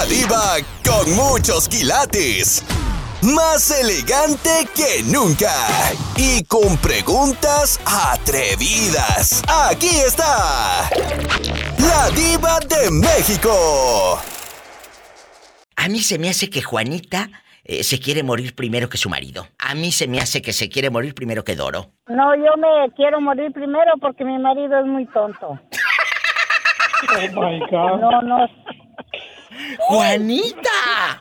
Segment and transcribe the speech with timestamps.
[0.00, 2.64] La diva con muchos quilates.
[3.22, 5.52] Más elegante que nunca.
[6.16, 9.42] Y con preguntas atrevidas.
[9.68, 10.88] Aquí está.
[11.76, 14.18] La diva de México.
[15.76, 17.28] A mí se me hace que Juanita
[17.64, 19.48] eh, se quiere morir primero que su marido.
[19.58, 21.90] A mí se me hace que se quiere morir primero que Doro.
[22.08, 25.60] No, yo me quiero morir primero porque mi marido es muy tonto.
[27.02, 27.98] Oh my God.
[27.98, 28.46] No, no.
[29.78, 31.18] ¡Juanita!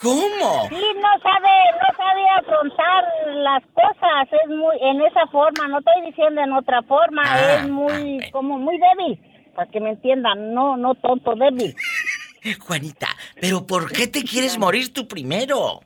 [0.00, 0.68] ¿Cómo?
[0.68, 1.48] Sí, no sabe,
[1.80, 3.04] no sabe afrontar
[3.36, 7.68] las cosas, es muy, en esa forma, no estoy diciendo en otra forma, Ah, es
[7.68, 9.18] muy, ah, como muy débil,
[9.54, 11.74] para que me entiendan, no, no tonto, débil.
[12.66, 13.08] Juanita,
[13.40, 15.80] ¿pero por qué te quieres morir tú primero?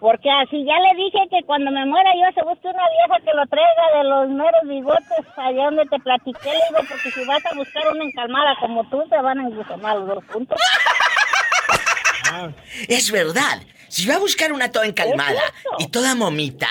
[0.00, 3.34] Porque así ya le dije que cuando me muera yo se busque una vieja que
[3.36, 7.44] lo traiga de los meros bigotes allá donde te platiqué, le digo, porque si vas
[7.46, 10.58] a buscar una encalmada como tú, te van a engusomar los dos juntos.
[12.88, 13.60] Es verdad.
[13.88, 15.40] Si va a buscar una toda encalmada
[15.78, 16.68] y toda momita,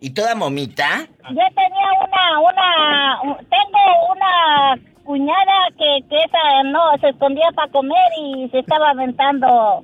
[0.00, 6.96] y toda momita, Yo tenía una, una, un- tengo una cuñada que, que esa no,
[7.00, 9.82] se escondía para comer y se estaba aventando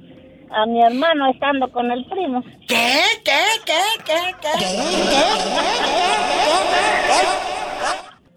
[0.50, 2.42] a mi hermano estando con el primo.
[2.68, 3.00] ¿qué?
[3.24, 3.40] ¿Qué?
[3.64, 3.82] ¿Qué?
[4.04, 4.34] ¿Qué?
[4.40, 4.56] ¿Qué?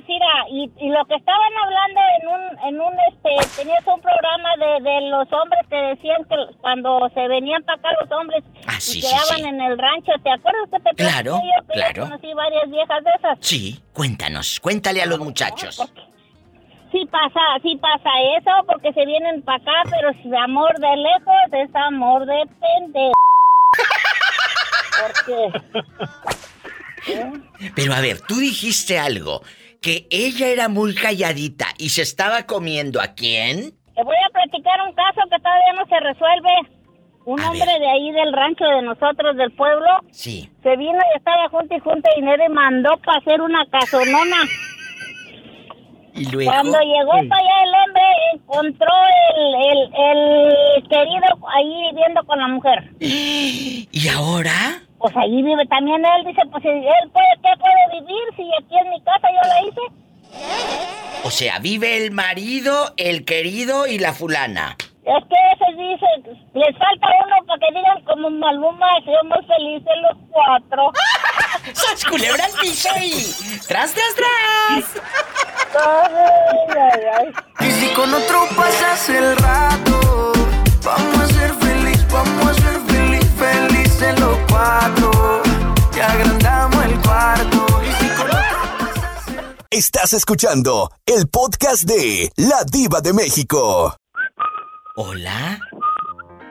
[0.08, 4.50] Mira, y, y lo que estaban hablando en un, en un, este, tenías un programa
[4.58, 8.78] de, de los hombres que decían que cuando se venían para acá los hombres Ah,
[8.80, 9.44] sí, y sí, quedaban sí.
[9.44, 12.04] en el rancho, ¿te acuerdas que te Claro, yo que yo claro.
[12.06, 13.38] conocí varias viejas de esas?
[13.42, 15.80] Sí, cuéntanos, cuéntale a los muchachos.
[16.92, 21.36] Sí pasa, sí pasa eso, porque se vienen para acá, pero si amor de lejos
[21.70, 23.12] es amor de pende.
[25.02, 25.52] Porque
[27.76, 29.42] Pero a ver, tú dijiste algo,
[29.82, 33.72] que ella era muy calladita y se estaba comiendo a quién?
[33.95, 36.80] te voy a platicar un caso que todavía no se resuelve.
[37.26, 37.80] Un A hombre ver.
[37.82, 40.50] de ahí del rancho de nosotros, del pueblo, Sí.
[40.64, 44.38] se vino y estaba junto y junto dinero y mandó para hacer una casonona.
[46.14, 46.52] Y luego.
[46.52, 48.03] Cuando llegó para allá el hombre,
[48.33, 48.93] encontró
[49.36, 52.89] el, el, el querido ahí viviendo con la mujer.
[52.99, 54.81] ¿Y ahora?
[54.99, 56.83] Pues ahí vive también él, dice, pues él
[57.14, 59.81] puede, ¿qué puede vivir si aquí en mi casa yo la hice?
[61.23, 64.76] O sea, vive el marido, el querido y la fulana.
[65.03, 70.17] Es que ese dice, les falta uno para que digan como Maluma, somos felices los
[70.30, 70.91] cuatro.
[71.73, 73.59] ¡Sas culebra al piso y...
[73.67, 75.02] ¡Tras, tras, tras!
[75.82, 77.02] Ay, ay,
[77.60, 77.67] ay.
[77.67, 80.34] Y si con otro pasas el rato,
[80.84, 85.42] vamos a ser feliz, vamos a ser feliz, felices los cuatro.
[85.95, 87.66] Y agrandamos el cuarto.
[87.84, 93.95] Y si con otro pasas el Estás escuchando el podcast de La Diva de México.
[94.95, 95.60] ¿Hola?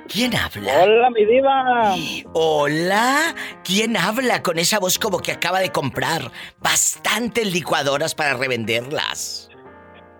[0.08, 0.72] ¿Quién habla?
[0.82, 1.94] Hola, mi diva.
[2.32, 6.30] Hola, ¿quién habla con esa voz como que acaba de comprar
[6.60, 9.50] bastantes licuadoras para revenderlas?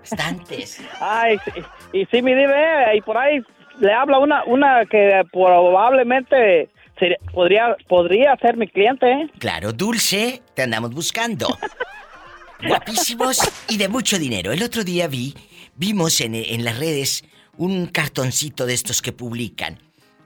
[0.00, 0.80] Bastantes.
[1.00, 1.62] Ay, sí,
[1.92, 3.40] y sí, mi diva, eh, y por ahí
[3.80, 6.68] le habla una, una que probablemente
[6.98, 9.30] sería- podría, podría ser mi cliente, ¿eh?
[9.38, 11.48] Claro, Dulce, te andamos buscando.
[12.66, 13.38] Guapísimos
[13.68, 14.52] y de mucho dinero.
[14.52, 15.34] El otro día vi,
[15.76, 17.24] vimos en, en las redes
[17.58, 19.78] un cartoncito de estos que publican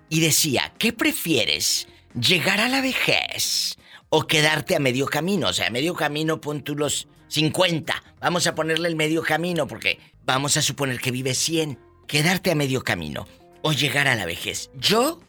[0.09, 1.89] y decía, ¿qué prefieres?
[2.15, 3.77] ¿Llegar a la vejez
[4.11, 5.49] o quedarte a medio camino?
[5.49, 8.03] O sea, a medio camino pon tú los 50.
[8.21, 11.79] Vamos a ponerle el medio camino porque vamos a suponer que vives 100.
[12.07, 13.27] Quedarte a medio camino
[13.63, 14.71] o llegar a la vejez.
[14.75, 15.21] Yo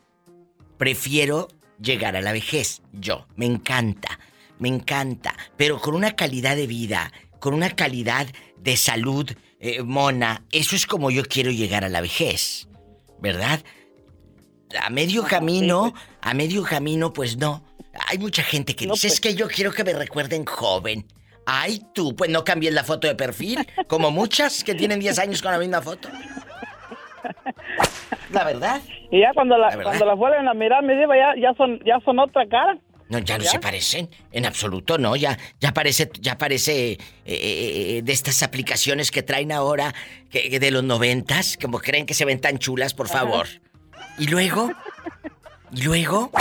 [0.77, 1.47] prefiero
[1.81, 2.81] llegar a la vejez.
[2.91, 4.19] Yo, me encanta,
[4.59, 8.27] me encanta, pero con una calidad de vida, con una calidad
[8.57, 9.31] de salud,
[9.65, 12.67] eh, mona, eso es como yo quiero llegar a la vejez,
[13.19, 13.61] ¿verdad?
[14.81, 17.63] A medio camino, a medio camino, pues no.
[18.09, 19.33] Hay mucha gente que No, dice, es pues.
[19.33, 21.05] que yo quiero que me recuerden joven.
[21.45, 25.41] Ay, tú, pues no cambies la foto de perfil, como muchas que tienen 10 años
[25.41, 26.09] con la misma foto.
[28.31, 28.81] La verdad.
[29.11, 31.79] Y ya cuando la, La cuando la vuelven a mirar, mi diva, ya, ya, son,
[31.85, 32.77] ya son otra cara.
[33.13, 33.51] No, ya no ¿Ya?
[33.51, 39.11] se parecen, en absoluto, no, ya, ya parece, ya parece eh, eh, de estas aplicaciones
[39.11, 39.93] que traen ahora,
[40.31, 43.47] que, que de los noventas, como creen que se ven tan chulas, por favor.
[44.17, 44.71] Y luego,
[45.71, 46.31] y luego,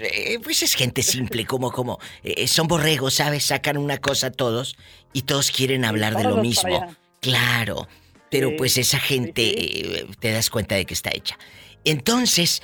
[0.00, 3.44] eh, pues es gente simple, como, como, eh, son borregos, ¿sabes?
[3.44, 4.76] Sacan una cosa todos
[5.12, 6.86] y todos quieren hablar de lo mismo.
[7.20, 7.86] Claro,
[8.30, 11.38] pero pues esa gente, te das cuenta de que está hecha.
[11.84, 12.62] Entonces,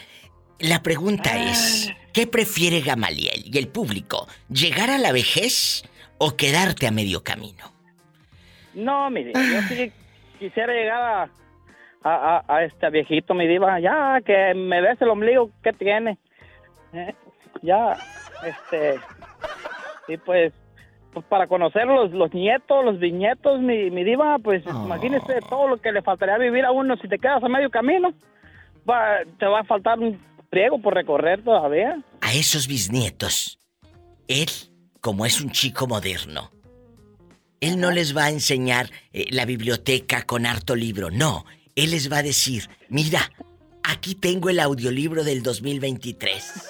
[0.58, 4.26] la pregunta es, ¿qué prefiere Gamaliel y el público?
[4.48, 5.84] ¿Llegar a la vejez
[6.18, 7.64] o quedarte a medio camino?
[8.72, 9.92] No, mi diva, yo sí
[10.38, 11.22] quisiera llegar a,
[12.02, 16.18] a, a, a este viejito, mi diva, ya, que me ves el ombligo, ¿qué tiene?
[16.92, 17.14] Eh,
[17.62, 17.96] ya,
[18.44, 19.00] este,
[20.08, 20.52] y pues,
[21.12, 25.76] pues para conocer los, los nietos, los bisnietos, mi, mi diva, pues imagínese todo lo
[25.78, 28.12] que le faltaría vivir a uno si te quedas a medio camino.
[28.88, 30.20] Va, te va a faltar un
[30.54, 32.00] priego por recorrer todavía.
[32.20, 33.58] A esos bisnietos,
[34.28, 34.48] él,
[35.00, 36.52] como es un chico moderno,
[37.60, 41.44] él no les va a enseñar eh, la biblioteca con harto libro, no.
[41.74, 43.32] Él les va a decir, mira,
[43.82, 46.68] aquí tengo el audiolibro del 2023,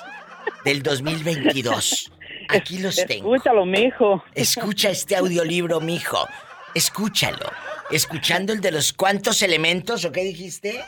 [0.65, 2.11] del 2022.
[2.49, 3.35] Aquí los tengo.
[3.35, 4.25] Escúchalo, mijo.
[4.35, 6.27] Escucha este audiolibro, mijo.
[6.75, 7.51] Escúchalo.
[7.91, 10.83] Escuchando el de los cuantos elementos, ¿o qué dijiste?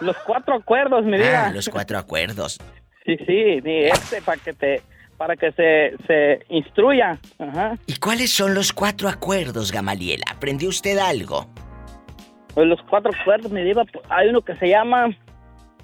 [0.00, 1.46] Los cuatro acuerdos, mi diva.
[1.46, 2.58] Ah, los cuatro acuerdos.
[3.04, 4.82] Sí, sí, sí, este para que te
[5.16, 7.18] para que se, se instruya.
[7.38, 7.76] Ajá.
[7.86, 10.22] ¿Y cuáles son los cuatro acuerdos, Gamaliel?
[10.28, 11.46] ¿Aprendió usted algo?
[12.54, 15.08] Pues los cuatro acuerdos, mi diva, pues, hay uno que se llama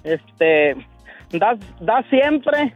[0.03, 0.75] este
[1.31, 2.73] da, da siempre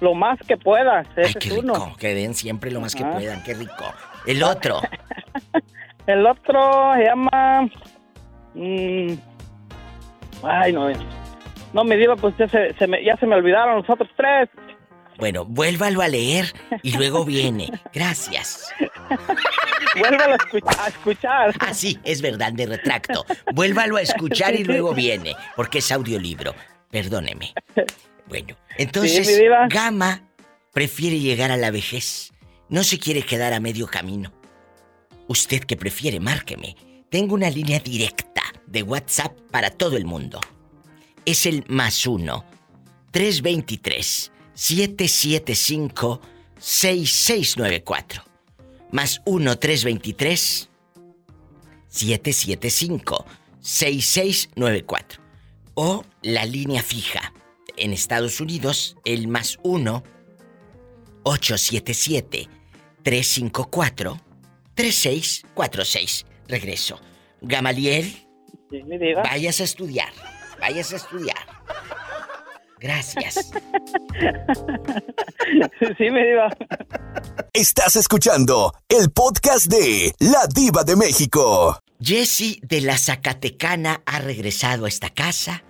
[0.00, 1.06] lo más que puedas.
[1.16, 1.74] Ese Ay, qué es uno.
[1.74, 1.96] rico.
[1.98, 3.42] Que den siempre lo más que puedan.
[3.42, 3.84] Qué rico.
[4.26, 4.80] El otro.
[6.06, 7.68] El otro se llama
[8.54, 9.12] mm,
[10.42, 10.88] ay no
[11.72, 14.48] no mi diva pues ya se, se me, ya se me olvidaron los otros tres.
[15.18, 16.52] Bueno, vuélvalo a leer
[16.82, 17.70] y luego viene.
[17.92, 18.70] Gracias.
[19.98, 21.54] Vuélvalo a, a escuchar.
[21.58, 23.24] Ah, sí, es verdad, me retracto.
[23.54, 26.54] Vuélvalo a escuchar y luego viene, porque es audiolibro.
[26.90, 27.54] Perdóneme.
[28.28, 29.44] Bueno, entonces, Sí.
[29.70, 30.20] Gama
[30.72, 32.32] prefiere llegar a la vejez.
[32.68, 34.32] No se quiere quedar a medio camino.
[35.28, 36.76] Usted que prefiere, márqueme.
[37.10, 40.40] Tengo una línea directa de WhatsApp para todo el mundo.
[41.24, 42.44] Es el más uno.
[43.12, 46.20] 323 775
[46.58, 48.22] 6694.
[48.90, 50.68] Más 1 323
[51.88, 53.24] 775
[53.60, 55.22] 6694.
[55.74, 57.32] O la línea fija.
[57.76, 60.02] En Estados Unidos, el más 1
[61.22, 62.48] 877
[63.02, 64.20] 354
[64.74, 66.25] 3646.
[66.48, 67.00] Regreso.
[67.40, 68.06] Gamaliel,
[68.70, 69.22] Sí, mi diva.
[69.22, 70.08] vayas a estudiar.
[70.60, 71.36] Vayas a estudiar.
[72.78, 73.50] Gracias.
[75.98, 76.48] Sí, mi diva.
[77.52, 81.78] Estás escuchando el podcast de La Diva de México.
[82.00, 85.62] Jessie de la Zacatecana ha regresado a esta casa.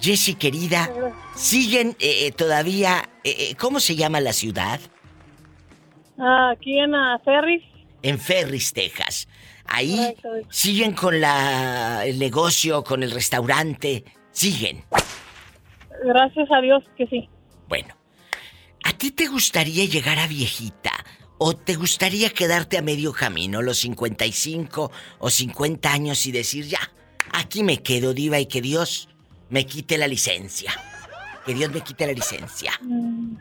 [0.00, 0.90] Jessie, querida,
[1.36, 3.08] siguen eh, eh, todavía.
[3.24, 4.80] eh, ¿Cómo se llama la ciudad?
[6.18, 7.62] Ah, aquí en la Ferris.
[8.02, 9.28] En Ferris, Texas.
[9.66, 10.28] Ahí Correcto.
[10.50, 14.04] siguen con la, el negocio, con el restaurante.
[14.30, 14.84] Siguen.
[16.04, 17.28] Gracias a Dios que sí.
[17.68, 17.94] Bueno,
[18.84, 20.90] ¿a ti te gustaría llegar a viejita?
[21.38, 26.78] ¿O te gustaría quedarte a medio camino, los 55 o 50 años y decir, ya,
[27.32, 29.08] aquí me quedo, diva, y que Dios
[29.48, 30.72] me quite la licencia?
[31.44, 32.72] Que Dios me quite la licencia.
[32.82, 33.36] Mm,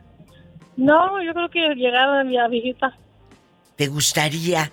[0.78, 2.98] No, yo creo que llegar a mi viejita.
[3.76, 4.72] ¿Te gustaría?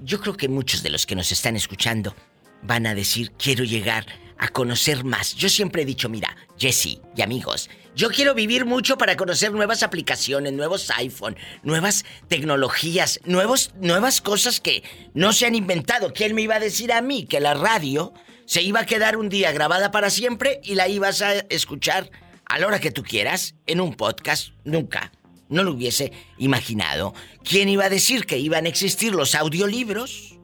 [0.00, 2.14] Yo creo que muchos de los que nos están escuchando
[2.62, 4.06] van a decir, quiero llegar
[4.38, 5.34] a conocer más.
[5.34, 9.82] Yo siempre he dicho, mira, Jesse y amigos, yo quiero vivir mucho para conocer nuevas
[9.82, 14.82] aplicaciones, nuevos iPhone, nuevas tecnologías, nuevos, nuevas cosas que
[15.14, 16.12] no se han inventado.
[16.12, 18.12] ¿Quién me iba a decir a mí que la radio
[18.44, 22.10] se iba a quedar un día grabada para siempre y la ibas a escuchar
[22.44, 24.50] a la hora que tú quieras en un podcast?
[24.64, 25.10] Nunca.
[25.48, 27.14] No lo hubiese imaginado.
[27.44, 30.38] ¿Quién iba a decir que iban a existir los audiolibros?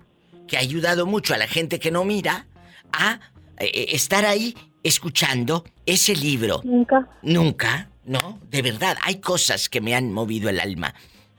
[0.47, 2.47] Que ha ayudado mucho a la gente que no mira
[2.92, 3.21] a
[3.59, 6.61] eh, eh, estar ahí escuchando ese libro.
[6.64, 7.09] Nunca.
[7.23, 8.40] Nunca, ¿no?
[8.50, 10.94] De verdad, hay cosas que me han movido el alma.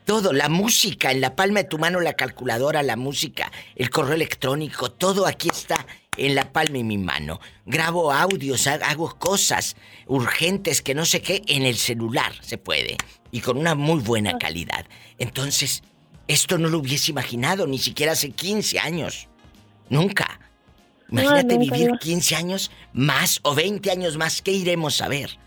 [0.05, 4.15] Todo, la música, en la palma de tu mano, la calculadora, la música, el correo
[4.15, 5.85] electrónico, todo aquí está
[6.17, 7.39] en la palma de mi mano.
[7.65, 9.75] Grabo audios, ha- hago cosas
[10.07, 12.97] urgentes que no sé qué, en el celular se puede.
[13.31, 14.85] Y con una muy buena calidad.
[15.17, 15.83] Entonces,
[16.27, 19.27] esto no lo hubiese imaginado, ni siquiera hace 15 años.
[19.89, 20.39] Nunca.
[21.09, 21.99] Imagínate nunca, vivir Diva.
[21.99, 24.41] 15 años más o 20 años más.
[24.41, 25.37] ¿Qué iremos a ver?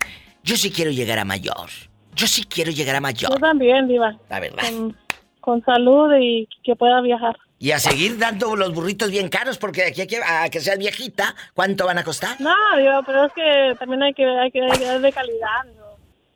[0.43, 1.69] Yo sí quiero llegar a mayor.
[2.15, 3.39] Yo sí quiero llegar a Yo mayor.
[3.39, 4.17] también, Diva.
[4.29, 4.63] La verdad.
[4.69, 4.97] Con,
[5.41, 7.37] con salud y que pueda viajar.
[7.59, 10.59] Y a seguir dando los burritos bien caros porque de aquí a que, a que
[10.61, 12.39] seas viejita, ¿cuánto van a costar?
[12.39, 15.63] No, Diva, pero es que también hay que, hay que, hay que dar de calidad.
[15.75, 15.87] ¿no?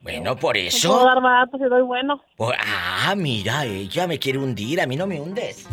[0.01, 1.05] Bueno, por No puedo eso.
[1.05, 2.23] dar barato si doy bueno.
[2.35, 5.63] Por- ah, mira, ella me quiere hundir, a mí no me hundes.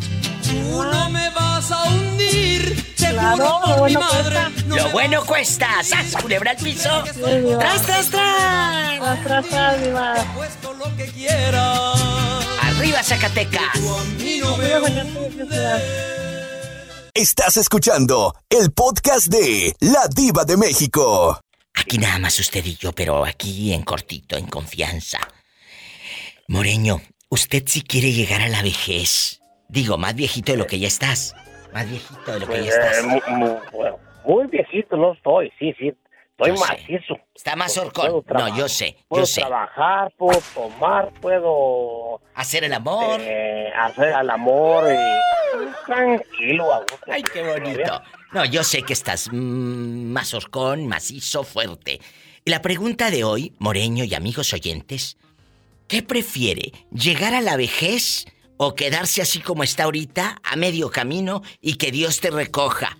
[0.43, 4.21] Tú no me vas a hundir, Claro, lo bueno mi madre.
[4.39, 4.51] cuesta.
[4.67, 5.67] no Lo bueno cuesta.
[5.83, 7.03] ¡Sas, culebra al piso!
[7.07, 7.21] Sí.
[7.59, 8.99] ¡Tras, tras, tras!
[8.99, 10.13] Tras, tras, tras, Diva.
[10.35, 12.28] Puesto lo que quieras.
[12.79, 13.73] ¡Arriba, Zacatecas!
[17.13, 21.37] Estás escuchando el podcast de La Diva de México.
[21.75, 25.19] Aquí nada más usted y yo, pero aquí en cortito, en confianza.
[26.47, 30.87] Moreño, usted si quiere llegar a la vejez, digo, más viejito de lo que ya
[30.87, 31.35] estás.
[31.73, 32.97] Más viejito de lo que Pues, ya estás.
[32.99, 35.91] eh, mu- mu- bueno, muy viejito no estoy, sí, sí.
[36.39, 36.71] Estoy Yo sé.
[36.73, 37.17] macizo.
[37.35, 38.23] Está más horcón.
[38.29, 39.41] No, yo sé, Puedo sé.
[39.41, 43.19] trabajar, puedo tomar, puedo Hacer el amor.
[43.19, 46.97] eh, hacer el amor y tranquilo, a gusto.
[47.07, 48.01] Ay, qué bonito.
[48.31, 51.99] No, yo sé que estás mm, más horcón, macizo, fuerte.
[52.45, 55.17] Y la pregunta de hoy, Moreño y amigos oyentes,
[55.87, 56.71] ¿qué prefiere?
[56.91, 58.25] ¿Llegar a la vejez
[58.57, 62.97] o quedarse así como está ahorita, a medio camino y que Dios te recoja?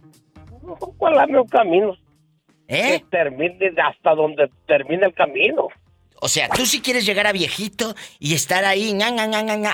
[0.98, 1.96] ¿Cuál es el camino?
[2.70, 3.00] ¿Eh?
[3.00, 5.70] Que termine hasta donde termine el camino.
[6.22, 8.96] O sea, tú sí quieres llegar a viejito y estar ahí,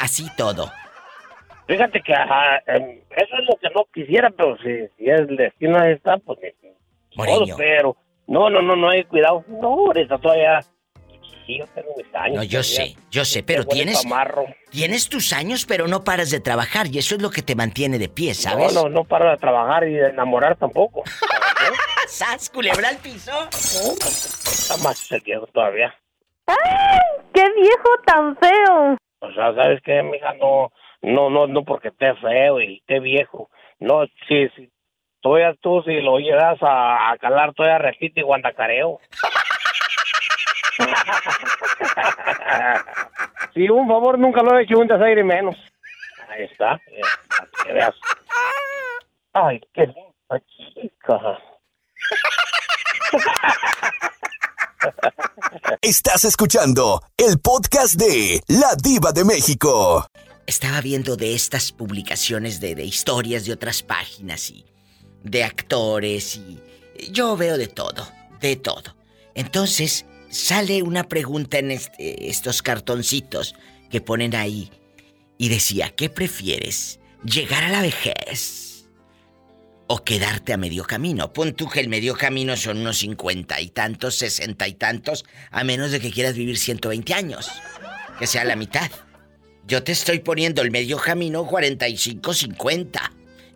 [0.01, 0.71] así todo.
[1.67, 5.83] Fíjate que ajá, em, eso es lo que no quisiera, pero si, si el destino
[5.83, 6.39] está, pues
[7.15, 7.45] Moreño.
[7.47, 7.97] todo, pero
[8.27, 9.43] no, no, no, no hay cuidado.
[9.47, 10.63] No, ahorita todavía
[11.45, 12.35] sí, yo tengo mis años.
[12.37, 14.45] No, yo sé, yo sé, pero tienes, amarro.
[14.69, 17.97] tienes tus años, pero no paras de trabajar y eso es lo que te mantiene
[17.97, 18.73] de pie, ¿sabes?
[18.73, 21.03] No, no, no paro de trabajar y de enamorar tampoco.
[22.07, 23.31] ¡Sas, culebra al piso!
[23.51, 25.93] Está más el viejo todavía.
[26.47, 26.55] ¡Ay!
[27.33, 28.97] ¡Qué viejo tan feo!
[29.19, 30.33] O sea, ¿sabes qué, mija?
[30.35, 33.49] No, no, no, no porque esté feo y esté viejo.
[33.79, 34.69] No, si, si
[35.21, 38.99] todavía tú, si lo llegas a, a calar, todavía repite y guandacareo.
[43.53, 45.55] si un favor nunca lo he hecho, un desaire menos.
[46.29, 47.01] Ahí está, eh,
[47.63, 47.95] que veas.
[49.33, 51.39] Ay, qué linda chica.
[55.81, 60.05] Estás escuchando el podcast de La Diva de México.
[60.45, 64.65] Estaba viendo de estas publicaciones de, de historias de otras páginas y
[65.23, 66.61] de actores y
[67.11, 68.07] yo veo de todo,
[68.39, 68.95] de todo.
[69.33, 73.55] Entonces sale una pregunta en este- estos cartoncitos
[73.89, 74.69] que ponen ahí
[75.37, 76.99] y decía, ¿qué prefieres?
[77.23, 78.85] ¿Llegar a la vejez
[79.87, 81.31] o quedarte a medio camino?
[81.31, 85.63] Pon tú que el medio camino son unos cincuenta y tantos, sesenta y tantos, a
[85.63, 87.49] menos de que quieras vivir 120 años,
[88.19, 88.91] que sea la mitad.
[89.67, 93.11] Yo te estoy poniendo el medio camino 45-50.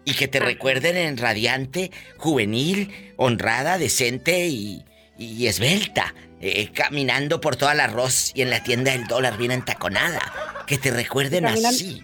[0.05, 4.83] Y que te recuerden en radiante, juvenil, honrada, decente y,
[5.19, 6.15] y esbelta.
[6.41, 10.19] Eh, caminando por toda la arroz y en la tienda del dólar bien entaconada.
[10.67, 12.03] Que te recuerden Caminan- así.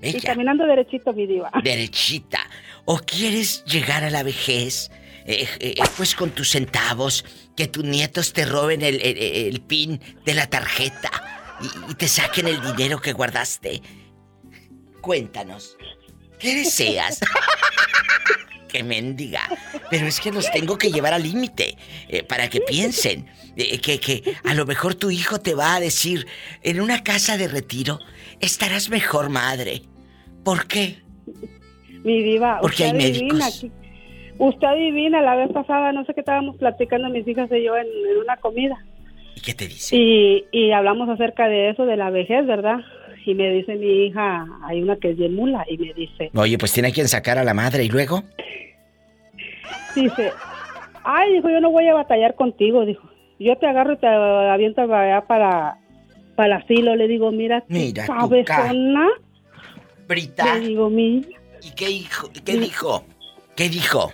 [0.00, 1.50] Y Bella, caminando derechito, mi diva.
[1.64, 2.38] derechita.
[2.84, 4.90] ¿O quieres llegar a la vejez?
[5.30, 7.22] eh, eh, pues con tus centavos,
[7.54, 11.10] que tus nietos te roben el, el- el pin de la tarjeta
[11.60, 13.82] y, y te saquen el dinero que guardaste.
[15.02, 15.76] Cuéntanos,
[16.38, 17.20] ¿qué deseas?
[18.68, 19.40] que mendiga.
[19.90, 21.76] Pero es que los tengo que llevar al límite
[22.08, 25.80] eh, para que piensen eh, que, que a lo mejor tu hijo te va a
[25.80, 26.26] decir
[26.62, 27.98] en una casa de retiro
[28.40, 29.82] estarás mejor madre.
[30.44, 30.98] ¿Por qué?
[32.04, 33.46] Mi diva, Porque usted hay adivina.
[33.46, 33.66] médicos.
[34.38, 37.86] Usted adivina, la vez pasada, no sé qué estábamos platicando mis hijas y yo en,
[37.86, 38.78] en una comida.
[39.34, 39.96] ¿Y qué te dice?
[39.96, 42.78] Y, y hablamos acerca de eso, de la vejez, ¿verdad?
[43.24, 46.56] Y me dice mi hija, hay una que es bien mula, y me dice, Oye,
[46.56, 48.22] pues tiene quien sacar a la madre y luego.
[49.94, 50.32] dice,
[51.04, 53.08] ay, dijo, yo no voy a batallar contigo, dijo.
[53.38, 55.78] Yo te agarro y te aviento allá para,
[56.34, 56.96] para el asilo.
[56.96, 59.06] Le digo, mira, Mira cabezona.
[60.08, 60.54] Brita.
[60.56, 61.26] Le digo, mi,
[61.62, 63.04] ¿Y qué, hijo, qué dijo?
[63.56, 64.12] ¿Qué dijo?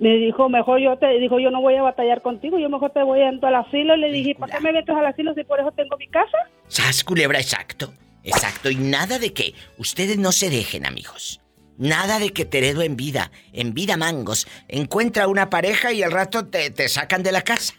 [0.00, 3.02] Me dijo, mejor yo te, dijo, yo no voy a batallar contigo, yo mejor te
[3.02, 3.96] voy a entrar al asilo.
[3.96, 6.38] Y le dije, ¿para qué me metes al asilo si por eso tengo mi casa?
[6.68, 7.92] Sas culebra, exacto.
[8.22, 8.70] Exacto.
[8.70, 11.40] Y nada de que ustedes no se dejen, amigos.
[11.78, 13.30] Nada de que te heredo en vida.
[13.52, 14.46] En vida, mangos.
[14.68, 17.74] Encuentra una pareja y al rato te, te sacan de la casa.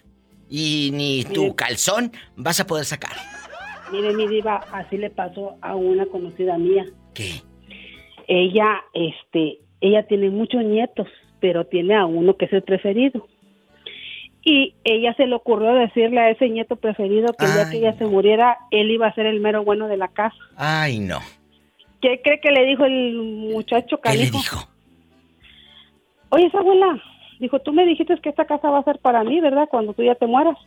[0.49, 1.55] Y ni tu Mire.
[1.55, 3.11] calzón vas a poder sacar.
[3.91, 6.85] Mire, mi diva, así le pasó a una conocida mía.
[7.13, 7.41] ¿Qué?
[8.27, 11.07] Ella, este, ella tiene muchos nietos,
[11.39, 13.27] pero tiene a uno que es el preferido.
[14.43, 18.05] Y ella se le ocurrió decirle a ese nieto preferido que Ay, que ella se
[18.05, 20.37] muriera, él iba a ser el mero bueno de la casa.
[20.55, 21.19] Ay, no.
[22.01, 24.37] ¿Qué cree que le dijo el muchacho ¿Qué le canijo?
[24.37, 24.69] dijo?
[26.29, 27.01] Oye, esa abuela,
[27.39, 29.67] dijo, tú me dijiste que esta casa va a ser para mí, ¿verdad?
[29.69, 30.57] Cuando tú ya te mueras.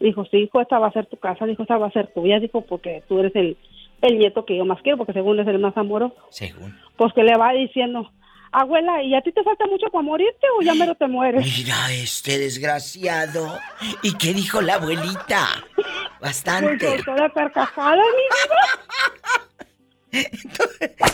[0.00, 1.46] Dijo, sí, hijo, esta va a ser tu casa.
[1.46, 2.40] Dijo, esta va a ser tuya.
[2.40, 3.56] Dijo, porque tú eres el,
[4.02, 6.16] el nieto que yo más quiero, porque según es el más amoroso.
[6.30, 6.74] Según.
[6.96, 8.10] Pues que le va diciendo,
[8.60, 11.44] abuela, ¿y a ti te falta mucho para morirte o ya mero te mueres?
[11.44, 13.58] Mira este desgraciado.
[14.02, 15.48] ¿Y qué dijo la abuelita?
[16.24, 16.86] Pues Bastante.
[16.86, 18.02] soltó la carcajada, mi
[20.22, 20.32] vida.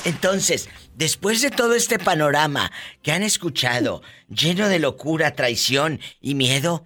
[0.04, 2.70] Entonces, después de todo este panorama
[3.02, 6.84] que han escuchado, lleno de locura, traición y miedo,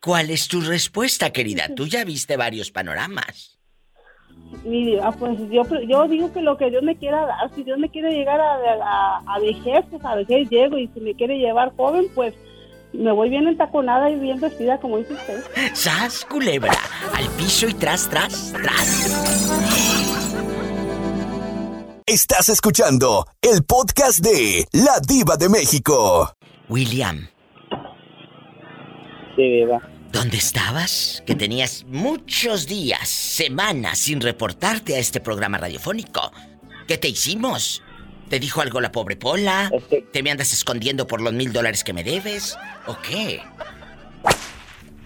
[0.00, 1.74] ¿cuál es tu respuesta, querida?
[1.74, 3.53] Tú ya viste varios panoramas.
[4.64, 7.78] Mi- ah, pues yo, yo digo que lo que Dios me quiera dar, si Dios
[7.78, 11.38] me quiere llegar a, a, a vejez, pues a vejez llego, y si me quiere
[11.38, 12.34] llevar joven, pues
[12.92, 15.42] me voy bien entaconada y bien vestida, como dice usted.
[15.72, 16.72] ¡Sas, culebra!
[17.14, 19.54] Al piso y tras, tras, tras.
[22.06, 26.30] Estás escuchando el podcast de La Diva de México.
[26.68, 27.28] William,
[29.36, 29.80] Sí, Diva.
[30.14, 31.24] ¿Dónde estabas?
[31.26, 36.32] Que tenías muchos días, semanas sin reportarte a este programa radiofónico.
[36.86, 37.82] ¿Qué te hicimos?
[38.30, 39.70] ¿Te dijo algo la pobre Pola?
[39.72, 42.56] Este- ¿Te me andas escondiendo por los mil dólares que me debes?
[42.86, 43.42] ¿O qué?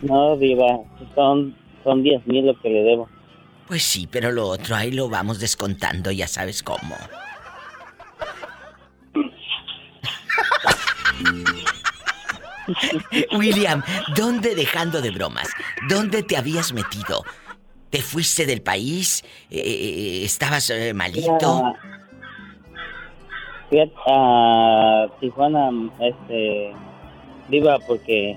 [0.02, 0.78] No, Diva,
[1.14, 3.08] son, son 10 mil lo que le debo.
[3.66, 6.96] Pues sí, pero lo otro ahí lo vamos descontando, ya sabes cómo.
[13.38, 13.82] William,
[14.16, 15.48] ¿dónde dejando de bromas?
[15.88, 17.24] ¿Dónde te habías metido?
[17.90, 19.24] ¿Te fuiste del país?
[19.50, 21.62] Eh, ¿Estabas eh, malito?
[21.64, 21.72] Ah,
[23.70, 25.70] Fui a, a Tijuana,
[26.00, 26.72] este,
[27.48, 28.36] Diva, porque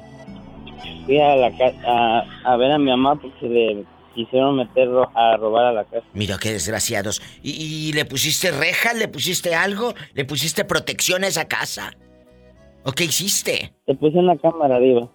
[1.06, 3.84] fui a la casa a, a ver a mi mamá porque le
[4.14, 6.06] quisieron meter ro- a robar a la casa.
[6.14, 7.22] Mira qué desgraciados.
[7.42, 7.52] ¿Y,
[7.90, 8.94] y le pusiste reja?
[8.94, 9.94] ¿Le pusiste algo?
[10.14, 11.94] ¿Le pusiste protección a esa casa?
[12.84, 13.74] ¿O qué hiciste?
[13.86, 15.10] Te puse una cámara, Diva.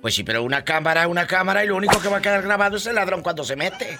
[0.00, 2.76] Pues sí, pero una cámara, una cámara y lo único que va a quedar grabado
[2.76, 3.96] es el ladrón cuando se mete.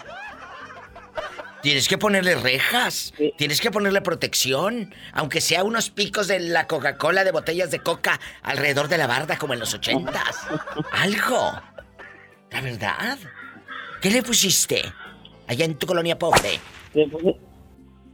[1.62, 3.33] Tienes que ponerle rejas, Sí.
[3.38, 8.19] tienes que ponerle protección, aunque sea unos picos de la Coca-Cola de botellas de coca
[8.43, 10.45] alrededor de la barda como en los ochentas.
[10.91, 11.52] Algo.
[12.50, 13.17] La verdad.
[14.00, 14.83] ¿Qué le pusiste?
[15.47, 16.59] Allá en tu colonia pobre.
[16.95, 17.37] Le puse,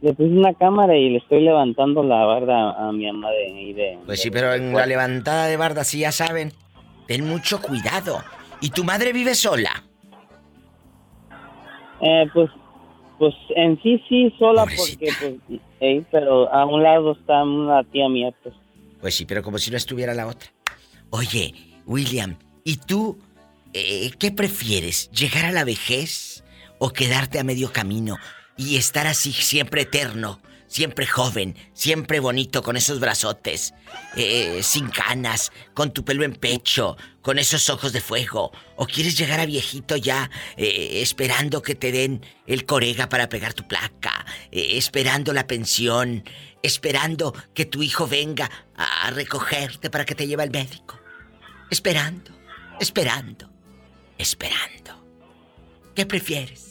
[0.01, 3.73] le puse una cámara y le estoy levantando la barda a, mi mamá de, ahí
[3.73, 3.99] de...
[4.05, 6.53] Pues sí, pero en la levantada de barda sí ya saben.
[7.07, 8.19] Ten mucho cuidado.
[8.61, 9.83] ¿Y tu madre vive sola?
[12.01, 12.49] Eh, pues,
[13.17, 15.05] pues en sí, sí, sola Pobrecita.
[15.19, 18.55] porque, pues, eh, pero a un lado está una tía mía, pues.
[19.01, 20.49] Pues sí, pero como si no estuviera la otra.
[21.09, 21.53] Oye,
[21.85, 23.17] William, ¿y tú
[23.73, 25.09] eh, qué prefieres?
[25.11, 26.43] ¿Llegar a la vejez
[26.77, 28.17] o quedarte a medio camino
[28.59, 33.73] y estar así siempre eterno, siempre joven, siempre bonito con esos brazotes,
[34.17, 38.51] eh, sin canas, con tu pelo en pecho, con esos ojos de fuego?
[38.75, 43.53] ¿O quieres llegar a viejito ya eh, esperando que te den el corega para pegar
[43.53, 46.25] tu placa, eh, esperando la pensión,
[46.61, 50.99] esperando que tu hijo venga a a recogerte para que te lleve al médico?
[51.69, 52.31] Esperando,
[52.81, 53.49] esperando,
[54.17, 55.01] esperando.
[55.95, 56.68] ¿Qué prefieres?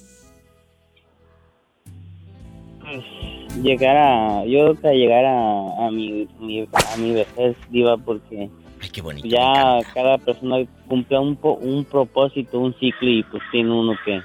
[3.62, 8.48] Llegar a, yo creo que llegar a, a mi, mi- a mi vejez, diva, porque
[8.80, 9.26] Ay, qué bonito.
[9.26, 13.96] me ya cada persona cumple un, po- un propósito, un ciclo y pues tiene uno
[14.04, 14.22] que, que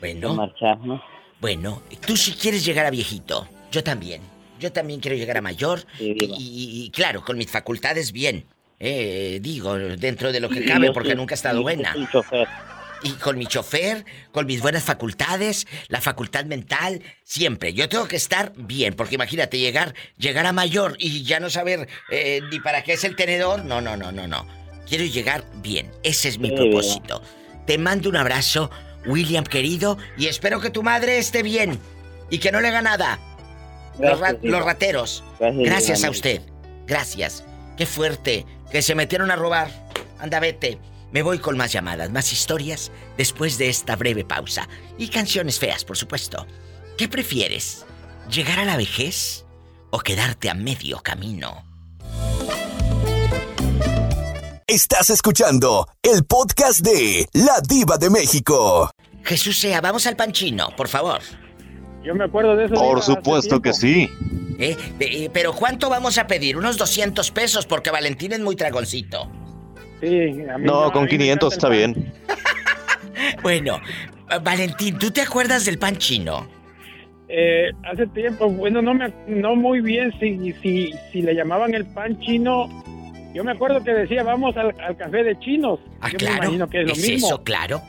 [0.00, 1.00] Bueno, marchar, ¿no?
[1.40, 4.22] bueno, tú si quieres llegar a viejito, yo también.
[4.58, 8.44] Yo también quiero llegar a mayor Sí, y, y- y, claro, con mis facultades bien.
[8.80, 11.92] Eh, digo, dentro de lo que cabe, porque nunca ha estado buena.
[11.92, 12.48] soy chofer.
[13.02, 17.74] Y con mi chofer, con mis buenas facultades, la facultad mental, siempre.
[17.74, 21.88] Yo tengo que estar bien, porque imagínate llegar, llegar a mayor y ya no saber
[22.10, 23.64] eh, ni para qué es el tenedor.
[23.64, 24.46] No, no, no, no, no.
[24.88, 25.90] Quiero llegar bien.
[26.02, 27.22] Ese es mi Sí, propósito.
[27.66, 28.70] Te mando un abrazo,
[29.04, 31.78] William querido, y espero que tu madre esté bien
[32.30, 33.18] y que no le haga nada.
[33.98, 35.24] Los, ra- Gracias, los rateros.
[35.38, 36.40] Gracias, Gracias a usted.
[36.86, 37.44] Gracias.
[37.76, 38.46] Qué fuerte.
[38.70, 39.68] Que se metieron a robar.
[40.18, 40.78] Anda, vete.
[41.12, 44.68] Me voy con más llamadas, más historias después de esta breve pausa.
[44.98, 46.46] Y canciones feas, por supuesto.
[46.98, 47.86] ¿Qué prefieres?
[48.30, 49.44] ¿Llegar a la vejez
[49.90, 51.64] o quedarte a medio camino?
[54.66, 58.90] Estás escuchando el podcast de La Diva de México.
[59.22, 61.20] Jesús sea, vamos al panchino, por favor.
[62.04, 62.74] Yo me acuerdo de eso.
[62.74, 64.08] Por supuesto que sí.
[64.58, 64.76] ¿Eh?
[64.98, 66.56] Eh, Pero ¿cuánto vamos a pedir?
[66.56, 69.30] Unos 200 pesos porque Valentín es muy tragoncito.
[70.00, 72.12] Sí, a mí No, a con mí me 500 está bien.
[73.42, 73.80] Bueno,
[74.42, 76.46] Valentín, ¿tú te acuerdas del pan chino?
[77.28, 81.86] Eh, hace tiempo, bueno, no me, no muy bien si, si, si le llamaban el
[81.86, 82.68] pan chino.
[83.34, 85.80] Yo me acuerdo que decía, vamos al, al café de chinos.
[86.00, 86.34] Ah, Yo claro.
[86.34, 87.26] me imagino que es lo es mismo.
[87.28, 87.82] eso, claro.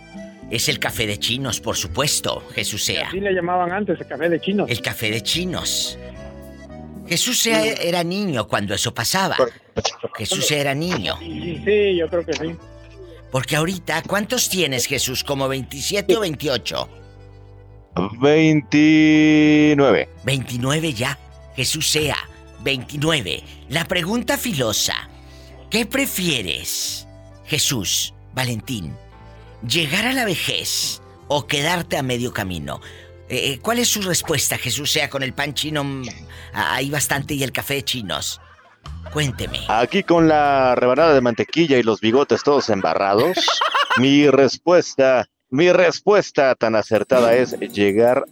[0.49, 3.07] Es el café de chinos, por supuesto, Jesús sea.
[3.09, 4.69] Así le llamaban antes, el café de chinos.
[4.69, 5.99] El café de chinos.
[7.07, 9.37] Jesús era niño cuando eso pasaba.
[10.15, 11.17] Jesús era niño.
[11.19, 12.55] Sí, sí, yo creo que sí.
[13.31, 15.23] Porque ahorita, ¿cuántos tienes, Jesús?
[15.23, 16.89] ¿Como 27 o 28?
[18.19, 20.09] 29.
[20.23, 21.17] 29 ya.
[21.55, 22.17] Jesús sea.
[22.63, 23.43] 29.
[23.69, 25.09] La pregunta filosa.
[25.69, 27.07] ¿Qué prefieres,
[27.45, 28.95] Jesús, Valentín?
[29.67, 32.79] ¿Llegar a la vejez o quedarte a medio camino?
[33.29, 36.03] Eh, eh, ¿Cuál es su respuesta, Jesús sea, con el pan chino mm,
[36.53, 38.39] ahí bastante y el café chinos?
[39.11, 39.59] Cuénteme.
[39.67, 43.37] Aquí con la rebanada de mantequilla y los bigotes todos embarrados,
[43.97, 48.25] mi respuesta, mi respuesta tan acertada es llegar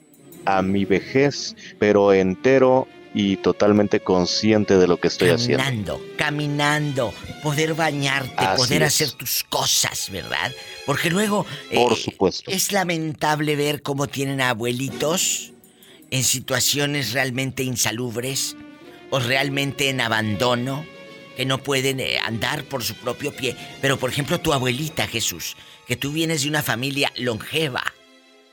[0.46, 5.64] a mi vejez, pero entero y totalmente consciente de lo que estoy haciendo.
[5.64, 8.88] Caminando, caminando, poder bañarte, Así poder es.
[8.90, 10.52] hacer tus cosas, ¿verdad?
[10.86, 12.52] Porque luego eh, Por supuesto.
[12.52, 15.54] es lamentable ver cómo tienen a abuelitos
[16.12, 18.58] en situaciones realmente insalubres
[19.12, 20.86] o realmente en abandono,
[21.38, 23.56] que no pueden eh, andar por su propio pie.
[23.82, 25.56] Pero por ejemplo tu abuelita Jesús,
[25.88, 27.82] que tú vienes de una familia longeva,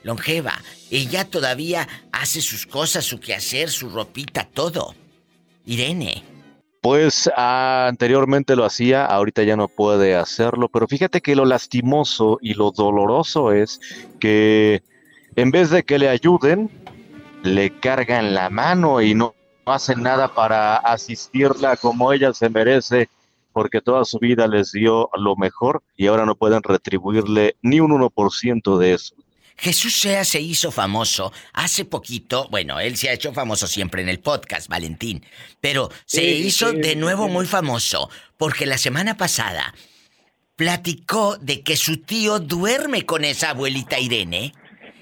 [0.03, 0.53] longeva,
[0.91, 4.95] ella todavía hace sus cosas, su quehacer, su ropita, todo.
[5.65, 6.23] Irene.
[6.81, 12.39] Pues ah, anteriormente lo hacía, ahorita ya no puede hacerlo, pero fíjate que lo lastimoso
[12.41, 13.79] y lo doloroso es
[14.19, 14.83] que
[15.37, 16.69] en vez de que le ayuden,
[17.43, 19.33] le cargan la mano y no
[19.65, 23.09] hacen nada para asistirla como ella se merece,
[23.53, 27.91] porque toda su vida les dio lo mejor y ahora no pueden retribuirle ni un
[27.91, 29.15] 1% de eso.
[29.57, 34.09] Jesús Sea se hizo famoso hace poquito, bueno, él se ha hecho famoso siempre en
[34.09, 35.23] el podcast, Valentín,
[35.61, 37.31] pero se Sí, hizo sí, de nuevo sí.
[37.31, 39.73] muy famoso porque la semana pasada
[40.55, 44.53] platicó de que su tío duerme con esa abuelita Irene.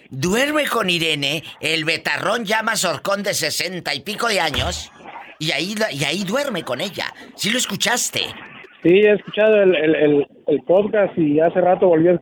[0.10, 4.92] Duerme con Irene, el betarrón llama Sorcón de sesenta y pico de años,
[5.40, 7.14] y ahí, y ahí duerme con ella.
[7.36, 8.20] ¿Sí lo escuchaste?
[8.84, 12.20] Sí, he escuchado el, el, el, el podcast y hace rato volví a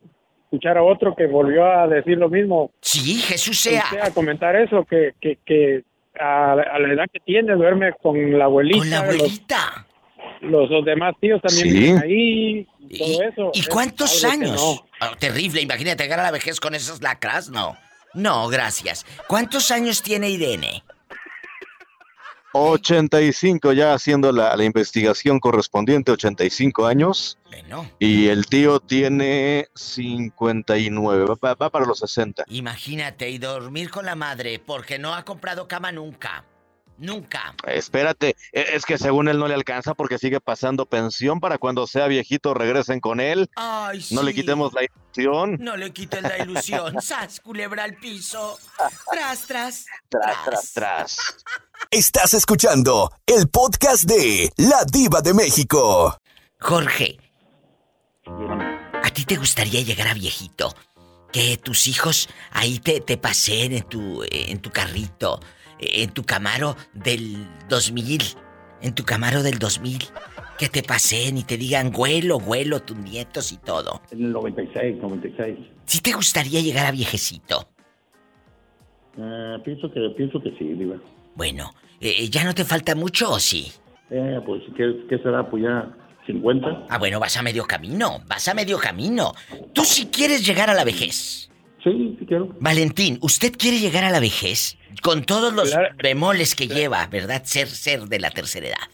[0.52, 2.72] escuchar a otro que volvió a decir lo mismo.
[2.82, 3.84] Sí, Jesús sea.
[3.86, 5.84] Usted A comentar eso, que, que, que
[6.20, 8.80] a, a la edad que tiene duerme con la abuelita.
[8.80, 9.86] Con la los- abuelita.
[10.42, 11.74] Los, los demás tíos también Sí.
[11.80, 13.52] viven ahí y todo ¿Y, eso.
[13.54, 14.52] ¿y Es cuántos que años?
[14.56, 14.86] no.
[15.02, 17.78] Ah, terrible, imagínate llegar a la vejez con esas lacras, no.
[18.14, 19.06] No, gracias.
[19.28, 20.84] ¿Cuántos años tiene Irene?
[22.54, 27.38] 85 ya haciendo la, la investigación correspondiente, 85 años.
[27.46, 32.44] Bueno, Y el tío tiene 59, va, va- va para los 60.
[32.48, 36.46] imagínate y dormir con la madre porque no ha comprado cama nunca.
[37.00, 37.56] Nunca.
[37.66, 41.88] Espérate, e- es que según él no le alcanza porque sigue pasando pensión para cuando
[41.88, 43.50] sea viejito regresen con él.
[43.56, 44.40] Ay, No le sí.
[44.42, 45.58] quitemos la ilusión.
[45.60, 46.96] No le quites la ilusión.
[47.02, 48.60] ¡Sas, culebra al piso!
[49.12, 49.86] ¡Tras, tras!
[50.10, 51.18] Tras, tras, tras.
[51.92, 56.18] Estás escuchando el podcast de La Diva de México.
[56.60, 57.18] Jorge,
[59.04, 60.76] ¿a ti te gustaría llegar a viejito?
[61.32, 65.40] Que tus hijos ahí te, te paseen en tu, en tu carrito,
[65.80, 68.22] en tu camaro del 2000,
[68.82, 70.00] en tu camaro del 2000,
[70.58, 74.02] que te paseen y te digan, huelo, huelo, tus nietos y todo.
[74.12, 75.58] En el 96, 96.
[75.86, 77.68] ¿Sí te gustaría llegar a viejecito?
[79.18, 80.98] Ah, pienso que pienso que sí, Diva.
[81.36, 83.72] Bueno, eh, ¿ya no te falta mucho o sí?
[84.10, 85.50] Eh, pues, ¿qué, qué será?
[85.50, 85.90] Pues ya
[86.26, 86.88] 50.
[86.90, 89.34] Ah, bueno, vas a medio camino, vas a medio camino.
[89.74, 91.49] Tú si quieres llegar a la vejez.
[91.84, 92.50] Sí, sí quiero.
[92.60, 94.78] Valentín, ¿usted quiere llegar a la vejez?
[95.02, 95.96] Con todos los Claro.
[96.02, 97.42] bemoles que lleva, ¿verdad?
[97.46, 98.88] Ser, ser de la tercera edad.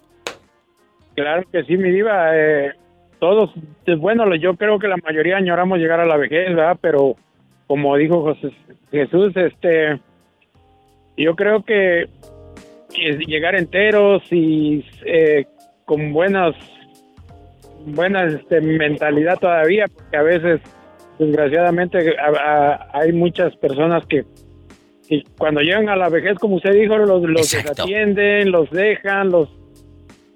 [1.15, 2.31] Claro que sí, mi diva.
[2.37, 2.73] eh,
[3.19, 3.49] todos,
[3.87, 6.77] eh, bueno, yo creo que la mayoría añoramos llegar a la vejez, ¿verdad?
[6.81, 7.15] Pero
[7.65, 8.51] como dijo José,
[8.91, 9.99] Jesús, este,
[11.17, 12.07] yo creo que,
[12.93, 15.45] que llegar enteros y eh,
[15.85, 16.53] con buenas,
[17.85, 20.61] buenas este, mentalidad todavía, porque a veces,
[21.19, 24.23] desgraciadamente, a- a- hay muchas personas que
[25.37, 29.49] cuando llegan a la vejez, como usted dijo, los, los desatienden, los dejan, los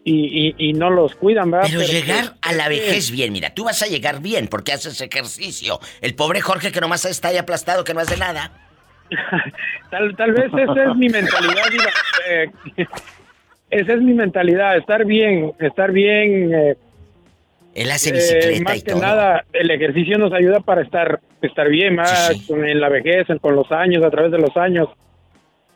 [0.05, 1.67] y, y, y no los cuidan, ¿verdad?
[1.69, 5.79] Pero llegar a la vejez bien, mira, tú vas a llegar bien porque haces ejercicio.
[6.01, 8.51] El pobre Jorge que nomás está ahí aplastado, que no hace nada.
[9.89, 11.63] Tal, tal vez esa es mi mentalidad.
[12.29, 12.51] Eh,
[13.71, 16.53] esa es mi mentalidad, estar bien, estar bien.
[16.53, 16.77] eh,
[17.75, 19.01] Él hace eh, bicicleta más y que todo.
[19.01, 22.47] nada, el ejercicio nos ayuda para estar, estar bien, más Sí, sí.
[22.47, 24.89] con- en la vejez, con los años, a través de los años,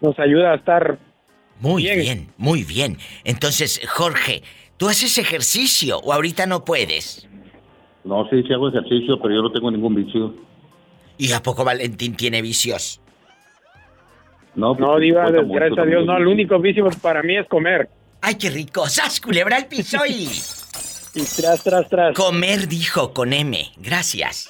[0.01, 0.97] nos ayuda a estar.
[1.59, 1.99] Muy bien.
[1.99, 2.97] bien, muy bien.
[3.23, 4.41] Entonces, Jorge,
[4.77, 7.27] ¿tú haces ejercicio o ahorita no puedes?
[8.03, 10.33] No, sí, sí hago ejercicio, pero yo no tengo ningún vicio.
[11.17, 12.99] ¿Y a poco Valentín tiene vicios?
[14.55, 17.37] No, No, pues, Diva, importa mucho gracias a Dios, no, el único vicio para mí
[17.37, 17.87] es comer.
[18.21, 18.87] ¡Ay, qué rico!
[18.87, 20.27] ¡Sas, culebra al piso y...
[21.15, 22.15] Y tras, tras, tras.
[22.15, 23.71] Comer dijo con M.
[23.77, 24.49] Gracias.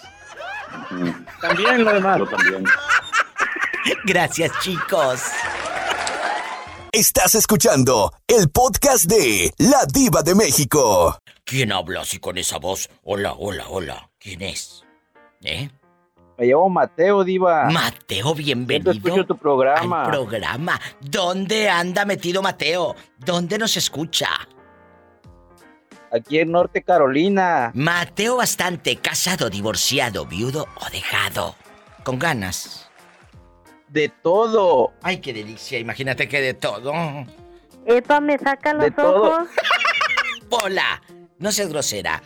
[1.42, 2.20] También lo demás.
[2.20, 2.64] Yo también.
[4.06, 5.22] Gracias, chicos.
[6.92, 11.18] Estás escuchando el podcast de La Diva de México.
[11.44, 12.90] ¿Quién habla así con esa voz?
[13.04, 14.10] Hola, hola, hola.
[14.18, 14.86] ¿Quién es?
[15.44, 15.70] ¿Eh?
[16.38, 17.70] Me llamo Mateo, Diva.
[17.70, 18.92] Mateo, bienvenido.
[18.92, 20.04] escucho tu programa.
[20.04, 20.80] al programa.
[21.02, 22.96] ¿Dónde anda metido Mateo?
[23.18, 24.30] ¿Dónde nos escucha?
[26.14, 27.72] Aquí en Norte Carolina.
[27.74, 31.56] Mateo bastante, casado, divorciado, viudo o dejado.
[32.04, 32.88] Con ganas.
[33.88, 34.94] De todo.
[35.02, 35.80] Ay, qué delicia.
[35.80, 36.94] Imagínate que de todo.
[37.86, 39.24] Epa, me saca los De todo.
[39.24, 39.48] ojos.
[40.50, 41.02] Pola,
[41.40, 42.22] no seas grosera.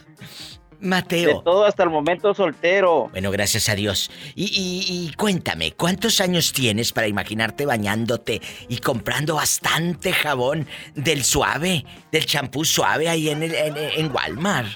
[0.79, 1.37] Mateo.
[1.39, 3.09] De todo hasta el momento soltero.
[3.11, 4.11] Bueno, gracias a Dios.
[4.35, 11.23] Y, y- y cuéntame, ¿cuántos años tienes para imaginarte bañándote y comprando bastante jabón del
[11.23, 14.69] suave, del champú suave ahí en, el, en, en Walmart?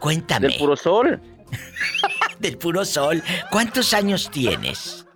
[0.00, 0.48] Cuéntame.
[0.48, 1.20] Del puro sol.
[2.40, 3.22] Del puro sol.
[3.50, 5.06] ¿Cuántos años tienes?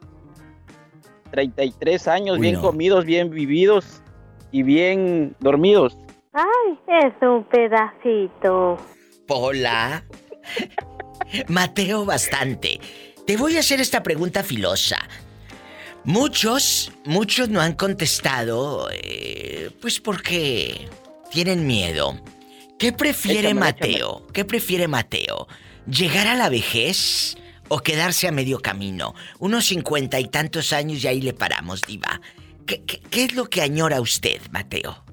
[1.33, 2.62] 33 años, Uy, bien no.
[2.62, 4.01] comidos, bien vividos
[4.53, 5.97] y bien dormidos.
[6.33, 8.79] Ay, es un pedacito.
[9.27, 10.05] Pola.
[11.49, 12.81] Mateo bastante.
[13.27, 14.99] Te voy a hacer esta pregunta filosa.
[16.05, 20.89] Muchos, muchos no han contestado, eh, pues porque
[21.33, 22.21] tienen miedo.
[22.79, 24.27] ¿Qué prefiere Mateo?
[24.33, 25.49] ¿Qué prefiere Mateo?
[25.91, 27.37] ¿Llegar a la vejez
[27.69, 29.15] o quedarse a medio camino?
[29.41, 32.21] Unos cincuenta y tantos años y ahí le paramos, diva.
[32.67, 35.05] ¿Qué, qué- qué es lo que añora usted, Mateo?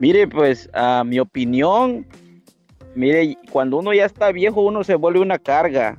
[0.00, 2.06] Mire, pues, a mi opinión,
[2.94, 5.98] mire, cuando uno ya está viejo, uno se vuelve una carga.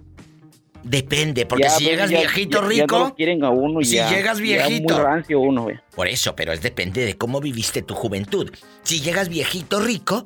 [0.84, 2.96] Depende, porque Ya, si pues, llegas ya- viejito ya- rico...
[2.96, 4.10] Ya no lo quieren a uno Si ya.
[4.10, 4.96] llegas ya viejito.
[4.96, 5.80] muy rancio uno, güey.
[5.96, 8.52] Por eso, pero es depende de cómo viviste tu juventud.
[8.82, 10.24] Si llegas viejito rico,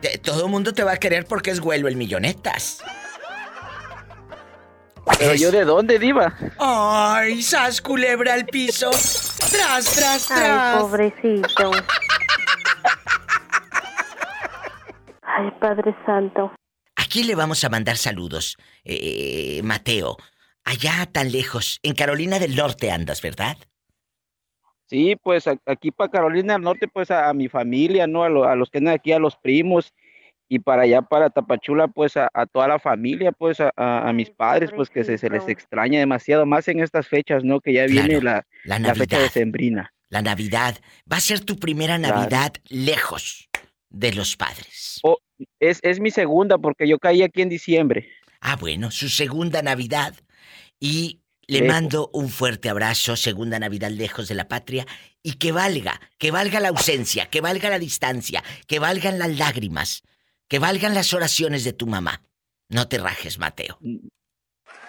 [0.00, 2.82] te- todo el mundo te va a querer porque es güelo el millonetas.
[5.18, 6.34] Pero yo de dónde, diva?
[6.58, 8.88] ¡Ay, sas culebra al piso!
[8.90, 10.80] ¡Tras, tras, Ay, tras!
[10.82, 11.70] pobrecito.
[15.38, 16.52] Ay, Padre Santo.
[16.96, 18.56] ¿A quién le vamos a mandar saludos?
[18.84, 20.16] Eh, Mateo,
[20.64, 23.56] allá tan lejos, en Carolina del Norte andas, ¿verdad?
[24.86, 28.24] Sí, pues aquí para Carolina del Norte, pues a, a mi familia, ¿no?
[28.24, 29.92] A, lo- a los que andan aquí, a los primos.
[30.50, 34.12] Y para allá, para Tapachula, pues a, a toda la familia, pues a, a- a
[34.14, 37.60] mis padres, pues que se, se les extraña demasiado, más en estas fechas, ¿no?
[37.60, 39.20] Que ya viene la, la la fecha Navidad.
[39.34, 39.92] decembrina.
[40.08, 40.78] La Navidad.
[41.10, 42.16] Va a ser tu primera Claro.
[42.16, 43.48] Navidad lejos
[43.90, 45.00] de los padres.
[45.02, 45.18] Oh,
[45.60, 48.08] es, es mi segunda, porque yo caí aquí en diciembre.
[48.40, 50.14] Ah, bueno, su segunda Navidad.
[50.80, 51.74] Y le Lejos.
[51.74, 54.86] mando un fuerte abrazo, segunda Navidad lejos de la patria,
[55.22, 60.02] y que valga, que valga la ausencia, que valga la distancia, que valgan las lágrimas,
[60.46, 62.22] que valgan las oraciones de tu mamá.
[62.68, 63.78] No te rajes, Mateo.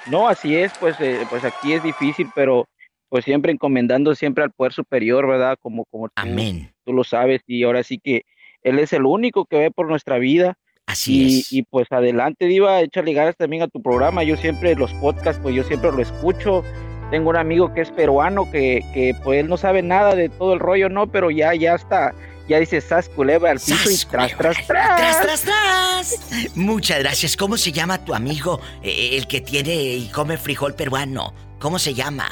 [0.07, 2.67] No, así es, pues, eh, pues aquí es difícil, pero
[3.07, 5.57] pues siempre encomendando siempre al poder superior, ¿verdad?
[5.59, 6.73] Como, como tú, Amén.
[6.85, 8.23] tú lo sabes, y ahora sí que
[8.63, 10.55] Él es el único que ve por nuestra vida.
[10.85, 11.53] Así y, es.
[11.53, 14.23] Y pues adelante, Diva, échale ganas también a tu programa.
[14.23, 16.63] Yo siempre, los podcasts, pues yo siempre lo escucho.
[17.11, 20.53] Tengo un amigo que es peruano, que, que pues él no sabe nada de todo
[20.53, 21.11] el rollo, ¿no?
[21.11, 22.13] Pero ya, ya está,
[22.47, 24.97] ya dice sas culebra al piso y tras, tras, tras.
[24.97, 26.55] ¡Tras, tras, tras!
[26.55, 27.37] Muchas gracias.
[27.37, 31.33] ¿Cómo se llama tu amigo, eh, el que tiene y come frijol peruano?
[31.59, 32.29] ¿Cómo se llama?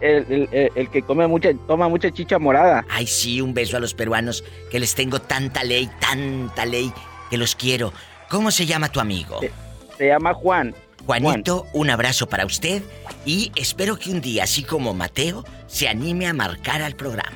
[0.00, 2.84] El, el- el- el que come mucha, toma mucha chicha morada.
[2.88, 6.92] Ay, sí, un beso a los peruanos, que les tengo tanta ley, tanta ley,
[7.28, 7.92] que los quiero.
[8.28, 9.40] ¿Cómo se llama tu amigo?
[9.98, 10.74] Se llama Juan.
[11.06, 12.82] Juanito, un abrazo para usted
[13.24, 17.32] y espero que un día, así como Mateo, se anime a marcar al programa.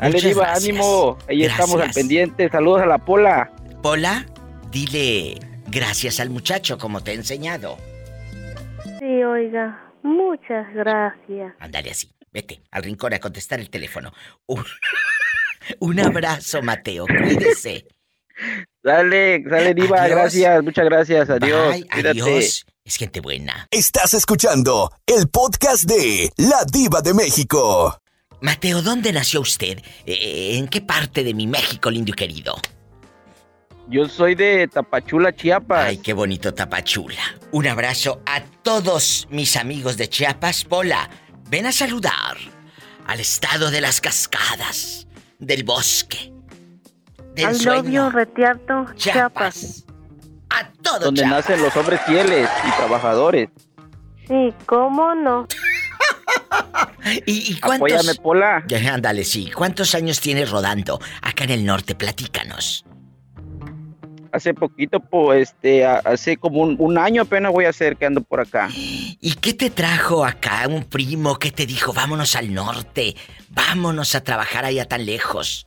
[0.00, 0.64] Dale, Muchas Diva, gracias.
[0.70, 1.18] ánimo.
[1.28, 2.48] Ahí estamos al pendiente.
[2.48, 3.50] Saludos a la Pola.
[3.82, 4.26] Pola,
[4.70, 7.76] dile gracias al muchacho como te he enseñado.
[8.98, 11.52] Sí, oiga, muchas gracias.
[11.58, 14.12] Ándale así, vete al rincón a contestar el teléfono.
[14.46, 14.64] Un,
[15.80, 17.86] un abrazo, Mateo, cuídese.
[18.82, 20.02] Dale, dale, Diva.
[20.02, 20.16] Adiós.
[20.16, 21.30] Gracias, muchas gracias.
[21.30, 21.72] Adiós.
[21.72, 22.20] Bye, Cuídate.
[22.22, 22.66] adiós.
[22.84, 23.66] Es gente buena.
[23.70, 27.98] Estás escuchando el podcast de La Diva de México.
[28.42, 29.78] Mateo, ¿dónde nació usted?
[30.04, 32.56] Eh, ¿En qué parte de mi México, lindo y querido?
[33.88, 35.84] Yo soy de Tapachula, Chiapas.
[35.86, 37.22] Ay, qué bonito Tapachula.
[37.54, 40.64] Un abrazo a todos mis amigos de Chiapas.
[40.64, 41.08] Pola,
[41.48, 42.36] ven a saludar
[43.06, 45.06] al estado de las cascadas,
[45.38, 46.32] del bosque,
[47.36, 47.82] del Al sueño.
[47.84, 49.54] novio Retiarto, Chiapas.
[49.54, 49.84] Chiapas.
[50.50, 51.48] A todo donde Chiapas.
[51.48, 53.48] nacen los hombres fieles y trabajadores.
[54.26, 55.46] Sí, ¿cómo no?
[57.24, 57.92] ¿Y, y cuántos?
[57.92, 58.64] Apóyame, Pola.
[58.66, 59.52] Ya, ándale, sí.
[59.52, 61.94] ¿Cuántos años tienes rodando acá en el norte?
[61.94, 62.84] Platícanos.
[64.34, 68.20] Hace poquito, pues, este, hace como un, un año apenas voy a hacer que ando
[68.20, 68.68] por acá.
[68.74, 73.14] ¿Y qué te trajo acá un primo que te dijo, vámonos al norte,
[73.50, 75.66] vámonos a trabajar allá tan lejos?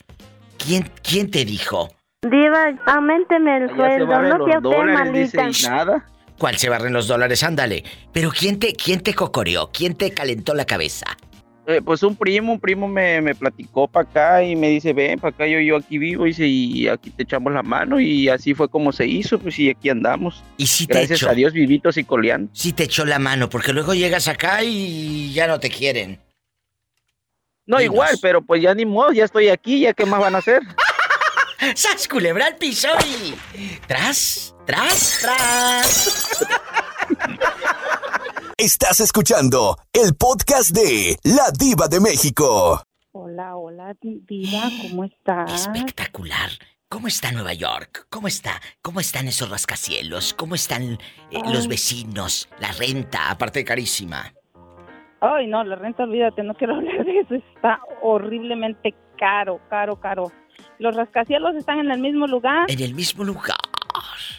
[0.58, 1.90] ¿Quién, quién te dijo?
[2.24, 5.50] Diva, aumenteme el sueldo, no sea usted malita.
[5.70, 6.06] nada.
[6.38, 7.44] ¿Cuál se barren los dólares?
[7.44, 7.84] Ándale.
[8.12, 9.72] Pero ¿quién te, quién te cocoreó?
[9.72, 11.06] ¿Quién te calentó la cabeza?
[11.70, 15.20] Eh, pues un primo, un primo me, me platicó para acá y me dice, ven
[15.20, 18.54] para acá, yo, yo aquí vivo, dice, y aquí te echamos la mano y así
[18.54, 20.42] fue como se hizo, pues y aquí andamos.
[20.56, 21.30] Y si te Gracias echó.
[21.30, 22.50] a Dios vivitos y coleando.
[22.54, 26.22] Sí te echó la mano, porque luego llegas acá y ya no te quieren.
[27.66, 30.38] No, igual, pero pues ya ni modo, ya estoy aquí, ya qué más van a
[30.38, 30.62] hacer.
[31.76, 33.34] ¡Sas, culebra al piso y...
[33.88, 36.46] Tras, tras, tras.
[38.60, 42.82] Estás escuchando el podcast de La Diva de México.
[43.12, 45.68] Hola, hola, di- Diva, ¿cómo estás?
[45.68, 46.50] Espectacular.
[46.90, 48.08] ¿Cómo está Nueva York?
[48.10, 48.60] ¿Cómo está?
[48.82, 50.34] ¿Cómo están esos rascacielos?
[50.34, 50.98] ¿Cómo están
[51.30, 52.50] eh, los vecinos?
[52.60, 54.34] La renta, aparte carísima.
[55.22, 57.36] Ay, no, la renta, olvídate, no quiero hablar de eso.
[57.36, 60.32] Está horriblemente caro, caro, caro.
[60.80, 63.58] Los rascacielos están en el mismo lugar En el mismo lugar.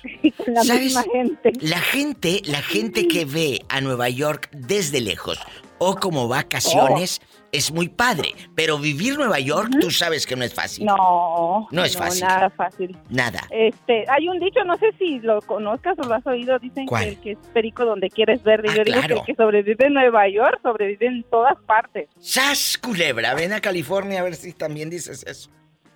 [0.23, 0.83] y con la ¿Sabes?
[0.85, 1.53] misma gente.
[1.61, 5.39] La gente, la gente que ve a Nueva York desde lejos
[5.79, 7.21] o como vacaciones
[7.53, 10.85] es muy padre, pero vivir Nueva York tú sabes que no es fácil.
[10.85, 12.25] No, No es fácil.
[12.25, 12.97] nada fácil.
[13.09, 13.41] Nada.
[13.51, 17.05] Este, hay un dicho, no sé si lo conozcas o lo has oído, dicen ¿Cuál?
[17.05, 18.61] que el que es perico donde quieres ver.
[18.69, 19.17] Ah, yo digo que claro.
[19.21, 22.09] el que sobrevive en Nueva York sobrevive en todas partes.
[22.19, 23.35] ¡Sas, culebra!
[23.35, 25.49] Ven a California a ver si también dices eso.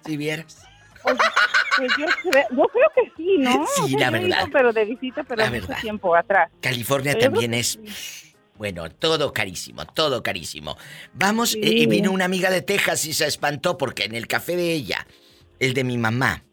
[0.07, 0.65] Si vieras.
[1.03, 3.65] Pues yo, creo, yo creo que sí, ¿no?
[3.77, 4.45] Sí, O sea, la verdad.
[4.53, 5.81] pero de visita, pero La mucho verdad.
[5.81, 6.51] tiempo atrás.
[6.61, 7.79] California Pero también es...
[8.57, 10.77] Bueno, todo carísimo, todo carísimo.
[11.15, 11.61] Vamos, Sí.
[11.63, 15.07] eh, vino una amiga de Texas y se espantó porque en el café de ella,
[15.59, 16.45] el de mi mamá,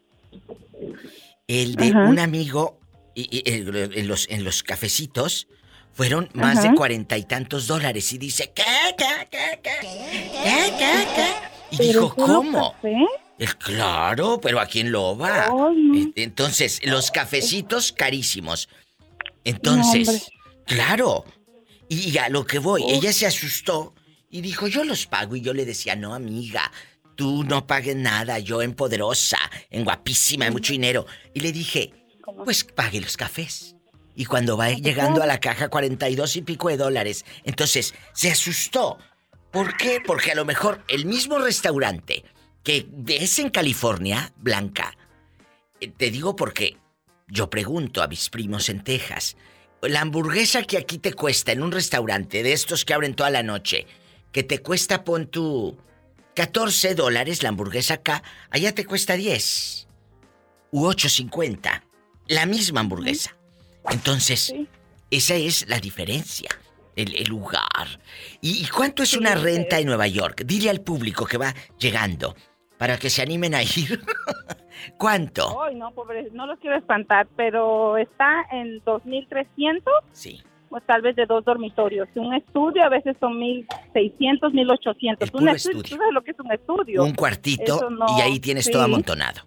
[1.46, 2.04] el de Ajá.
[2.04, 2.80] un amigo,
[3.14, 5.46] y, y, eh, en, los, en los cafecitos,
[5.92, 6.68] fueron más Ajá.
[6.70, 8.12] de cuarenta y tantos dólares.
[8.12, 8.64] Y dice, ¿qué,
[8.96, 9.70] qué, qué, qué?
[9.80, 11.26] ¿Qué, qué, qué?
[11.72, 12.72] Y ¿Pero dijo, ¿cómo?
[12.72, 12.96] café?
[13.58, 15.48] Claro, pero ¿a quién lo va?
[15.94, 18.68] Eh, Entonces, los cafecitos carísimos.
[19.44, 20.30] Entonces,
[20.66, 21.24] claro.
[21.88, 23.94] Y a lo que voy, ella se asustó
[24.30, 25.36] y dijo, yo los pago.
[25.36, 26.70] Y yo le decía, no, amiga,
[27.16, 29.38] tú no pagues nada, yo en poderosa,
[29.70, 31.06] en guapísima, en mucho dinero.
[31.34, 31.92] Y le dije,
[32.44, 33.74] pues pague los cafés.
[34.14, 37.24] Y cuando va llegando a la caja, 42 y pico de dólares.
[37.44, 38.98] Entonces, se asustó.
[39.50, 40.00] ¿Por qué?
[40.06, 42.24] Porque a lo mejor el mismo restaurante
[42.62, 44.96] que ves en California, Blanca,
[45.80, 46.76] eh, te digo porque
[47.28, 49.36] yo pregunto a mis primos en Texas,
[49.82, 53.42] la hamburguesa que aquí te cuesta en un restaurante de estos que abren toda la
[53.42, 53.86] noche,
[54.32, 55.76] que te cuesta, pon tu
[56.34, 59.88] 14 dólares la hamburguesa acá, allá te cuesta 10
[60.72, 61.82] u 8.50,
[62.28, 63.36] la misma hamburguesa.
[63.88, 64.52] Entonces,
[65.10, 66.50] esa es la diferencia,
[66.94, 68.00] el, el lugar.
[68.40, 70.42] ¿Y, y cuánto es una renta en Nueva York?
[70.44, 72.36] Dile al público que va llegando
[72.80, 74.00] para que se animen a ir.
[74.96, 75.62] ¿Cuánto?
[75.62, 79.82] Ay, no, pobre, no los quiero espantar, pero está en 2.300.
[80.12, 80.40] Sí.
[80.70, 82.08] O tal vez de dos dormitorios.
[82.14, 85.30] Un estudio a veces son 1.600, 1.800.
[85.30, 85.82] puro Un estudio.
[85.82, 87.04] ¿Tú sabes lo que es un estudio?
[87.04, 88.72] Un cuartito no- y ahí tienes sí.
[88.72, 89.42] todo amontonado.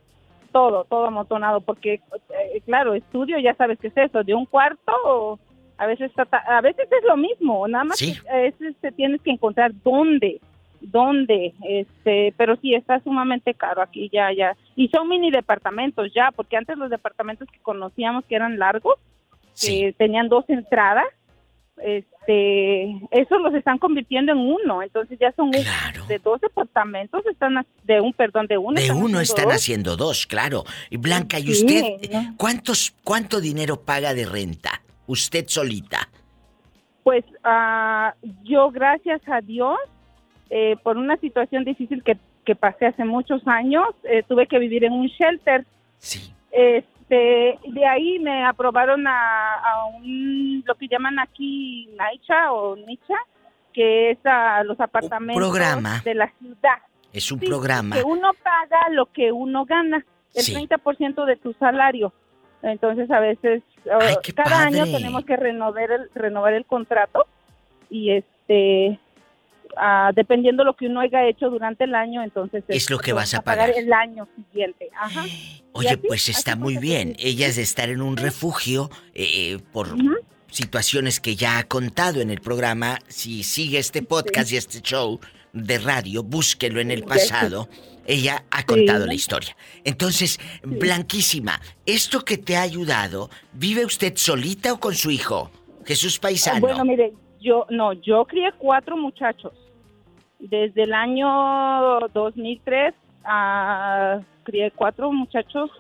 [0.52, 5.40] Todo, todo amontonado, porque, eh, claro, estudio ya sabes qué es eso, de un cuarto,
[5.80, 8.14] a veces a veces es lo mismo, nada más Sí.
[8.22, 10.40] que a veces te tienes que encontrar dónde,
[10.84, 16.32] dónde, este, pero sí está sumamente caro aquí ya, ya, y son mini departamentos ya,
[16.36, 18.96] porque antes los departamentos que conocíamos que eran largos,
[19.60, 21.06] que tenían dos entradas,
[21.78, 27.66] este, esos los están convirtiendo en uno, entonces ya son un- de dos departamentos, están
[27.84, 28.74] de un, perdón, de uno.
[28.76, 29.54] De están uno haciendo están dos.
[29.56, 30.64] haciendo dos, claro.
[30.90, 32.36] Y Blanca, ¿y Sí, usted ¿no?
[32.38, 34.82] cuántos cuánto dinero paga de renta?
[35.08, 36.10] Usted solita.
[37.04, 39.78] Pues ah, yo, gracias a Dios,
[40.56, 44.84] eh, por una situación difícil que, que pasé hace muchos años, eh, tuve que vivir
[44.84, 45.66] en un shelter.
[45.98, 46.32] Sí.
[46.52, 53.16] Este, de ahí me aprobaron a, a un, lo que llaman aquí Naicha o Nicha,
[53.74, 56.02] que es a los apartamentos programa.
[56.06, 56.78] de la ciudad.
[57.12, 57.96] Es un Sí, programa.
[57.96, 60.54] Que uno paga lo que uno gana, el Sí.
[60.54, 62.14] 30% de tu salario.
[62.62, 63.64] Entonces a veces
[64.00, 67.26] Ay, qué cada año tenemos que renovar el renovar el contrato
[67.90, 69.00] y este
[69.78, 73.34] ah, dependiendo lo que uno haya hecho durante el año, entonces Es lo que vas
[73.34, 73.84] a pagar pagar.
[73.84, 74.90] el año siguiente.
[75.00, 75.26] Ajá.
[75.74, 77.16] Oye, así, pues está muy bien.
[77.20, 80.16] Ella es de estar en un refugio eh, por Ujú.
[80.50, 83.00] situaciones que ya ha contado en el programa.
[83.08, 85.20] Si sigue este podcast y este show,
[85.54, 87.70] de radio, búsquelo en el pasado,
[88.08, 89.56] ella ha contado la historia.
[89.84, 95.52] Entonces, Blanquísima, esto que te ha ayudado, ¿vive usted solita o con su hijo?
[95.86, 96.60] Jesús Paisano.
[96.60, 99.54] Bueno, mire, yo no, yo crié cuatro muchachos.
[100.50, 101.28] Desde el año
[102.14, 105.72] 2003 ah, crié cuatro muchachos.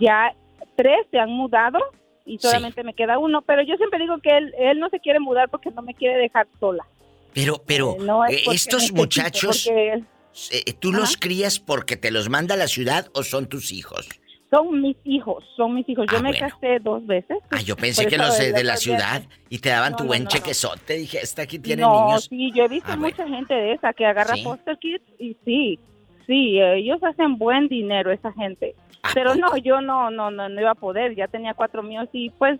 [0.00, 0.34] Ya
[0.76, 1.78] tres se han mudado
[2.26, 3.42] y solamente me queda uno.
[3.42, 6.16] Pero yo siempre digo que él, él no se quiere mudar porque no me quiere
[6.18, 6.84] dejar sola.
[7.32, 10.04] Pero, pero, Eh, no es eh, estos muchachos, porque él-
[10.50, 14.08] eh, ¿tú los crías porque te los manda la ciudad o son tus hijos?
[14.50, 16.06] Son mis hijos, son mis hijos.
[16.10, 16.48] Yo Ah, me bueno.
[16.48, 17.38] casé dos veces.
[17.50, 20.08] Ah, yo pensé que los el de la ciudad y te daban No, tu no,
[20.08, 20.30] buen no, no.
[20.30, 20.94] chequezote.
[20.94, 22.26] Dije, esta aquí tiene no, niños.
[22.28, 23.16] sí, yo he visto Ah, bueno.
[23.16, 24.42] mucha gente de esa que agarra ¿Sí?
[24.42, 25.78] foster kids y sí,
[26.26, 28.74] sí, ellos hacen buen dinero esa gente.
[29.14, 32.30] Pero no, yo no, no, no, no iba a poder, ya tenía cuatro míos y
[32.30, 32.58] pues,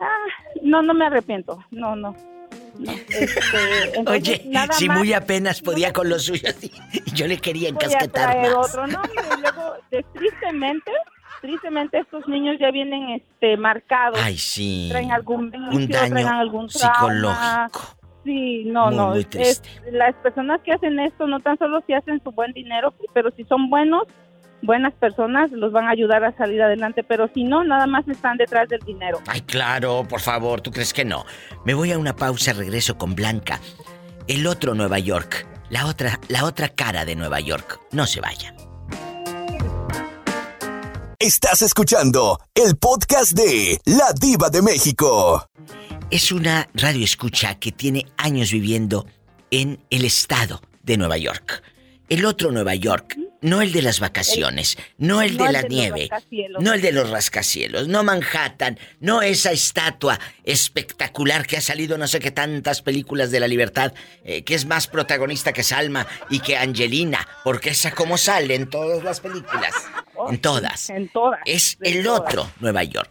[0.00, 0.06] ah,
[0.62, 2.14] no, no me arrepiento, no, no.
[2.78, 3.40] no, este,
[3.94, 6.70] entonces, Oye, si más muy apenas podía con los suyos y,
[7.14, 8.68] yo le quería encasquetar más.
[8.68, 10.92] otro, no, y luego, de- tristemente,
[11.40, 14.18] tristemente estos niños ya vienen, este, marcados.
[14.22, 14.88] Ay, sí.
[14.90, 16.94] Traen algún Un daño traen algún trauma.
[17.68, 17.94] psicológico.
[18.24, 19.08] Sí, no, Muy, no.
[19.10, 22.92] muy es- las personas que hacen esto no tan solo si hacen su buen dinero,
[23.14, 24.02] pero si son buenos,
[24.60, 27.02] buenas personas, los van a ayudar a salir adelante.
[27.04, 29.18] Pero si no, nada más están detrás del dinero.
[29.28, 31.24] Ay, claro, por favor, ¿tú crees que no?
[31.64, 33.60] Me voy a una pausa, regreso con Blanca.
[34.26, 37.80] El otro Nueva York, la otra, la otra cara de Nueva York.
[37.92, 38.54] No se vayan.
[41.20, 45.44] Estás escuchando el podcast de La Diva de México.
[46.12, 49.04] Es una radio escucha que tiene años viviendo
[49.50, 51.64] en el estado de Nueva York.
[52.08, 55.62] El otro Nueva York, no el de las vacaciones, no el No de el la
[55.62, 56.10] de nieve,
[56.58, 62.08] no el de los rascacielos, no Manhattan, no esa estatua espectacular que ha salido no
[62.08, 63.92] sé qué tantas películas de la libertad,
[64.24, 68.68] eh, que es más protagonista que Salma y que Angelina, porque esa como sale en
[68.68, 69.74] todas las películas,
[70.28, 70.88] en todas.
[70.90, 71.42] Oh, En todas.
[71.44, 72.20] Es el todas.
[72.20, 73.10] otro Nueva York.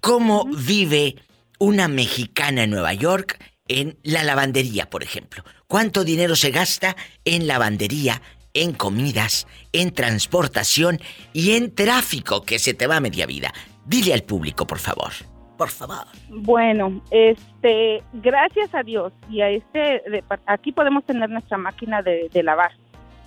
[0.00, 1.16] ¿Cómo vive
[1.58, 5.44] una mexicana en Nueva York en la lavandería, por ejemplo?
[5.66, 8.22] ¿Cuánto dinero se gasta en lavandería,
[8.54, 10.98] en comidas, en transportación
[11.32, 13.52] y en tráfico que se te va a media vida?
[13.86, 15.12] Dile al público, por favor.
[15.58, 16.06] Por favor.
[16.28, 19.78] Bueno, este, gracias a Dios y a este,
[20.10, 22.72] de- aquí podemos tener nuestra máquina de, de lavar.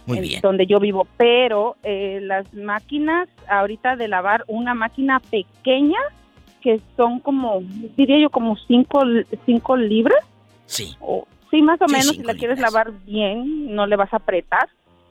[0.07, 0.41] Muy en bien.
[0.41, 5.97] donde yo vivo, pero eh, las máquinas ahorita de lavar, una máquina pequeña
[6.61, 7.61] que son como,
[7.95, 9.01] diría yo, como cinco,
[9.45, 10.23] cinco libras.
[10.65, 10.95] Sí.
[10.99, 14.17] O, sí, más o Sí, menos, si la quieres lavar bien, no le vas a
[14.17, 14.67] apretar,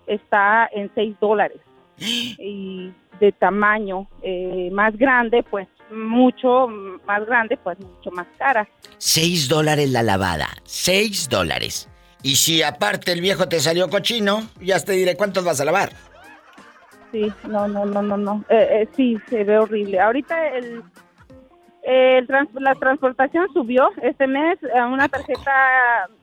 [0.06, 1.60] está en seis dólares.
[1.98, 6.66] Y de tamaño eh, más grande, pues mucho
[7.06, 8.68] más grande, pues mucho más cara.
[8.98, 10.48] Seis dólares la lavada.
[10.64, 11.88] Seis dólares.
[12.22, 15.90] Y si aparte el viejo te salió cochino, ya te diré cuántos vas a lavar.
[17.12, 18.44] Sí, no, no, no, no, no.
[18.48, 20.00] Eh, eh, sí, se ve horrible.
[20.00, 20.82] Ahorita el,
[21.84, 25.52] el trans- la transportación subió este mes a una tarjeta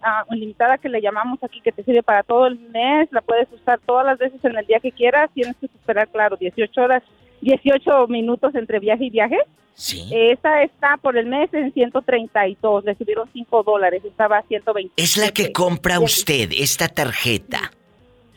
[0.01, 3.09] ah, limitada que le llamamos aquí que te sirve para todo el mes.
[3.11, 5.29] La puedes usar todas las veces en el día que quieras.
[5.33, 7.03] Tienes que esperar, claro, 18 horas,
[7.41, 9.37] 18 minutos entre viaje y viaje.
[9.73, 10.09] Sí.
[10.11, 12.83] Esa está por el mes en 132.
[12.83, 14.03] Le subieron 5 dólares.
[14.03, 14.93] Estaba a 120.
[15.01, 17.71] Es la que compra usted, esta tarjeta.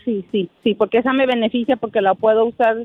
[0.04, 2.76] Sí, sí, sí, porque esa me beneficia porque la puedo usar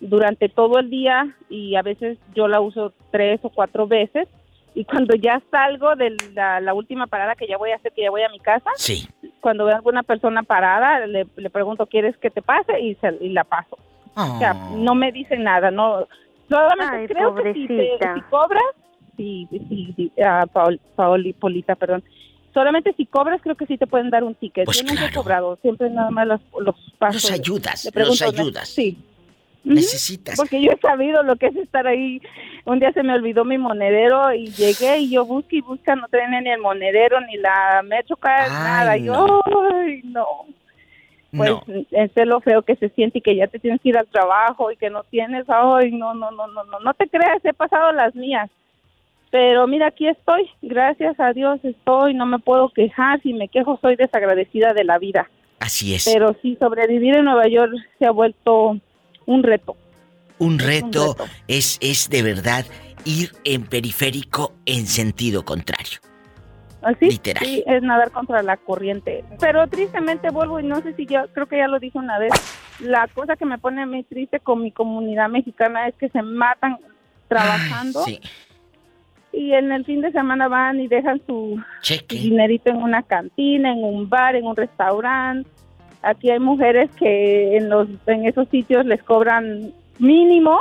[0.00, 4.28] durante todo el día y a veces yo la uso tres o cuatro veces
[4.74, 8.02] y cuando ya salgo de la, la última parada que ya voy a hacer, que
[8.02, 9.08] ya voy a mi casa, Sí.
[9.40, 12.78] cuando veo a alguna persona parada, le, le pregunto, ¿quieres que te pase?
[12.80, 13.76] Y, se- y la paso.
[14.14, 16.06] O sea, no me dicen nada, no.
[16.48, 18.14] Solamente Ay, creo que si, te- pobrecita.
[18.14, 18.62] si cobras,
[19.16, 22.02] sí, sí, sí, ah, Paol- Paoli- Polita, perdón.
[22.54, 24.64] Solamente si cobras, creo que sí te pueden dar un ticket.
[24.64, 25.22] Pues Yo nunca he claro.
[25.22, 27.14] cobrado, siempre nada más los, los paso.
[27.14, 28.68] Los ayudas, los ¿ne- ayudas.
[28.68, 28.96] Sí.
[29.64, 30.36] Necesitas.
[30.36, 32.20] Porque yo he sabido lo que es estar ahí.
[32.64, 36.08] Un día se me olvidó mi monedero y llegué y yo busqué y busca, no
[36.08, 38.96] tenía ni el monedero ni la Metrocard, nada.
[38.96, 39.42] Y yo,
[39.74, 40.26] ay, no.
[41.36, 41.62] Pues No.
[41.90, 44.70] es lo feo que se siente y que ya te tienes que ir al trabajo
[44.72, 47.92] y que no tienes, ay, no, no, no, no, no, no te creas, he pasado
[47.92, 48.48] las mías.
[49.30, 53.78] Pero mira, aquí estoy, gracias a Dios estoy, no me puedo quejar, si me quejo
[53.82, 55.28] soy desagradecida de la vida.
[55.60, 56.10] Así es.
[56.10, 58.78] Pero sí, sobrevivir en Nueva York se ha vuelto
[59.28, 59.76] un reto.
[60.38, 61.16] Un reto
[61.48, 62.64] es, es de verdad
[63.04, 65.98] ir en periférico en sentido contrario.
[66.80, 67.44] Así, Literal.
[67.44, 69.24] sí, es nadar contra la corriente.
[69.40, 72.32] Pero tristemente vuelvo y no sé si yo, creo que ya lo dije una vez,
[72.80, 76.78] la cosa que me pone mí triste con mi comunidad mexicana es que se matan
[77.26, 78.20] trabajando Sí.
[79.32, 82.16] y en el fin de semana van y dejan su, su Cheque.
[82.16, 85.50] dinerito en una cantina, en un bar, en un restaurante
[86.02, 90.58] aquí hay mujeres que en los en esos sitios les cobran mínimo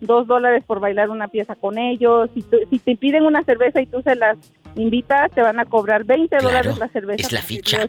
[0.00, 2.28] dos dólares por bailar una pieza con ellos.
[2.34, 4.36] Si, tú- si te piden una cerveza y tú se las
[4.74, 7.26] invitas, te van a cobrar 20 dólares la cerveza.
[7.26, 7.88] es la ficha.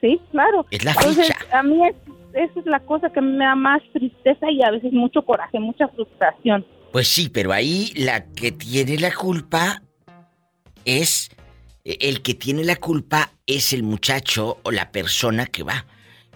[0.00, 0.64] Sí, claro.
[0.70, 1.58] Es la Entonces, ficha.
[1.58, 1.94] a mí es,
[2.32, 5.88] esa es la cosa que me da más tristeza y a veces mucho coraje, mucha
[5.88, 6.64] frustración.
[6.92, 9.82] Pues sí, pero ahí la que tiene la culpa
[10.84, 11.28] es.
[11.88, 15.86] El que tiene la culpa es el muchacho o la persona que va.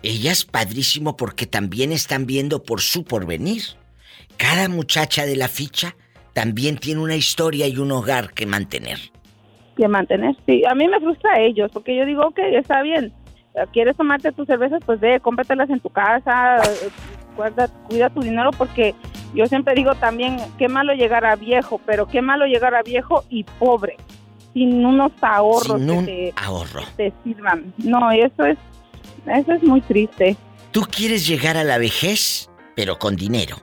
[0.03, 3.63] Ella es padrísimo porque también están viendo por su porvenir.
[4.39, 5.95] Cada muchacha de la ficha
[6.33, 8.99] también tiene una historia y un hogar que mantener.
[9.77, 10.35] que mantener.
[10.47, 13.13] Sí, a mí me frustra a ellos, porque yo digo, ok, está bien,
[13.73, 16.63] quieres tomarte tus cervezas, pues ve, cómpratelas en tu casa,
[17.37, 18.95] guarda, cuida tu dinero, porque
[19.35, 23.25] yo siempre digo también, qué malo llegar a viejo, pero qué malo llegar a viejo
[23.29, 23.97] y pobre,
[24.53, 26.83] sin unos ahorros Sin que te, ahorro.
[26.97, 27.73] te sirvan.
[27.79, 28.59] No, eso es,
[29.27, 30.37] eso es muy triste.
[30.71, 33.57] Tú quieres llegar a la vejez, pero con dinero.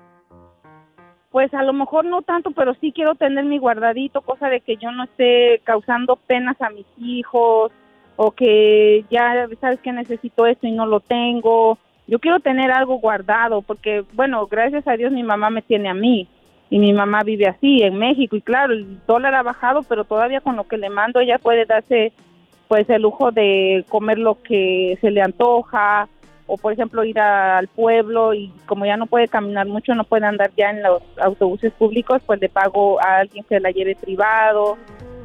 [1.31, 4.77] Pues a lo mejor no tanto, pero sí quiero tener mi guardadito, cosa de que
[4.77, 7.71] yo no esté causando penas a mis hijos
[8.15, 11.77] o que ya sabes que necesito esto y no lo tengo.
[12.07, 15.93] Yo quiero tener algo guardado porque, bueno, gracias a Dios mi mamá me tiene a
[15.93, 16.27] mí
[16.69, 20.41] y mi mamá vive así en México y claro, el dólar ha bajado, pero todavía
[20.41, 22.11] con lo que le mando ella puede darse
[22.67, 26.07] pues el lujo de comer lo que se le antoja
[26.45, 30.03] o por ejemplo ir a- al pueblo y como ya no puede caminar mucho, no
[30.03, 33.95] puede andar ya en los autobuses públicos, pues le pago a alguien que la lleve
[33.95, 34.77] privado.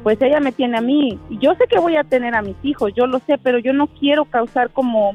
[0.03, 1.17] Pues ella me tiene a mí.
[1.31, 3.73] Y Yo sé que voy a tener a mis hijos, yo lo sé, pero yo
[3.73, 5.13] no quiero causar como,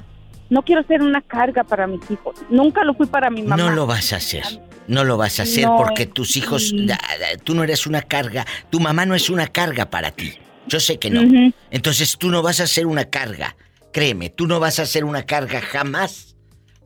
[0.49, 2.35] no quiero ser una carga para mis hijos.
[2.49, 3.57] Nunca lo fui para mi mamá.
[3.57, 4.43] No lo vas a hacer.
[4.91, 6.84] No lo vas a hacer No, porque tus hijos, sí.
[6.86, 6.99] da-
[7.45, 10.34] tú no eres una carga, tu mamá no es una carga para ti.
[10.66, 11.22] Yo sé que no.
[11.70, 13.57] Entonces tú no vas a ser una carga.
[13.93, 16.34] Créeme, tú no vas a ser una carga jamás.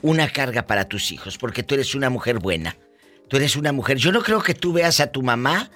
[0.02, 2.76] Una carga para tus hijos, porque tú eres una mujer buena.
[3.28, 3.96] Tú eres una mujer.
[3.96, 5.70] Yo no creo que tú veas a tu mamá.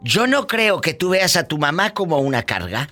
[0.00, 2.88] Yo no creo que tú veas a tu mamá como una carga.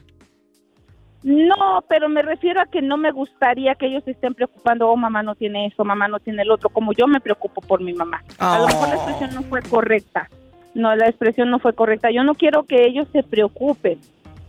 [1.22, 4.96] No, pero me refiero a que no me gustaría que ellos se estén preocupando, oh,
[4.96, 7.92] mamá no tiene esto, mamá no tiene el otro, como yo me preocupo por mi
[7.92, 8.22] mamá.
[8.38, 10.28] A lo mejor la expresión no fue correcta.
[10.74, 12.10] No, la expresión no fue correcta.
[12.10, 13.98] Yo no quiero que ellos se preocupen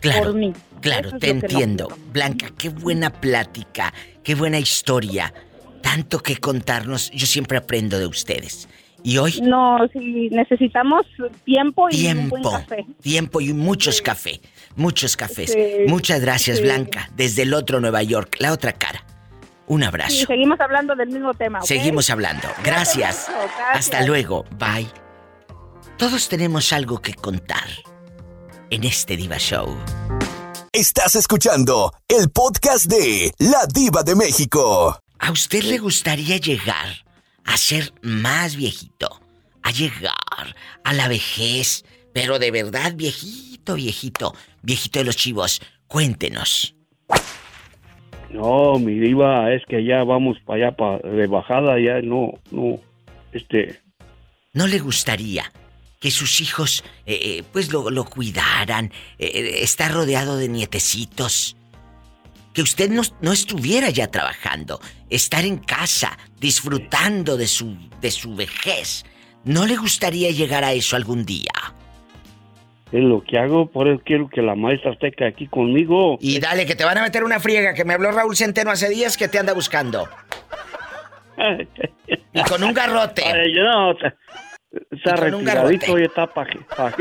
[0.01, 0.53] por mí.
[0.81, 1.87] Claro, Eso te no entiendo.
[2.11, 3.93] Blanca, qué buena plática,
[4.23, 5.33] qué buena historia.
[5.81, 7.11] Tanto que contarnos.
[7.11, 8.67] Yo siempre aprendo de ustedes.
[9.03, 11.05] Y hoy, No, sí, necesitamos
[11.43, 12.51] tiempo y un buen tiempo.
[12.51, 12.85] café.
[13.01, 14.39] Tiempo y muchos café.
[14.75, 15.51] Muchos cafés.
[15.51, 16.63] Sí, Muchas gracias, sí.
[16.63, 17.09] Blanca.
[17.15, 19.05] Desde el otro Nueva York, la otra cara.
[19.67, 20.25] Un Sí, abrazo.
[20.27, 21.61] seguimos hablando del mismo tema.
[21.61, 22.47] Seguimos hablando.
[22.63, 23.27] Gracias.
[23.73, 24.43] Hasta luego.
[24.57, 24.89] Bye.
[25.97, 27.67] Todos tenemos algo que contar
[28.69, 29.77] en este Diva Show.
[30.71, 34.99] Estás escuchando el podcast de La Diva de México.
[35.19, 37.05] ¿A usted le gustaría llegar
[37.45, 39.21] a ser más viejito?
[39.61, 45.61] A llegar a la vejez, pero de verdad viejito, viejito, viejito de los chivos.
[45.87, 46.75] Cuéntenos.
[48.31, 52.79] No, mi diva, es que ya vamos para allá, pa- de bajada, ya no, no,
[53.31, 53.79] este,
[54.53, 55.51] ¿No le gustaría
[55.99, 58.91] que sus hijos eh, eh, pues lo, lo cuidaran?
[59.19, 61.55] eh, eh, estar rodeado de nietecitos.
[62.53, 68.35] Que usted no, no estuviera ya trabajando, estar en casa, disfrutando de su, de su
[68.35, 69.03] vejez.
[69.43, 71.51] ¿No le gustaría llegar a eso algún día?
[72.93, 76.17] Es lo que hago, por eso quiero que la maestra esté aquí conmigo.
[76.21, 78.87] Y dale, que te van a meter una friega, que me habló Raúl Centeno hace
[78.89, 80.07] días que te anda buscando.
[82.35, 83.23] Y con un garrote.
[83.23, 86.91] Ay, no, está, retiradito y está para pa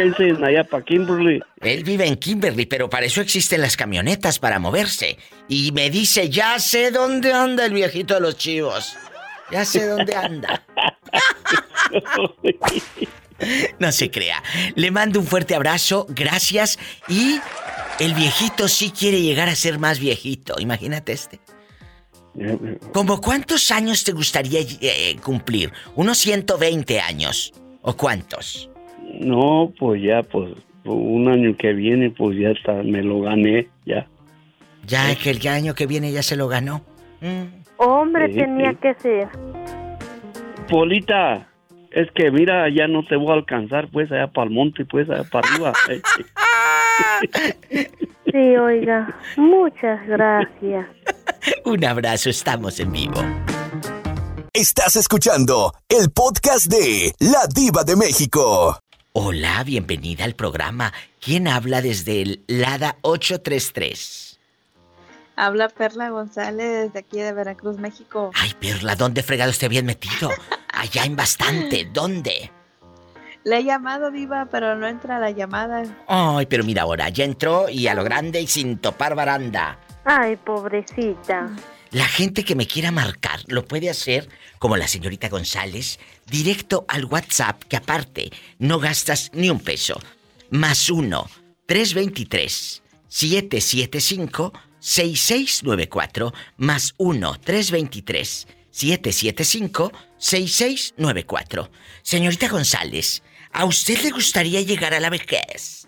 [0.46, 1.40] allá para Kimberly.
[1.60, 5.16] Él vive en Kimberly, pero para eso existen las camionetas para moverse.
[5.48, 8.96] Y me dice, ya sé dónde anda el viejito de los chivos.
[9.50, 10.62] Ya sé dónde anda.
[13.78, 14.42] No se crea.
[14.74, 16.78] Le mando un fuerte abrazo, gracias.
[17.08, 17.38] Y
[17.98, 20.54] el viejito sí quiere llegar a ser más viejito.
[20.58, 21.40] Imagínate este.
[22.92, 25.72] ¿Cómo cuántos años te gustaría eh, cumplir?
[25.96, 27.52] ¿Unos 120 años?
[27.82, 28.70] ¿O cuántos?
[29.20, 34.06] No, pues ya, pues un año que viene, pues ya está, me lo gané, ya.
[34.86, 36.82] Ya que el año que viene ya se lo ganó.
[37.76, 38.76] Hombre, Sí, tenía sí.
[38.80, 39.28] que ser.
[40.68, 41.46] Polita,
[41.94, 45.08] es que mira, ya no te voy a alcanzar, pues allá para el monte, pues
[45.10, 45.72] allá para arriba.
[48.30, 50.86] Sí, oiga, muchas gracias.
[51.64, 53.20] Un abrazo, estamos en vivo.
[54.54, 58.78] Estás escuchando el podcast de La Diva de México.
[59.12, 60.92] Hola, bienvenida al programa.
[61.20, 64.40] ¿Quién habla desde el Lada 833?
[65.36, 68.30] Habla Perla González de aquí de Veracruz, México.
[68.34, 70.30] Ay, Perla, ¿dónde fregado esté bien metido?
[70.72, 72.50] Allá en bastante, ¿dónde?
[73.44, 75.82] Le he llamado, Diva, pero no entra la llamada.
[76.06, 79.78] Ay, pero mira ahora, ya entró y a lo grande y sin topar baranda.
[80.04, 81.50] Ay, pobrecita.
[81.90, 87.04] La gente que me quiera marcar lo puede hacer, como la señorita González, directo al
[87.04, 90.00] WhatsApp, que aparte no gastas ni un peso.
[90.50, 91.28] Más uno,
[91.66, 101.70] 323 775 6694 más 1 323 775 6694.
[102.02, 105.86] Señorita González, ¿a usted le gustaría llegar a la vejez?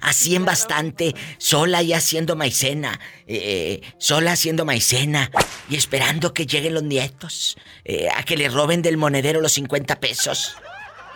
[0.00, 5.30] Así en bastante, sola y haciendo maicena, eh, sola haciendo maicena
[5.68, 9.98] y esperando que lleguen los nietos, eh, a que le roben del monedero los 50
[9.98, 10.56] pesos.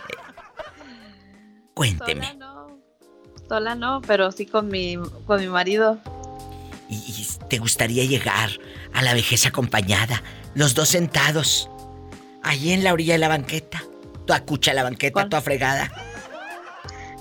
[0.09, 0.15] Eh,
[1.73, 2.25] cuénteme.
[2.25, 2.79] Sola no.
[3.47, 6.01] Sola no, pero sí con mi, con mi marido.
[6.93, 8.49] ¿Y, y te gustaría llegar
[8.93, 10.21] a la vejez acompañada?
[10.55, 11.69] Los dos sentados,
[12.43, 13.83] allí en la orilla de la banqueta.
[14.27, 15.91] Toda cucha la banqueta, toda fregada,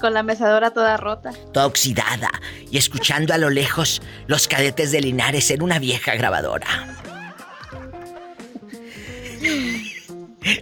[0.00, 1.32] Con la mecedora toda rota.
[1.52, 2.30] toda oxidada.
[2.70, 6.98] Y escuchando a lo lejos los cadetes de Linares en una vieja grabadora.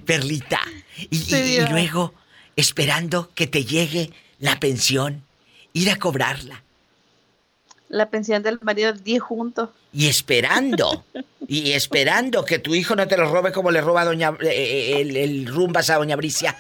[0.07, 0.61] Perlita.
[1.11, 2.15] Y, Sí, luego,
[2.57, 5.25] esperando que te llegue la pensión,
[5.73, 6.63] ir a cobrarla.
[7.91, 9.69] La pensión del marido, 10 juntos.
[9.93, 11.05] Y esperando,
[11.49, 14.47] y esperando que tu hijo no te lo robe como le roba a doña, eh,
[14.49, 16.57] eh, el, el rumbas a doña Bricia.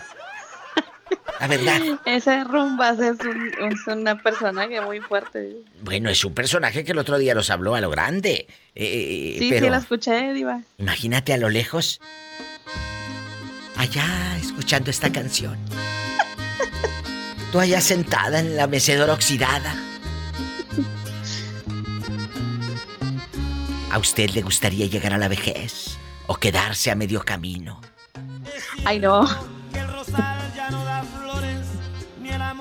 [1.41, 1.81] La verdad.
[2.05, 5.57] Ese Rumbas es, un, es una personaje muy fuerte.
[5.83, 8.47] Bueno, es un personaje que el otro día nos habló a lo grande.
[8.74, 10.61] eh, Sí, pero sí, la escuché, Diva.
[10.76, 11.99] imagínate a lo lejos.
[13.76, 15.57] Allá escuchando esta canción.
[17.53, 19.74] Tú allá sentada en la mecedora oxidada.
[23.91, 27.80] ¿A usted le gustaría llegar a la vejez o quedarse a medio camino?
[28.84, 29.26] Ay, no.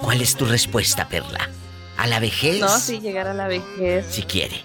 [0.01, 1.49] ¿Cuál es tu respuesta, Perla?
[1.97, 2.59] ¿A la vejez?
[2.59, 4.07] No, sí, llegar a la vejez.
[4.09, 4.63] Si quiere.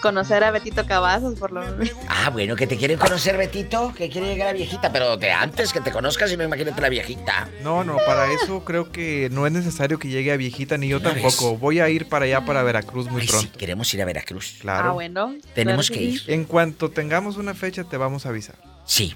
[0.00, 1.90] Conocer a Betito Cavazos, por lo menos.
[2.08, 5.72] Ah, bueno, que te quieren conocer, Betito, que quiere llegar a viejita, pero de antes
[5.72, 7.48] que te conozcas y no imagínate la viejita.
[7.62, 11.00] No, no, para eso creo que no es necesario que llegue a viejita ni yo
[11.00, 11.56] ¿No tampoco.
[11.58, 13.58] Voy a ir para allá, para Veracruz muy Ay, sí, pronto.
[13.58, 14.56] queremos ir a Veracruz.
[14.60, 14.90] Claro.
[14.90, 15.34] Ah, bueno.
[15.54, 16.22] Tenemos claro que ir.
[16.28, 18.56] En cuanto tengamos una fecha te vamos a avisar.
[18.86, 19.14] Sí,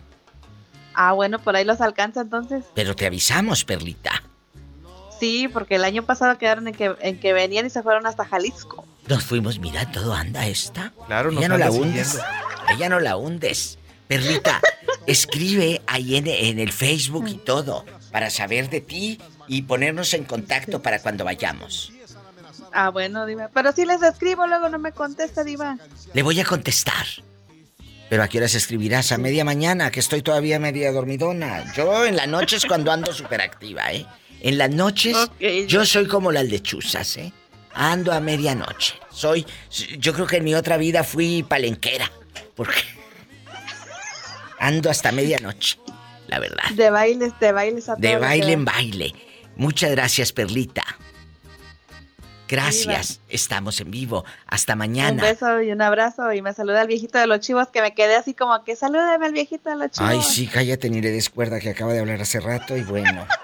[0.96, 2.64] Ah, bueno, por ahí los alcanza entonces.
[2.74, 4.22] pero te avisamos, Perlita.
[5.24, 8.26] Sí, porque el año pasado quedaron en que, en que venían y se fueron hasta
[8.26, 8.86] Jalisco.
[9.08, 10.92] Nos fuimos, mira, todo anda esta.
[11.06, 12.08] Claro, Ella no la hundes.
[12.08, 12.74] siguiendo.
[12.74, 13.78] Ella no la hundes.
[14.06, 14.60] Perlita,
[15.06, 19.18] escribe ahí en, en el Facebook y todo para saber de ti
[19.48, 21.90] y ponernos en contacto para cuando vayamos.
[22.74, 23.48] Ah, bueno, Diva.
[23.54, 25.78] Pero si les escribo, luego no me contesta, Diva.
[26.12, 27.06] Le voy a contestar.
[28.10, 29.10] Pero a qué horas escribirás?
[29.12, 31.72] A media mañana, que estoy todavía media dormidona.
[31.72, 34.04] Yo en la noche es cuando ando súper activa, ¿eh?
[34.44, 35.16] En las noches
[35.66, 37.32] yo soy como las lechuzas, ¿eh?
[37.72, 38.94] Ando a medianoche.
[39.10, 39.46] Soy,
[39.98, 42.12] yo creo que en mi otra vida fui palenquera.
[42.54, 42.78] Porque
[44.58, 45.78] ando hasta medianoche,
[46.28, 46.64] la verdad.
[46.74, 49.14] De bailes, de bailes a De baile que en baile.
[49.56, 50.84] Muchas gracias, Perlita.
[52.46, 53.20] Gracias.
[53.30, 54.26] Estamos en vivo.
[54.46, 55.22] Hasta Un mañana.
[55.22, 58.14] beso y un abrazo y me saluda el viejito de los chivos que me quedé
[58.14, 60.10] así como que salúdame al viejito de los chivos.
[60.10, 63.26] Ay, sí, cállate, ni le des cuerda que acaba de hablar hace rato y bueno.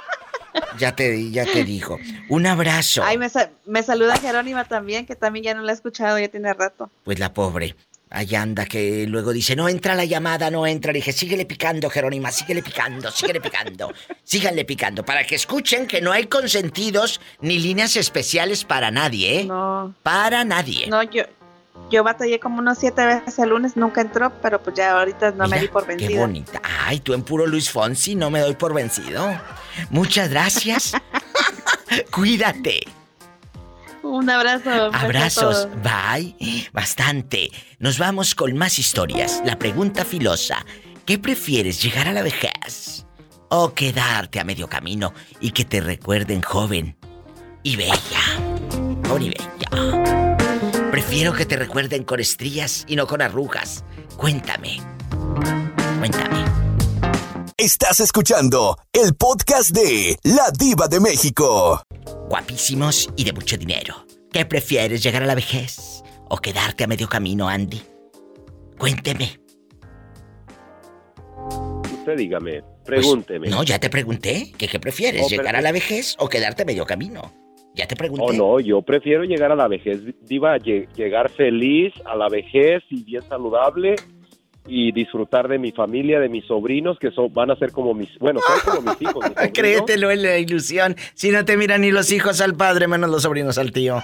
[0.78, 1.98] ya te di- ya te dijo.
[2.28, 3.02] Un abrazo.
[3.04, 6.28] Ay, me, sa- me saluda Jerónima también, que también ya no la he escuchado, ya
[6.28, 6.90] tiene rato.
[7.04, 7.76] Pues la pobre.
[8.12, 10.92] Allá anda que luego dice, no entra la llamada, no entra.
[10.92, 13.92] Le dije, síguele picando, Jerónima, síguele picando, síguele picando.
[14.24, 19.44] Síganle picando, para que escuchen que no hay consentidos ni líneas especiales para nadie, ¿eh?
[19.44, 19.94] No.
[20.02, 20.88] Para nadie.
[20.88, 21.22] No, yo,
[21.90, 25.48] yo batallé como unos siete veces el lunes, nunca entró, pero pues ya ahorita no
[25.48, 26.20] me di por Qué vencida.
[26.20, 26.62] bonita.
[26.86, 29.28] Ay, tú en puro Luis Fonsi, no me doy por vencido.
[29.90, 30.92] Muchas gracias.
[32.10, 32.80] Cuídate.
[34.02, 34.90] Un abrazo.
[34.92, 35.68] Abrazos.
[35.82, 36.68] Bye.
[36.72, 37.50] Bastante.
[37.78, 39.42] Nos vamos con más historias.
[39.44, 40.64] La pregunta filosa.
[41.04, 43.06] ¿Qué prefieres, llegar a la vejez
[43.48, 46.96] o quedarte a medio camino y que te recuerden joven
[47.62, 48.20] y bella?
[49.06, 50.29] Joven y bella.
[50.90, 53.84] Prefiero que te recuerden con estrías y no con arrugas.
[54.16, 54.78] Cuéntame.
[55.98, 56.44] Cuéntame.
[57.56, 61.82] Estás escuchando el podcast de La Diva de México.
[62.28, 64.04] Guapísimos y de mucho dinero.
[64.32, 67.82] ¿Qué prefieres, llegar a la vejez o quedarte a medio camino, Andy?
[68.78, 69.38] Cuénteme.
[71.92, 73.46] Usted dígame, pregúnteme.
[73.46, 74.52] Pues, no, ya te pregunté.
[74.58, 77.32] ¿Que ¿Qué prefieres, Oh, llegar a la vejez o quedarte a medio camino?
[77.80, 78.22] Ya te pregunté.
[78.26, 82.82] Oh, no, yo prefiero llegar a la vejez, Diva, lle- llegar feliz a la vejez
[82.90, 83.96] y bien saludable
[84.66, 88.10] y disfrutar de mi familia, de mis sobrinos, que son, van a ser como mis,
[88.18, 89.24] bueno, son como mis hijos.
[89.24, 89.52] mis.
[89.54, 90.94] Créetelo en la ilusión.
[91.14, 94.02] Si no te miran ni los hijos al padre, menos los sobrinos al tío.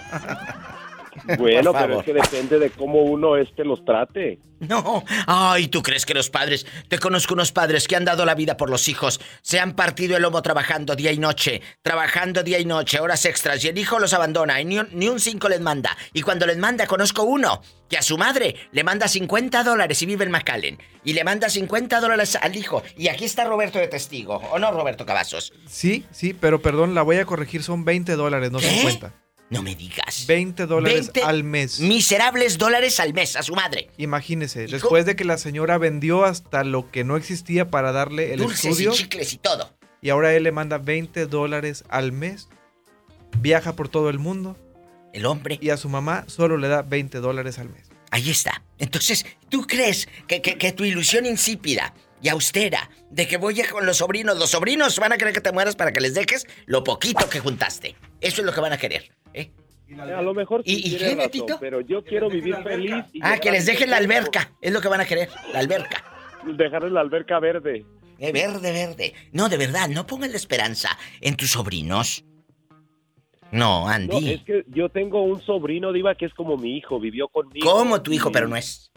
[1.38, 4.38] Bueno, pero es que depende de cómo uno este los trate.
[4.60, 5.04] No.
[5.26, 6.66] Ay, ¿tú crees que los padres...
[6.88, 9.20] Te conozco unos padres que han dado la vida por los hijos.
[9.42, 11.60] Se han partido el lomo trabajando día y noche.
[11.82, 13.62] Trabajando día y noche, horas extras.
[13.64, 15.96] Y el hijo los abandona y ni un, ni un cinco les manda.
[16.12, 20.06] Y cuando les manda, conozco uno que a su madre le manda 50 dólares y
[20.06, 20.78] vive en McAllen.
[21.04, 22.82] Y le manda 50 dólares al hijo.
[22.96, 24.36] Y aquí está Roberto de testigo.
[24.50, 25.52] ¿O no, Roberto Cavazos?
[25.66, 29.25] Sí, sí, pero perdón, la voy a corregir, son 20 dólares, no 50.
[29.48, 30.24] No me digas.
[30.26, 31.78] 20 dólares 20 al mes.
[31.80, 33.90] Miserables dólares al mes a su madre.
[33.96, 38.40] Imagínese, después de que la señora vendió hasta lo que no existía para darle el
[38.40, 38.90] Dulces estudio.
[38.92, 39.72] y chicles y todo.
[40.02, 42.48] Y ahora él le manda 20 dólares al mes.
[43.38, 44.56] Viaja por todo el mundo.
[45.12, 45.58] El hombre.
[45.62, 47.84] Y a su mamá solo le da 20 dólares al mes.
[48.10, 48.62] Ahí está.
[48.78, 51.92] Entonces, ¿tú crees que, que- que tu ilusión insípida
[52.22, 55.40] y austera de que voy a con los sobrinos, los sobrinos van a querer que
[55.40, 57.94] te mueras para que les dejes lo poquito que juntaste?
[58.20, 59.10] Eso es lo que van a querer.
[59.34, 59.50] ¿eh?
[60.00, 61.58] A lo mejor sí ¿Y- qué, Betito?
[61.60, 64.52] pero yo quiero vivir feliz y Ah, que les dejen la alberca.
[64.60, 65.28] Es lo que van a querer.
[65.52, 66.02] La alberca.
[66.44, 67.84] Dejarles la alberca verde.
[68.18, 69.14] Eh, verde, verde.
[69.32, 70.88] No, de verdad, no pongan la esperanza
[71.20, 72.24] en tus sobrinos.
[73.52, 74.32] No, No, Andy.
[74.32, 77.70] es que yo tengo un sobrino, Diva, que es como mi hijo, vivió conmigo.
[77.70, 78.90] Como tu hijo, pero no es.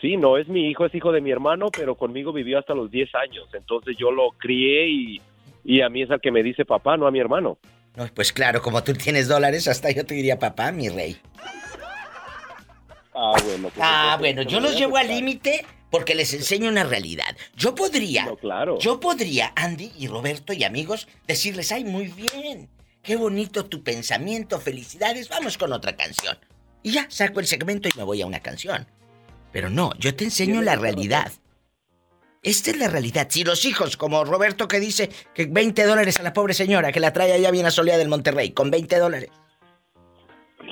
[0.00, 2.90] Sí, no es mi hijo, es hijo de mi hermano, pero conmigo vivió hasta los
[2.90, 3.48] 10 años.
[3.52, 5.20] Entonces yo lo crié y,
[5.64, 7.58] y a mí es al que me dice papá, no a mi hermano.
[7.96, 11.16] No, pues claro, como tú tienes dólares, hasta yo te diría papá, mi rey.
[13.14, 13.68] Ah, bueno.
[13.68, 17.36] pues Ah, bueno, no yo los llevo al límite porque les enseño una realidad.
[17.56, 18.78] Yo podría, claro.
[18.78, 22.68] yo podría, Andy y Roberto y amigos, decirles, ay, muy bien,
[23.02, 26.38] qué bonito tu pensamiento, felicidades, vamos con otra canción.
[26.82, 28.86] Y ya, saco el segmento y me voy a una canción.
[29.52, 31.32] Pero no, yo te enseño la realidad.
[32.42, 33.26] Esta es la realidad.
[33.30, 37.00] Si los hijos, como Roberto que dice que 20 dólares a la pobre señora que
[37.00, 39.30] la trae allá bien asoleada del Monterrey, con 20 dólares.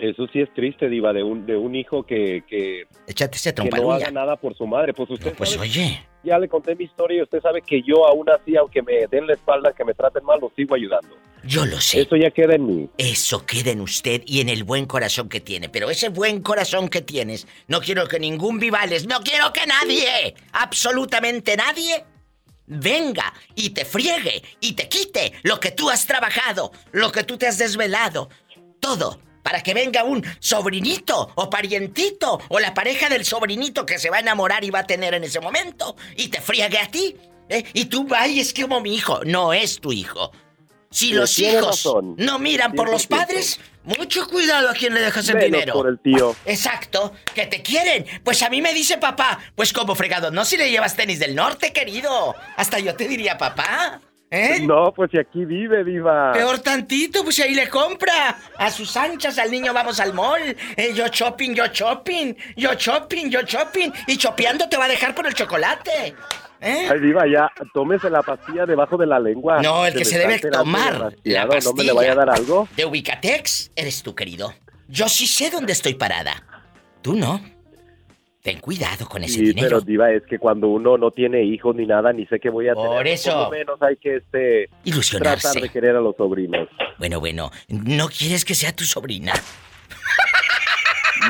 [0.00, 3.68] Eso sí es triste, Diva, de un, de un hijo que, que, Échate ese que
[3.70, 4.92] no haga nada por su madre.
[4.92, 6.04] Pues usted Pues sabe- oye.
[6.22, 9.26] ya le conté mi historia y usted sabe que yo aún así, aunque me den
[9.26, 11.16] la espalda, que me traten mal, los sigo ayudando.
[11.44, 12.00] Yo lo sé.
[12.00, 12.88] Eso ya queda en mí.
[12.98, 15.68] Eso queda en usted y en el buen corazón que tiene.
[15.68, 20.34] Pero ese buen corazón que tienes, no quiero que ningún Vivales, no quiero que nadie,
[20.52, 22.04] absolutamente nadie,
[22.66, 27.38] venga y te friegue y te quite lo que tú has trabajado, lo que tú
[27.38, 28.28] te has desvelado.
[28.80, 29.20] Todo.
[29.46, 34.16] Para que venga un sobrinito o parientito o la pareja del sobrinito que se va
[34.16, 37.14] a enamorar y va a tener en ese momento y te friegue a ti.
[37.48, 37.62] ¿eh?
[37.72, 39.20] Y tú, ay, es como mi hijo.
[39.24, 40.32] No es tu hijo.
[40.90, 42.16] Si Pero los hijos razón.
[42.18, 43.08] no miran por los 100%.
[43.08, 45.72] padres, mucho cuidado a quien le dejas el Menos dinero.
[45.74, 46.34] por el tío.
[46.44, 48.04] Exacto, que te quieren.
[48.24, 51.36] Pues a mí me dice papá, pues como fregado, no si le llevas tenis del
[51.36, 52.34] norte, querido.
[52.56, 54.00] Hasta yo te diría papá.
[54.30, 54.60] ¿Eh?
[54.62, 56.32] No, pues si aquí vive, Diva.
[56.32, 58.36] Peor tantito, pues ahí le compra.
[58.58, 60.56] A sus anchas al niño vamos al mall.
[60.76, 62.34] Eh, yo shopping, yo shopping.
[62.56, 63.90] Yo shopping, yo shopping.
[64.08, 66.14] Y chopeando te va a dejar por el chocolate.
[66.60, 66.88] ¿Eh?
[66.90, 69.60] Ay, Diva, ya, tómese la pastilla debajo de la lengua.
[69.62, 71.92] No, el que se debe tomar la ¿No me le pastilla.
[71.94, 72.68] vaya a dar algo?
[72.76, 74.52] De Ubicatex eres tú, querido.
[74.88, 76.42] Yo sí sé dónde estoy parada.
[77.02, 77.40] Tú no.
[78.46, 79.66] Ten cuidado con ese Sí, dinero.
[79.68, 82.68] pero Diva, es que cuando uno no tiene hijos ni nada, ni sé qué voy
[82.68, 83.32] a Por tener, eso.
[83.32, 85.42] por lo menos hay que este, Ilusionarse.
[85.48, 86.68] tratar de querer a los sobrinos.
[86.96, 89.32] Bueno, bueno, ¿no quieres que sea tu sobrina?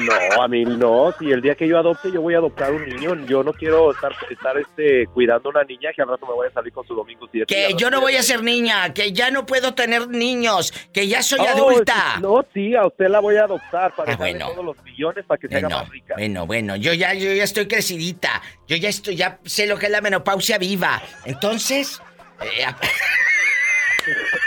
[0.05, 1.14] No, a mí no.
[1.18, 3.14] Si el día que yo adopte, yo voy a adoptar un niño.
[3.26, 6.49] Yo no quiero estar, estar este, cuidando a una niña que al rato me voy
[6.49, 7.47] a salir con su domingo 7.
[7.47, 11.22] Que yo no voy a ser niña, que ya no puedo tener niños, que ya
[11.22, 12.18] soy Oh, adulta.
[12.20, 14.49] No, sí, a usted la voy a adoptar para Ah, bueno.
[14.51, 16.14] todos los millones para que se haga Bueno, más rica.
[16.16, 18.42] bueno, bueno, yo ya, yo ya estoy crecidita.
[18.66, 21.01] Yo ya estoy, ya sé lo que es la menopausia viva.
[21.24, 22.01] Entonces,
[22.42, 22.64] eh,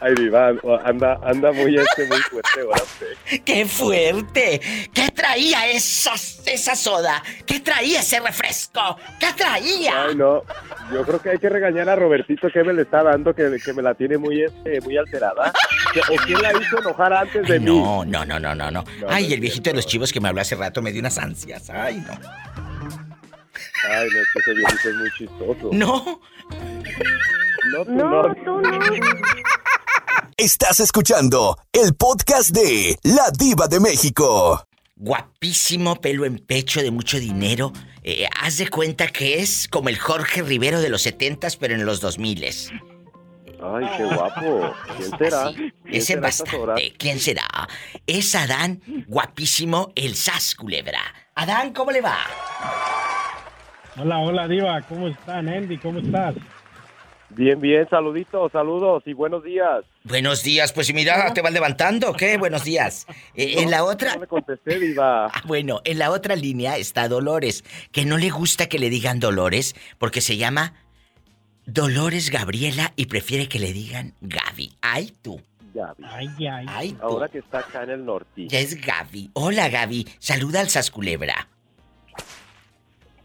[0.00, 0.52] Ay, Diva,
[0.84, 3.42] anda, anda muy, este, muy fuerte usted.
[3.44, 4.60] ¡Qué fuerte!
[4.94, 6.14] ¿Qué traía esa,
[6.46, 7.20] esa soda?
[7.44, 8.96] ¿Qué traía ese refresco?
[9.18, 10.04] ¿Qué traía?
[10.04, 10.42] Ay, no.
[10.92, 13.72] Yo creo que hay que regañar a Robertito que me le está dando, que, que
[13.72, 15.52] me la tiene muy, este, muy alterada.
[16.12, 17.66] ¿O quién la hizo enojar antes de Ay, mí?
[17.66, 18.84] no, no, no, no, no, no.
[19.08, 21.18] Ay, no el viejito de los chivos que me habló hace rato me dio unas
[21.18, 21.70] ansias.
[21.70, 22.12] Ay, no.
[23.90, 25.70] Ay, no, es que ese viejito es muy chistoso.
[25.72, 26.20] No.
[27.72, 28.34] No, tú No, no.
[28.36, 28.70] tú no.
[30.40, 34.64] Estás escuchando el podcast de La Diva de México.
[34.94, 37.72] Guapísimo, pelo en pecho, de mucho dinero.
[38.04, 41.84] Eh, haz de cuenta que es como el Jorge Rivero de los setentas, pero en
[41.84, 42.70] los dos miles.
[43.60, 44.72] Ay, qué guapo.
[44.96, 45.50] ¿Quién será?
[45.52, 46.92] ¿Quién Ese será bastante.
[46.96, 47.48] ¿Quién será?
[48.06, 51.02] Es Adán, guapísimo, el Sas Culebra.
[51.34, 52.16] Adán, ¿cómo le va?
[53.96, 55.78] Hola, hola Diva, ¿cómo están, Andy?
[55.78, 56.36] ¿Cómo estás?
[57.38, 59.84] Bien, bien, saluditos, saludos y buenos días.
[60.02, 62.12] Buenos días, pues y mira, ¿te vas levantando?
[62.12, 62.36] ¿Qué?
[62.36, 63.06] Buenos días.
[63.36, 64.14] Eh, en la otra...
[64.14, 65.26] No le contesté, Diva.
[65.32, 67.62] Ah, bueno, en la otra línea está Dolores,
[67.92, 70.74] que no le gusta que le digan Dolores porque se llama
[71.64, 74.72] Dolores Gabriela y prefiere que le digan Gaby.
[74.80, 75.40] Ay, tú.
[75.74, 76.04] Gaby.
[76.04, 76.66] Ay, ay.
[76.68, 77.06] Ay, tú.
[77.06, 78.48] Ahora que está acá en el norte.
[78.48, 79.30] Ya es Gaby.
[79.34, 80.08] Hola, Gaby.
[80.18, 81.48] Saluda al Sasculebra.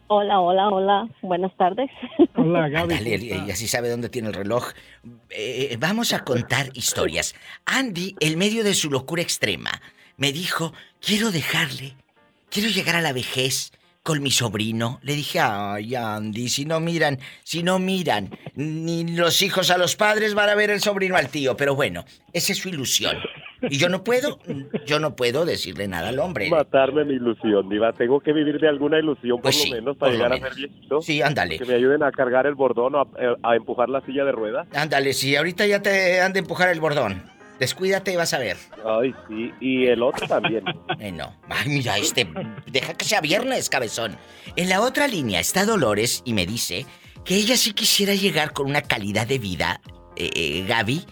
[0.08, 1.10] Hola, hola, hola.
[1.22, 1.90] Buenas tardes.
[2.36, 4.72] Hola, Dale, ella sí sabe dónde tiene el reloj.
[5.30, 7.36] Eh, vamos a contar historias.
[7.66, 9.72] Andy, en medio de su locura extrema,
[10.18, 11.96] me dijo, quiero dejarle,
[12.50, 13.72] quiero llegar a la vejez
[14.04, 15.00] con mi sobrino.
[15.04, 19.96] Le dije, ay, Andy, si no miran, si no miran, ni los hijos a los
[19.96, 21.56] padres van a ver el sobrino al tío.
[21.56, 23.18] Pero bueno, esa es su ilusión.
[23.70, 24.40] Y yo no puedo,
[24.86, 26.50] yo no puedo decirle nada al hombre.
[26.50, 27.94] Matarme mi ilusión, Diva.
[27.94, 30.46] Tengo que vivir de alguna ilusión, por Pues lo sí, menos, para llegar menos.
[30.52, 31.02] a ser viejito.
[31.02, 31.58] Sí, ándale.
[31.60, 34.32] Que me ayuden a cargar el bordón o a, eh, a empujar la silla de
[34.32, 34.68] ruedas.
[34.74, 37.24] Ándale, si ahorita ya te han de empujar el bordón.
[37.60, 38.58] Descuídate y vas a ver.
[38.84, 39.52] Ay, sí.
[39.62, 40.64] Y el otro también.
[41.00, 41.34] Eh, no.
[41.50, 42.28] Ay, mira, este.
[42.72, 44.18] Deja que sea viernes, cabezón.
[44.56, 46.86] En la otra línea está Dolores y me dice
[47.24, 49.80] que ella sí quisiera llegar con una calidad de vida,
[50.18, 51.04] eh, eh, Gaby,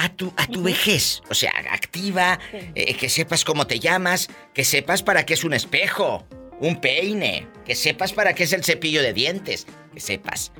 [0.00, 1.20] a tu, a tu vejez.
[1.28, 5.52] O sea, activa, eh, que sepas cómo te llamas, que sepas para qué es un
[5.52, 6.26] espejo,
[6.58, 10.52] un peine, que sepas para qué es el cepillo de dientes, que sepas.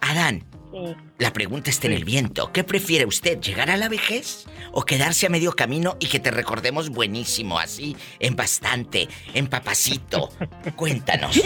[0.00, 0.96] Adán, Sí.
[1.18, 2.50] la pregunta está en el viento.
[2.50, 6.30] ¿Qué prefiere usted, llegar a la vejez o quedarse a medio camino y que te
[6.30, 10.30] recordemos buenísimo, así, en bastante, en papacito?
[10.76, 11.38] Cuéntanos.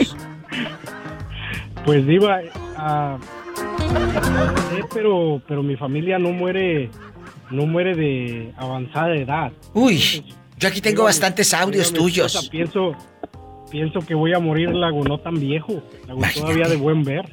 [1.85, 2.41] Pues Diva,
[2.77, 3.19] ah,
[4.77, 6.91] eh, pero, pero mi familia no muere,
[7.51, 9.53] no muere de avanzada edad.
[9.75, 10.25] Uy,
[10.59, 12.49] yo aquí tengo bastantes audios tuyos.
[12.51, 12.97] Pienso,
[13.71, 17.25] pienso que voy a morir lago no tan viejo, lago todavía de buen ver.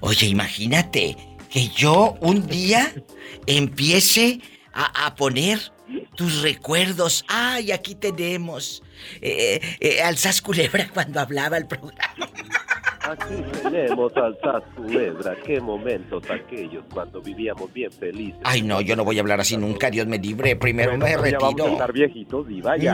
[0.00, 1.16] Oye, imagínate
[1.50, 2.92] que yo un día
[3.46, 4.40] empiece
[4.72, 5.58] a, a poner
[6.16, 7.24] tus recuerdos.
[7.28, 8.82] Ay, aquí tenemos
[9.20, 12.30] eh, eh, al Sas Culebra cuando hablaba el programa.
[13.08, 15.34] Aquí tenemos al Sas Culebra.
[15.44, 18.40] Qué momentos aquellos cuando vivíamos bien felices.
[18.44, 20.56] Ay, no, yo no voy a hablar así nunca, Dios me libre.
[20.56, 21.72] Primero Bueno, me pero ya vamos a retiro.
[21.72, 22.92] estar viejitos, No, ya,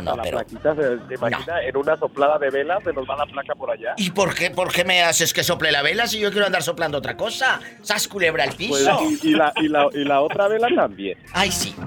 [0.16, 3.16] no, pero- La plaquita se, se imagina en una soplada de vela, se nos va
[3.16, 3.94] la placa por allá.
[3.96, 6.62] ¿Y por qué, por qué me haces que sople la vela si yo quiero andar
[6.62, 7.60] soplando otra cosa?
[7.82, 8.98] Sas culebra al Pues, piso.
[9.22, 11.18] y, y la, y, la, y la otra vela también.
[11.32, 11.74] Ay, sí.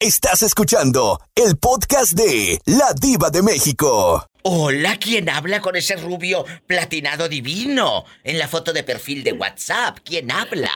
[0.00, 4.26] Estás escuchando el podcast de La Diva de México.
[4.42, 9.98] Hola, ¿quién habla con ese rubio platinado divino en la foto de perfil de WhatsApp?
[10.04, 10.70] ¿Quién habla?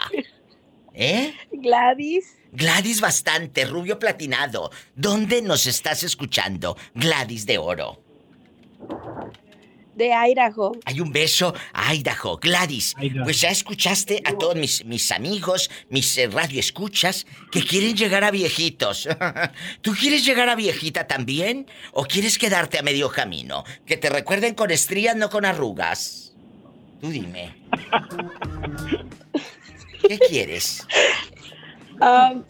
[0.94, 1.34] ¿Eh?
[1.52, 2.36] Gladys.
[2.52, 4.70] Gladys bastante, rubio platinado.
[4.94, 6.76] ¿Dónde nos estás escuchando?
[6.94, 8.02] Gladys de oro.
[10.00, 10.72] De Idaho.
[10.86, 12.38] Hay un beso a Idaho.
[12.38, 18.24] Gladys, pues ya escuchaste a todos mis, mis amigos, mis eh, radioescuchas, que quieren llegar
[18.24, 19.06] a viejitos.
[19.82, 21.66] ¿Tú quieres llegar a viejita también?
[21.92, 23.62] ¿O quieres quedarte a medio camino?
[23.84, 26.32] Que te recuerden con estrías, no con arrugas.
[27.02, 27.54] Tú dime.
[30.08, 30.86] ¿Qué quieres?
[32.00, 32.42] Um,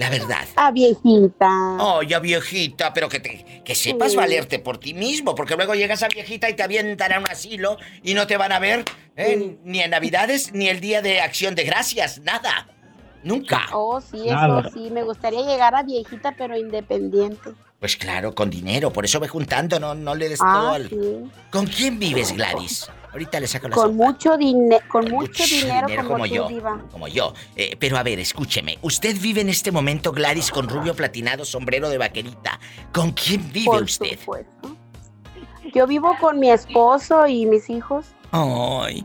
[0.00, 0.46] La verdad.
[0.56, 1.48] a viejita.
[1.78, 4.16] Oh, ya viejita, pero que, te, que sepas Sí.
[4.16, 7.76] valerte por ti mismo, porque luego llegas a viejita y te avientan a un asilo
[8.02, 8.84] y no te van a ver
[9.16, 9.58] ¿eh?
[9.62, 12.66] ni en Navidades ni el día de Acción de Gracias, nada.
[13.22, 13.66] Nunca.
[13.74, 14.60] Oh, sí, Nada.
[14.60, 14.88] eso sí.
[14.90, 17.50] Me gustaría llegar a viejita, pero independiente.
[17.78, 20.88] Pues claro, con dinero, por eso ve juntando, no, no le des todo Ah, al...
[20.88, 20.96] sí.
[21.50, 22.88] ¿Con quién vives, Gladys?
[23.12, 24.04] Ahorita le saco la Con sopa.
[24.04, 26.48] mucho, dine- con mucho Mucho dinero, dinero como, como tú, yo.
[26.48, 26.84] diva.
[26.92, 27.34] Como yo.
[27.56, 28.78] Eh, pero a ver, escúcheme.
[28.82, 32.60] Usted vive en este momento, Gladys, con rubio platinado, sombrero de vaquerita.
[32.92, 34.18] ¿Con quién vive Por usted?
[34.18, 34.76] supuesto.
[35.74, 38.06] Yo vivo con mi esposo y mis hijos.
[38.32, 39.04] Ay,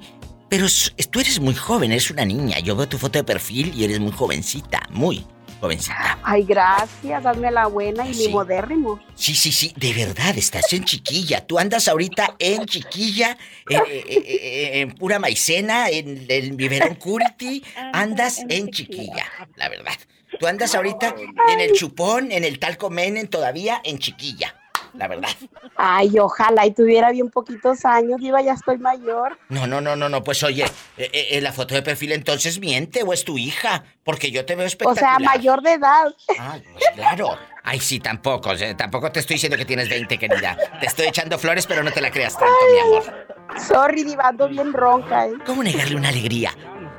[0.50, 0.68] pero
[1.12, 2.60] tú eres muy joven, eres una niña.
[2.60, 5.26] Yo veo tu foto de perfil y eres muy jovencita, muy
[5.66, 6.20] jovencita.
[6.24, 8.28] Ay, gracias, dame la buena y Sí.
[8.28, 9.00] mi modérrimo.
[9.16, 11.46] Sí, sí, sí, de verdad, estás en chiquilla.
[11.46, 13.38] Tú andas ahorita en chiquilla,
[13.70, 17.64] eh, eh, eh, en pura maicena, en el biberón curity.
[17.94, 19.94] Andas en chiquilla, la verdad.
[20.40, 21.16] Tú andas ahorita
[21.52, 24.54] en el chupón, en el talco menen, todavía en chiquilla,
[24.98, 25.30] la verdad.
[25.76, 29.38] Ay, ojalá y tuviera bien poquitos años, diva, ya estoy mayor.
[29.50, 30.64] No, no, no, no, no, pues oye,
[30.98, 34.46] eh, eh, eh, la foto de perfil entonces miente o es tu hija, porque yo
[34.46, 35.18] te veo O espectacular.
[35.18, 36.06] sea, mayor de edad.
[36.40, 37.38] Ay, pues claro.
[37.64, 40.56] Ay, sí, tampoco, o sea, tampoco te estoy diciendo que tienes 20, querida.
[40.80, 43.28] Te estoy echando flores, pero no te la creas tanto, mi amor.
[43.60, 45.34] Sorry, diva, ando bien ronca, ¿eh?
[45.46, 46.52] ¿Cómo negarle una alegría?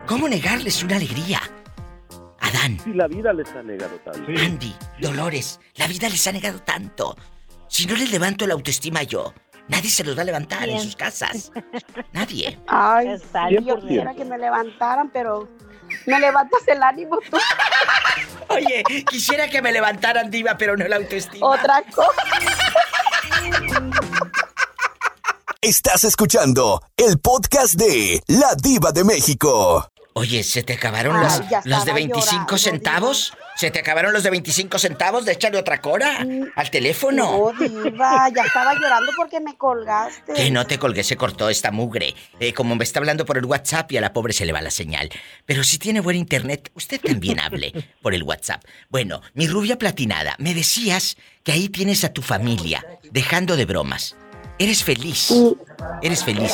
[0.06, 1.40] ¿Cómo negarles una alegría?
[2.40, 2.78] Adán.
[2.82, 4.28] Si la vida les ha negado tanto.
[4.40, 7.16] Andy, Dolores, la vida les ha negado tanto.
[7.68, 9.34] Si no les levanto la autoestima yo,
[9.68, 11.52] nadie se los va a levantar en sus casas.
[12.12, 12.58] Nadie.
[12.66, 13.08] Ay,
[13.50, 15.48] yo quisiera que me levantaran, pero
[16.06, 17.36] me levantas el ánimo tú.
[18.48, 21.46] Oye, quisiera que me levantaran diva, pero no la autoestima.
[21.46, 22.22] Otra cosa.
[25.60, 29.90] Estás escuchando el podcast de La Diva de México.
[30.18, 33.34] Oye, ¿se te acabaron Ay, los, de estaba 25 llorando, centavos?
[33.54, 35.26] ¿Se te acabaron los de 25 centavos?
[35.26, 37.52] De échale otra cora al teléfono.
[37.52, 40.32] No, diva, ya estaba llorando porque me colgaste.
[40.32, 42.14] Que no te colgué, se cortó esta mugre.
[42.40, 44.62] Eh, como me está hablando por el WhatsApp y a la pobre se le va
[44.62, 45.10] la señal.
[45.44, 48.64] Pero si tiene buen internet, usted también hable por el WhatsApp.
[48.88, 54.16] Bueno, mi rubia platinada, me decías que ahí tienes a tu familia, dejando de bromas.
[54.58, 55.32] Eres feliz.
[56.02, 56.52] Eres feliz.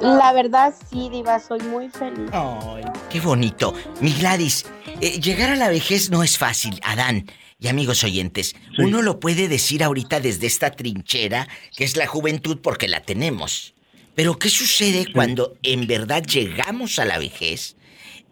[0.00, 2.30] La verdad, sí, diva, soy muy feliz.
[2.32, 3.74] Ay, qué bonito.
[4.00, 4.66] Mi Gladys,
[5.00, 7.26] eh, llegar a la vejez no es fácil, Adán.
[7.58, 11.46] Y amigos oyentes, uno lo puede decir ahorita desde esta trinchera,
[11.76, 13.74] que es la juventud, porque la tenemos.
[14.14, 17.76] Pero ¿qué sucede cuando en verdad llegamos a la vejez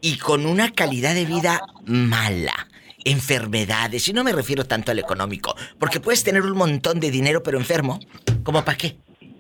[0.01, 2.68] y con una calidad de vida mala?
[3.05, 7.43] Enfermedades, y no me refiero tanto al económico, porque puedes tener un montón de dinero
[7.43, 8.01] pero enfermo.
[8.43, 8.97] ¿Cómo para qué?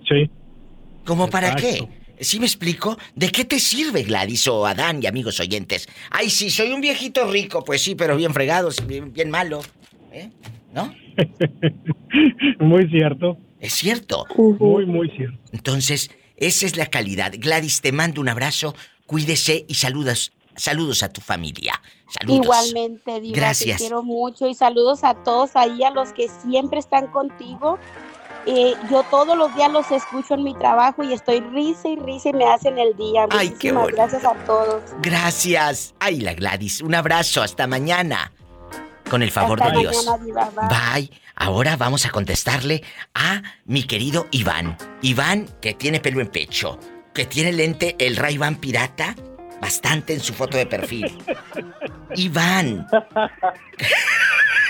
[0.08, 0.30] Sí.
[1.04, 1.88] ¿Cómo para qué?
[2.20, 2.98] ¿Sí me explico?
[3.14, 5.88] ¿De qué te sirve Gladys o Adán y amigos oyentes?
[6.10, 9.60] Ay, sí, soy un viejito rico, pues sí, pero bien fregado, bien, bien malo.
[10.12, 10.30] ¿Eh?
[10.72, 10.94] ¿No?
[12.60, 13.38] Muy cierto.
[13.60, 14.24] Es cierto.
[14.36, 15.38] Muy, muy cierto.
[15.52, 17.32] Entonces, esa es la calidad.
[17.36, 18.74] Gladys, te mando un abrazo,
[19.06, 21.80] cuídese y saludos, saludos a tu familia.
[22.08, 22.44] Saludos.
[22.44, 23.78] Igualmente, Diva, Gracias.
[23.78, 27.78] te quiero mucho y saludos a todos ahí, a los que siempre están contigo.
[28.46, 32.30] Eh, yo todos los días los escucho en mi trabajo y estoy risa y risa
[32.30, 33.26] y me hacen el día.
[33.30, 33.96] Ay, qué Muchísimas bonito.
[34.02, 34.82] gracias a todos.
[35.02, 35.94] Gracias.
[36.00, 38.32] Ay, la Gladys, un abrazo, hasta mañana.
[39.10, 40.06] Con el favor Hasta de Dios.
[40.24, 40.68] Diva, bye.
[41.08, 41.10] Bye.
[41.34, 42.82] Ahora vamos a contestarle
[43.14, 44.76] a mi querido Iván.
[45.02, 46.78] Iván, que tiene pelo en pecho,
[47.14, 49.14] que tiene lente, el ray Van pirata,
[49.60, 51.18] bastante en su foto de perfil.
[52.16, 52.86] Iván.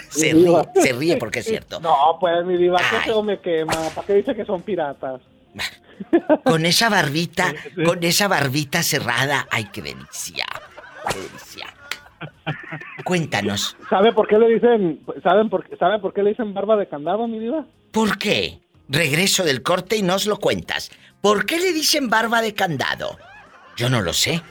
[0.08, 1.80] se ríe, se ríe porque es cierto.
[1.80, 3.74] No, pues mi diva, que feo me quema.
[3.94, 5.20] ¿Para qué dice que son piratas?
[6.44, 7.52] Con esa barbita,
[7.84, 9.46] con esa barbita cerrada.
[9.50, 10.46] Ay, qué delicia.
[11.10, 11.66] Qué delicia.
[13.04, 16.88] Cuéntanos, ¿Sabe por qué le dicen, saben por, ¿sabe por qué le dicen barba de
[16.88, 17.64] candado, mi diva?
[17.92, 18.60] ¿por qué?
[18.88, 20.90] Regreso del corte y nos lo cuentas.
[21.20, 23.18] ¿Por qué le dicen barba de candado?
[23.76, 24.42] Yo no lo sé.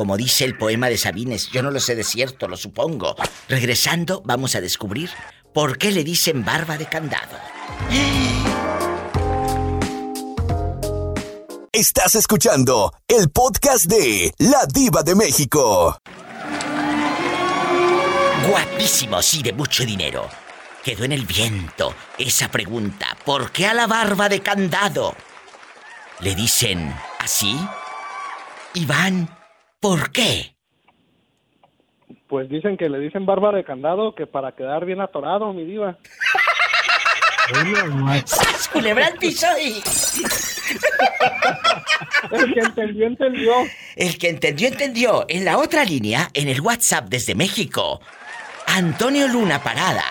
[0.00, 3.16] Como dice el poema de Sabines, yo no lo sé de cierto, lo supongo.
[3.50, 5.10] Regresando, vamos a descubrir
[5.52, 7.36] por qué le dicen barba de candado.
[11.70, 15.98] Estás escuchando el podcast de La Diva de México.
[18.48, 20.30] Guapísimos y de mucho dinero.
[20.82, 23.18] Quedó en el viento esa pregunta.
[23.26, 25.14] ¿Por qué a la barba de candado?
[26.20, 27.54] ¿Le dicen así?
[28.72, 29.28] Iván,
[29.80, 30.54] ¿por qué?
[32.28, 35.98] Pues dicen que le dicen barba de candado que para quedar bien atorado, mi diva.
[38.26, 39.82] ¡Sas, culebra piso y-
[42.30, 43.52] El que entendió, entendió.
[43.96, 45.26] El que entendió, entendió.
[45.28, 48.00] En la otra línea, en el WhatsApp desde México,
[48.66, 50.04] Antonio Luna Parada.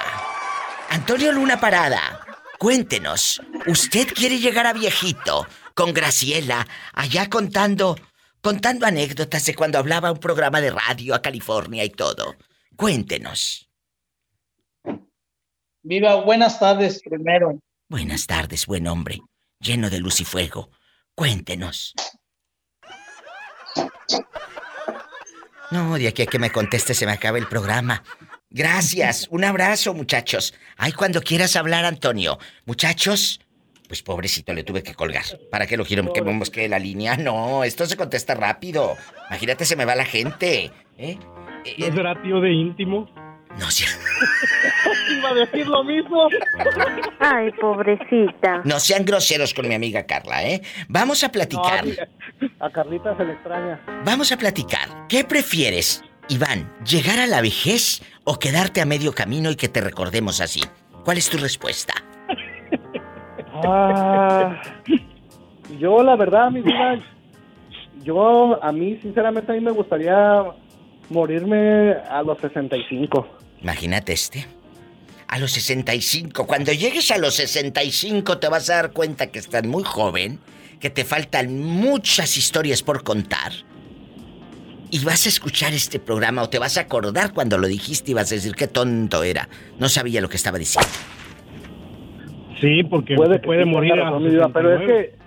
[0.90, 2.20] Antonio Luna Parada,
[2.58, 7.96] cuéntenos, ¿usted quiere llegar a viejito con Graciela allá contando,
[8.42, 12.36] contando anécdotas de cuando hablaba un programa de radio a California y todo?
[12.76, 13.70] Cuéntenos.
[15.84, 17.60] Viva, buenas tardes primero.
[17.88, 19.20] Buenas tardes, buen hombre,
[19.60, 20.70] lleno de luz y fuego.
[21.16, 21.94] Cuéntenos.
[25.72, 28.04] No, de aquí a que me conteste se me acaba el programa.
[28.50, 30.56] Gracias, un abrazo, muchachos.
[30.78, 32.40] Ay, cuando quieras hablar, Antonio.
[32.66, 33.40] Muchachos,
[33.90, 35.24] pues pobrecito, le tuve que colgar.
[35.50, 37.18] ¿Para qué lo quiero que me mosquee la línea?
[37.18, 38.96] No, esto se contesta rápido.
[39.32, 40.72] Imagínate, se me va la gente.
[41.00, 41.18] ¿eh?
[41.80, 43.10] ¿No será tío de íntimo?
[43.58, 43.86] No sé.
[45.18, 46.28] Iba a decir lo mismo.
[47.20, 48.62] Ay, pobrecita.
[48.64, 50.62] No sean groseros con mi amiga Carla, ¿eh?
[50.88, 51.84] Vamos a platicar.
[51.84, 51.94] No,
[52.60, 53.82] a Carlita se le extraña.
[54.06, 55.08] Vamos a platicar.
[55.10, 56.72] ¿Qué prefieres, Iván?
[56.86, 60.62] ¿Llegar a la vejez o quedarte a medio camino y que te recordemos así?
[61.04, 61.96] ¿Cuál es tu respuesta?
[63.66, 64.62] Ah,
[65.80, 67.00] yo la verdad, mi vida,
[68.04, 70.44] yo a mí sinceramente a mí me gustaría
[71.10, 73.28] morirme a los 65.
[73.62, 74.48] Imagínate este.
[75.28, 76.48] A los 65.
[76.48, 80.40] Cuando llegues a los 65 te vas a dar cuenta que estás muy joven,
[80.80, 83.52] que te faltan muchas historias por contar.
[84.92, 88.14] Y vas a escuchar este programa o te vas a acordar cuando lo dijiste y
[88.16, 89.48] vas a decir qué tonto era.
[89.78, 90.90] No sabía lo que estaba diciendo.
[92.60, 94.22] Sí, porque puede, puede, que sí, morir a los
[94.54, 94.86] pero es 69.
[94.86, 95.20] que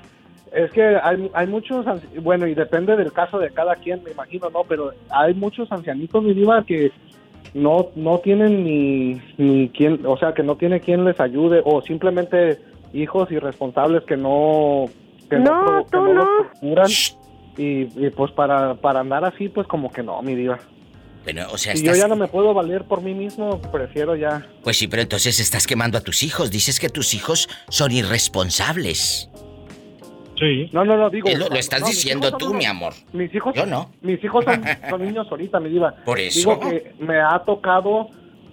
[0.64, 1.86] es que hay, hay muchos
[2.22, 6.22] bueno y depende del caso de cada quien me imagino no pero hay muchos ancianitos
[6.22, 6.92] mi diva que
[7.54, 11.80] no no tienen ni ni quien o sea que no tiene quien les ayude o
[11.80, 12.58] simplemente
[12.92, 14.84] hijos irresponsables que no
[15.30, 16.28] que No, pro- que tú los no.
[16.50, 16.90] procuran
[17.56, 20.58] y, y, pues para para andar así pues como que no mi diva
[21.24, 24.44] Bueno, o sea, si yo ya no me puedo valer por mí mismo prefiero ya
[24.64, 26.50] Pues sí, pero entonces estás quemando a tus hijos.
[26.50, 29.28] Dices que tus hijos son irresponsables.
[30.38, 30.68] Sí.
[30.72, 31.28] No, no, no, digo.
[31.36, 32.94] Lo, lo estás no, diciendo tú, unos- mi amor.
[33.12, 33.92] Mis hijos, Yo no.
[34.00, 35.94] Mis hijos son, son niños ahorita, mi diva.
[36.04, 36.38] Por eso.
[36.38, 38.08] Digo que me ha tocado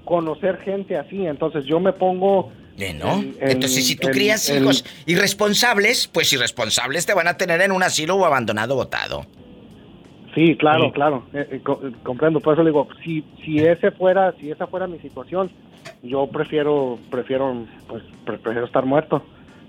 [0.05, 2.51] conocer gente así, entonces yo me pongo.
[2.95, 3.13] ¿No?
[3.15, 7.59] en- en- Entonces, si tú en- crías hijos irresponsables, pues irresponsables te van a tener
[7.61, 9.25] en un asilo o abandonado botado.
[10.39, 10.91] Sí, claro, Sí.
[10.91, 12.39] claro, eh, eh, eh, comprendo.
[12.39, 15.51] Por eso le digo, si si ese fuera, si esa fuera mi situación,
[16.01, 19.21] yo prefiero, prefiero, pues, pre- prefiero estar muerto.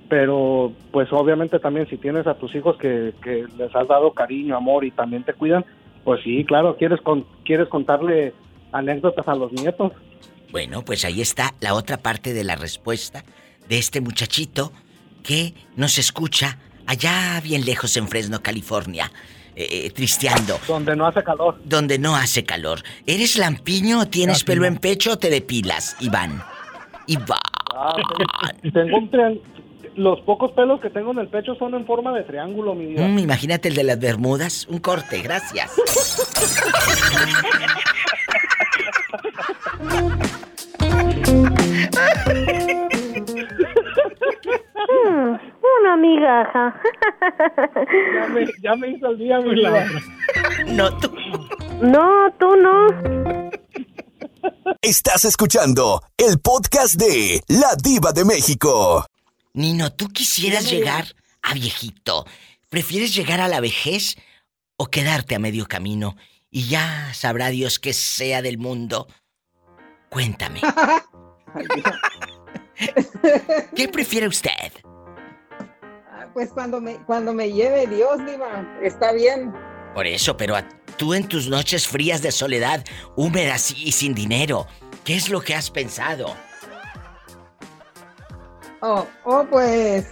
[0.09, 4.57] Pero, pues, obviamente también si tienes a tus hijos que, que les has dado cariño,
[4.57, 5.65] amor y también te cuidan,
[6.05, 8.33] pues sí, claro, quieres con, quieres contarle
[8.71, 9.93] anécdotas a los nietos.
[10.53, 13.25] Bueno, pues ahí está la otra parte de la respuesta
[13.69, 14.73] de este muchachito
[15.25, 19.11] que nos escucha allá bien lejos en Fresno, California,
[19.63, 20.59] eh, eh, tristeando.
[20.67, 21.61] Donde no hace calor.
[21.65, 22.83] Donde no hace calor.
[23.07, 26.43] ¿Eres lampiño o tienes pelo en pecho o te depilas, Iván?
[27.07, 27.39] Iván.
[27.75, 27.95] Ah,
[28.73, 29.41] tengo un trián-
[29.97, 33.07] los pocos pelos que tengo en el pecho son en forma de triángulo, mi vida.
[33.07, 34.67] Mm, imagínate el de las Bermudas.
[34.69, 35.73] Un corte, gracias.
[44.45, 45.37] Mm,
[45.83, 46.81] una migaja.
[48.15, 50.75] Ya me, ya me hizo el día, mi.
[50.75, 51.13] No, tú.
[51.81, 53.51] No, tú no.
[54.83, 59.07] Estás escuchando el podcast de La Diva de México.
[59.53, 61.05] Nino, ¿tú quisieras llegar
[61.43, 62.25] a viejito?
[62.69, 64.17] ¿Prefieres llegar a la vejez
[64.77, 66.17] o quedarte a medio camino?
[66.51, 69.07] Y ya sabrá Dios qué sea del mundo.
[70.09, 70.61] Cuéntame.
[73.75, 74.73] ¿Qué prefiere usted?
[76.33, 79.53] Pues cuando me, cuando me lleve Dios, Diva, está bien.
[79.95, 82.85] Por eso, pero a- tú en tus noches frías de soledad,
[83.17, 84.67] húmedas y sin dinero,
[85.05, 86.35] ¿qué es lo que has pensado?
[88.81, 90.07] Oh, oh, pues,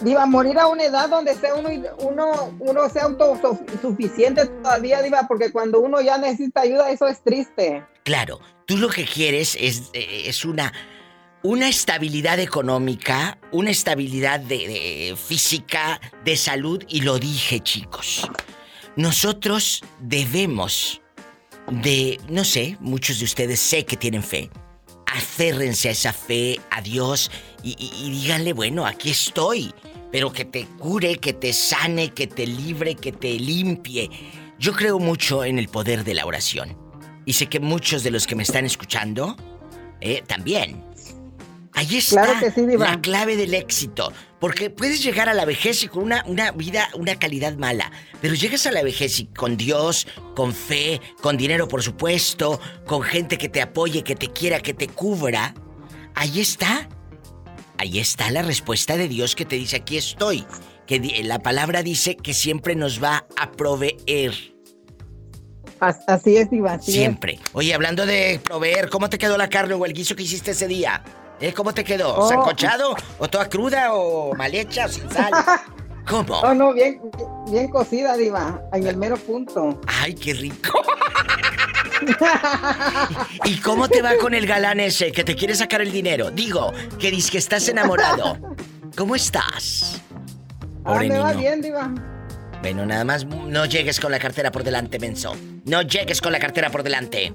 [0.00, 1.68] Diva, morir a una edad donde sea uno,
[2.00, 7.84] uno, uno sea autosuficiente todavía, Diva, porque cuando uno ya necesita ayuda, eso es triste.
[8.02, 10.72] Claro, tú lo que quieres es, es una,
[11.42, 18.28] una estabilidad económica, una estabilidad de, física, de salud, y lo dije, chicos.
[18.96, 21.00] Nosotros debemos
[21.70, 24.50] de, no sé, muchos de ustedes sé que tienen fe.
[25.06, 27.30] Aférrense a esa fe, a Dios,
[27.62, 29.72] y díganle, bueno, aquí estoy,
[30.10, 34.10] pero que te cure, que te sane, que te libre, que te limpie.
[34.58, 36.78] Yo creo mucho en el poder de la oración.
[37.24, 39.36] Y sé que muchos de los que me están escuchando,
[40.00, 40.84] eh, también.
[41.82, 42.90] Ahí está Claro que sí, Diva.
[42.90, 44.12] la clave del éxito.
[44.38, 47.90] Porque puedes llegar a la vejez y con una, una vida, una calidad mala.
[48.20, 53.02] Pero llegas a la vejez y con Dios, con fe, con dinero, por supuesto, con
[53.02, 55.54] gente que te apoye, que te quiera, que te cubra.
[56.14, 56.88] Ahí está.
[57.78, 60.44] Ahí está la respuesta de Dios que te dice, aquí estoy.
[60.86, 64.32] Que la palabra dice que siempre nos va a proveer.
[65.80, 66.96] As- Así es, Diva, así es.
[66.96, 67.38] Siempre.
[67.52, 70.68] Oye, hablando de proveer, ¿cómo te quedó la carne o el guiso que hiciste ese
[70.68, 71.02] día?
[71.40, 71.52] ¿Eh?
[71.52, 72.14] ¿Cómo te quedó?
[72.16, 72.28] Oh.
[72.28, 72.94] ¿Sancochado?
[73.18, 73.94] ¿O toda cruda?
[73.94, 74.86] ¿O mal hecha?
[74.86, 75.32] ¿O sin sal?
[76.06, 76.40] ¿Cómo?
[76.40, 77.00] Oh, no, bien,
[77.50, 79.80] bien cocida, Diva, en el mero punto.
[79.86, 80.82] ¡Ay, qué rico!
[83.44, 86.30] ¿Y cómo te va con el galán ese que te quiere sacar el dinero?
[86.30, 88.36] Digo, que dices que estás enamorado.
[88.96, 90.00] ¿Cómo estás?
[90.84, 91.90] Ah, me va bien, Diva.
[92.60, 95.36] Bueno, nada más no llegues con la cartera por delante, menso.
[95.64, 97.32] No llegues con la cartera por delante.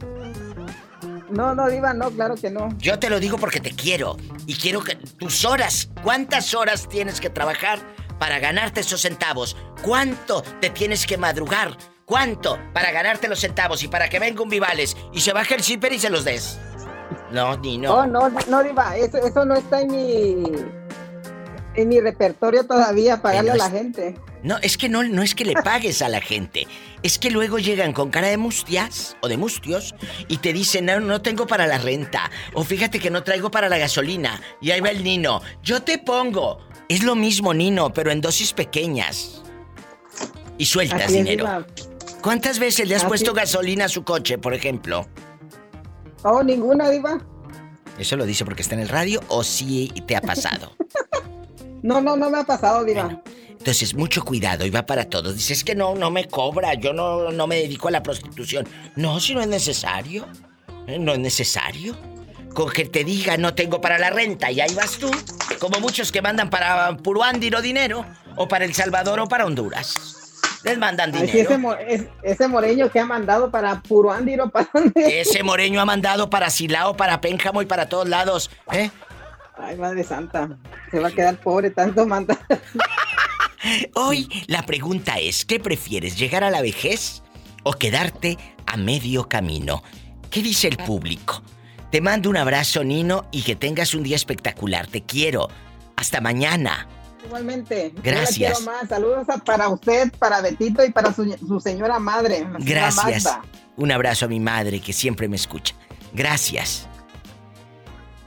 [1.30, 2.70] No, no, Diva, no, claro que no.
[2.78, 4.18] Yo te lo digo porque te quiero.
[4.46, 7.80] Y quiero que tus horas, ¿cuántas horas tienes que trabajar
[8.20, 9.58] para ganarte esos centavos?
[9.84, 11.78] ¿Cuánto te tienes que madrugar?
[12.06, 15.64] ¿Cuánto para ganarte los centavos y para que venga un Vivales y se baje el
[15.64, 16.58] zipper y se los des?
[17.32, 17.94] No, ni no.
[17.94, 20.44] Oh, no, no, Diva, eso, eso no está en mi,
[21.76, 24.16] en mi repertorio todavía, pagarle a la gente.
[24.48, 26.68] No, es que no, no es que le pagues a la gente.
[27.04, 29.94] Es que luego llegan con cara de mustias o de mustios
[30.30, 32.32] y te dicen, no, no tengo para la renta.
[32.54, 34.42] O fíjate que no traigo para la gasolina.
[34.62, 35.42] Y ahí va el nino.
[35.62, 36.60] Yo te pongo.
[36.88, 39.42] Es lo mismo, Nino, pero en dosis pequeñas.
[40.58, 41.66] Y sueltas dinero.
[42.22, 45.06] ¿Cuántas veces le has Así- puesto gasolina a su coche, por ejemplo?
[46.24, 47.20] Oh, ninguna, Diva.
[48.00, 50.72] ¿Eso lo dice porque está en el radio o sí te ha pasado?
[51.84, 53.22] No, no, no me ha pasado, Diva.
[53.60, 55.36] Entonces, mucho cuidado y va para todos.
[55.36, 58.68] Dices que no, no me cobra, yo no, no me dedico a la prostitución.
[58.96, 60.26] No, si no es necesario.
[60.88, 61.96] Eh, No es necesario.
[62.54, 65.12] Con que te diga no tengo para la renta y ahí vas tú.
[65.60, 68.06] Como muchos que mandan para Puruándiro dinero,
[68.36, 69.96] o para El Salvador o para Honduras.
[70.64, 71.50] Les mandan Ay, dinero.
[71.50, 75.20] ese, mo- es- ese moreño que ha mandado para Puruándiro, ¿para dónde?
[75.22, 78.50] Ese moreño ha mandado para Silao, para Pénjamo y para todos lados.
[78.72, 78.90] ¿eh?
[79.58, 80.50] Ay, madre santa.
[80.92, 82.38] Se va a quedar pobre tanto mandar.
[83.96, 87.24] Hoy la pregunta es, ¿qué prefieres, llegar a la vejez
[87.64, 89.84] o quedarte a medio camino?
[90.30, 91.42] ¿Qué dice el público?
[91.92, 94.88] Te mando un abrazo, Nino, y que tengas un día espectacular.
[94.88, 95.48] Te quiero.
[95.96, 96.88] Hasta mañana.
[97.26, 97.94] Igualmente.
[98.04, 98.52] Gracias.
[98.52, 98.90] la quiero más.
[98.90, 102.38] Saludos a- para usted, para Betito y para su, su señora madre.
[102.40, 103.40] señora Gracias.
[103.78, 105.76] Un abrazo a mi madre que siempre me escucha.
[106.14, 106.88] Gracias.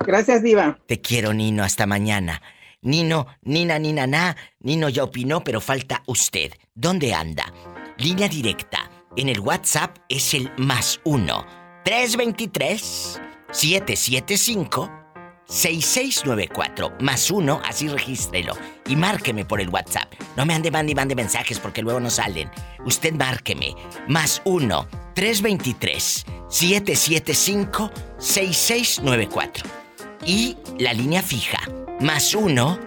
[0.01, 0.79] Gracias, Diva.
[0.87, 1.63] Te quiero, Nino.
[1.63, 2.41] Hasta mañana.
[2.83, 4.37] Nino, Nina, Nina, na.
[4.61, 6.53] Nino ya opinó, pero falta usted.
[6.75, 7.53] ¿Dónde anda?
[7.99, 8.91] Línea directa.
[9.17, 11.45] En el WhatsApp es el más uno.
[11.85, 13.21] 323
[13.51, 14.91] 775
[15.47, 18.55] 6694 más uno, así regístrelo
[18.87, 20.13] y márqueme por el WhatsApp.
[20.37, 22.51] No me ande mande mande mensajes porque luego no salen.
[22.87, 23.75] Usted márqueme.
[24.07, 29.80] Más uno 323 775 6694
[30.25, 31.59] y la línea fija.
[32.01, 32.79] Más uno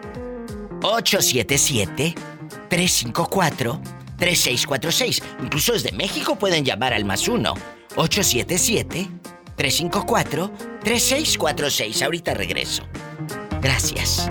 [0.81, 2.15] 877
[2.69, 3.81] 354
[4.17, 5.21] 3646.
[5.43, 7.53] Incluso desde México pueden llamar al más uno
[7.95, 9.09] 877
[9.57, 12.03] 354-3646.
[12.03, 12.83] Ahorita regreso.
[13.61, 14.27] Gracias.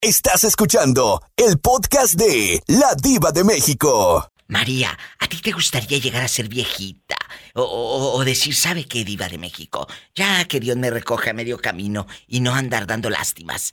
[0.00, 4.30] Estás escuchando el podcast de La Diva de México.
[4.52, 7.16] María, ¿a ti te gustaría llegar a ser viejita?
[7.54, 9.86] O, o- o decir, ¿sabe qué, Diva de México?
[10.14, 13.72] Ya que Dios me recoja a medio camino y no andar dando lástimas.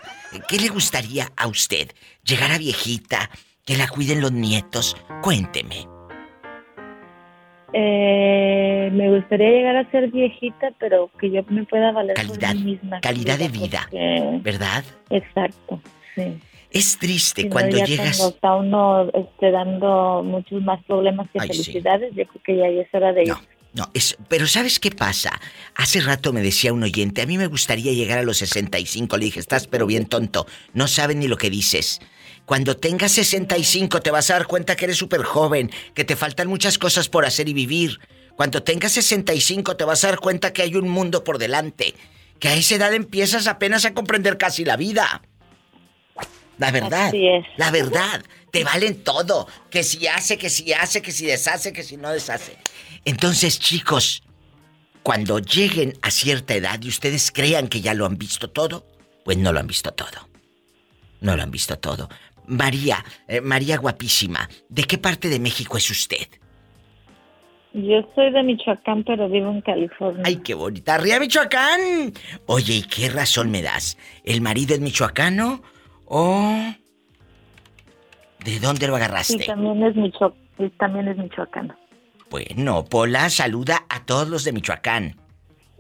[0.50, 1.92] ¿Qué le gustaría a usted?
[2.26, 3.30] ¿Llegar a viejita?
[3.66, 4.98] ¿Que la cuiden los nietos?
[5.24, 5.88] Cuénteme.
[7.72, 12.56] Eh, me gustaría llegar a ser viejita, pero que yo me pueda valer Calidad- por
[12.66, 13.00] mí misma.
[13.00, 13.88] calidad de vida.
[13.90, 14.84] porque- ¿Verdad?
[15.10, 15.82] Exacto,
[16.16, 16.38] sí.
[16.76, 18.18] Es triste no, cuando ya llegas...
[18.18, 21.64] Cuando está uno este, dando muchos más problemas que Ay, sí.
[21.64, 23.34] felicidades, yo creo que ya es hora de ir.
[23.74, 25.32] No, es, pero ¿sabes qué pasa?
[25.76, 29.18] Hace rato me decía un oyente, a mí me gustaría llegar a los 65.
[29.18, 32.00] Le dije, estás pero bien tonto, no sabes ni lo que dices.
[32.46, 36.48] Cuando tengas 65 te vas a dar cuenta que eres súper joven, que te faltan
[36.48, 38.00] muchas cosas por hacer y vivir.
[38.36, 41.96] Cuando tengas 65 te vas a dar cuenta que hay un mundo por delante,
[42.40, 45.22] que a esa edad empiezas apenas a comprender casi la vida.
[46.58, 47.46] La verdad, Así es.
[47.58, 49.48] la verdad, te valen todo.
[49.70, 52.58] Que si hace, que si hace, que si deshace, que si no deshace.
[53.04, 54.24] Entonces, chicos,
[55.04, 58.86] cuando lleguen a cierta edad y ustedes crean que ya lo han visto todo,
[59.24, 60.30] pues no lo han visto todo.
[61.22, 62.10] No lo han visto todo.
[62.48, 66.28] María, eh, María guapísima, ¿de qué parte de México es usted?
[67.74, 70.24] Yo soy de Michoacán, pero vivo en California.
[70.26, 70.96] ¡Ay, qué bonita!
[70.96, 72.14] ¡Arriba Michoacán!
[72.46, 73.98] Oye, ¿y qué razón me das?
[74.24, 75.62] ¿El marido es michoacano
[76.06, 76.74] o...?
[78.44, 79.44] ¿De dónde lo agarraste?
[79.46, 81.76] también es, Micho y también es michoacano.
[82.30, 85.16] Bueno, Pola saluda a todos los de Michoacán.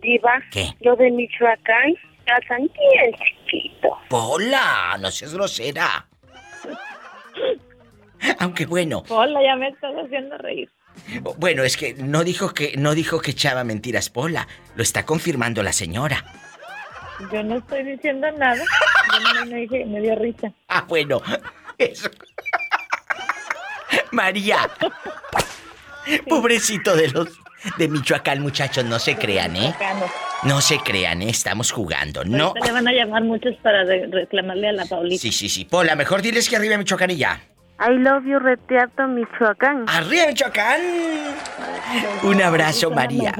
[0.01, 0.73] Diva, ¿Qué?
[0.81, 1.93] lo de Michoacán
[2.39, 3.89] están bien chiquito.
[4.09, 6.07] Pola, no seas grosera.
[8.39, 10.69] Aunque bueno, Hola, ya me estás haciendo reír.
[11.37, 15.61] bueno, es que no dijo que no dijo que echaba mentiras Pola, lo está confirmando
[15.61, 16.23] la señora.
[17.31, 18.55] Yo no estoy diciendo nada.
[18.57, 20.51] Yo no me dije, me dio risa.
[20.67, 21.21] Ah, bueno.
[21.77, 22.09] Eso.
[24.11, 24.69] María.
[26.27, 27.27] Pobrecito de los
[27.77, 29.73] de Michoacán, muchachos, no se crean, ¿eh?
[30.43, 31.29] No se crean, ¿eh?
[31.29, 32.23] Estamos jugando.
[32.23, 32.53] No.
[32.63, 35.21] Le van a llamar muchos para re- reclamarle a la Paulita.
[35.21, 35.65] Sí, sí, sí.
[35.65, 37.41] Pola, mejor diles que arriba Michoacán y ya.
[37.79, 39.85] I love you, Reteato, Michoacán.
[39.89, 40.81] ¡Arriba, Michoacán!
[42.23, 43.33] Un abrazo, María.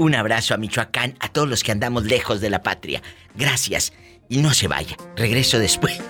[0.00, 3.02] Un abrazo a Michoacán, a todos los que andamos lejos de la patria.
[3.34, 3.92] Gracias.
[4.30, 4.96] Y no se vaya.
[5.14, 6.00] Regreso después.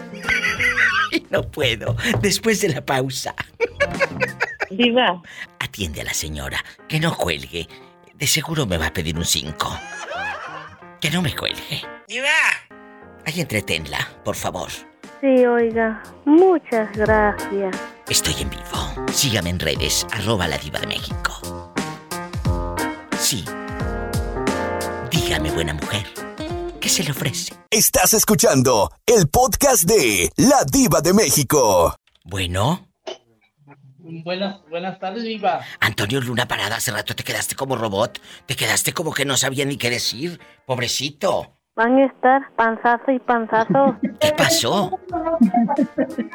[1.30, 1.96] no puedo.
[2.22, 3.34] Después de la pausa.
[4.70, 5.20] Diva.
[5.58, 6.64] Atiende a la señora.
[6.86, 7.66] Que no cuelgue.
[8.14, 9.80] De seguro me va a pedir un 5.
[11.00, 11.82] Que no me cuelgue.
[12.06, 12.28] Diva.
[13.26, 14.70] Ahí entretenla, por favor.
[15.20, 16.00] Sí, oiga.
[16.26, 17.76] Muchas gracias.
[18.08, 19.08] Estoy en vivo.
[19.12, 21.72] Sígame en redes, arroba la diva de México.
[23.18, 23.44] Sí.
[25.30, 26.04] Dígame, buena mujer,
[26.80, 27.54] ¿qué se le ofrece?
[27.70, 31.94] Estás escuchando el podcast de La Diva de México.
[32.24, 32.88] Bueno,
[34.24, 35.64] Buenas, buenas tardes, Viva.
[35.78, 38.20] Antonio Luna Parada, hace rato te quedaste como robot.
[38.46, 40.40] Te quedaste como que no sabía ni qué decir.
[40.66, 41.59] Pobrecito.
[41.80, 43.96] Van a estar panzazo y panzazo.
[44.20, 45.00] ¿Qué pasó?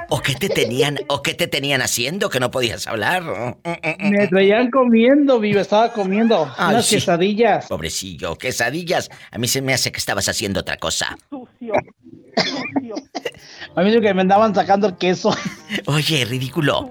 [0.10, 3.22] ¿O qué te tenían, o qué te tenían haciendo que no podías hablar?
[4.00, 6.96] Me traían comiendo, Viva, estaba comiendo Ay, unas sí.
[6.96, 7.68] quesadillas.
[7.68, 9.12] Pobrecillo, quesadillas.
[9.30, 11.16] A mí se me hace que estabas haciendo otra cosa.
[13.76, 15.30] A mí dijo que me andaban sacando el queso.
[15.86, 16.90] Oye, ridículo.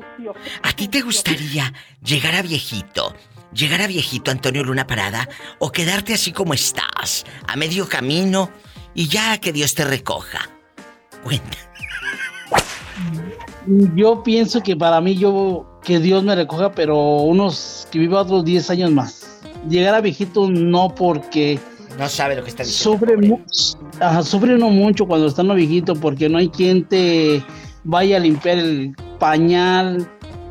[0.62, 1.72] ¿A ti te gustaría
[2.04, 3.16] llegar a viejito?
[3.54, 5.28] ¿Llegar a viejito Antonio Luna Parada?
[5.58, 7.24] ¿O quedarte así como estás?
[7.46, 8.50] A medio camino
[8.94, 10.48] y ya que Dios te recoja.
[11.22, 11.56] Cuenta.
[13.94, 18.44] Yo pienso que para mí, yo, que Dios me recoja, pero unos, que viva otros
[18.44, 19.40] 10 años más.
[19.68, 21.58] Llegar a viejito no porque
[21.98, 22.98] No sabe lo que está diciendo.
[22.98, 23.40] sufre, mu-
[24.00, 27.42] ajá, sufre uno mucho cuando está uno viejito porque no hay quien te
[27.84, 30.10] vaya a limpiar el pañal.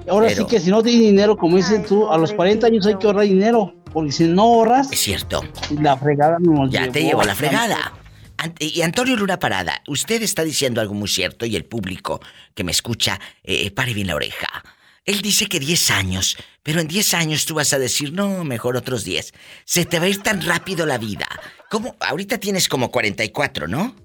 [0.10, 2.86] Ahora Pero- sí que si no tienes dinero, como dices tú, a los 40 años
[2.86, 5.44] hay que ahorrar dinero, porque si no ahorras, Es cierto.
[5.80, 7.94] la fregada nos Ya te llevó llevó la a- fregada.
[8.60, 12.20] Y Antonio Luna Parada, usted está diciendo algo muy cierto y el público
[12.54, 14.48] que me escucha, eh, pare bien la oreja.
[15.06, 18.76] Él dice que 10 años, pero en 10 años tú vas a decir, no, mejor
[18.76, 19.34] otros 10.
[19.66, 21.28] Se te va a ir tan rápido la vida.
[21.70, 21.96] ¿Cómo?
[22.00, 23.96] Ahorita tienes como 44, ¿no?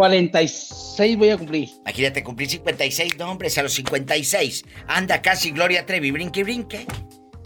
[0.00, 1.68] 46 voy a cumplir.
[1.84, 4.64] Imagínate cumplir 56, no, hombres, a los 56.
[4.86, 6.86] Anda casi Gloria Trevi, brinque, brinque.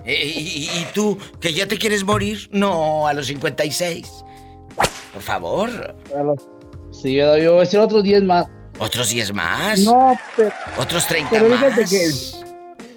[0.05, 2.49] Eh, y, y- y tú, que ya te quieres morir?
[2.53, 4.09] No, a los 56.
[5.13, 5.97] Por favor.
[6.93, 8.47] Sí, yo voy a decir otros 10 más.
[8.79, 9.81] ¿Otros 10 más?
[9.81, 11.59] No, pero, ¿Otros 30 pero más?
[11.59, 12.11] fíjate que,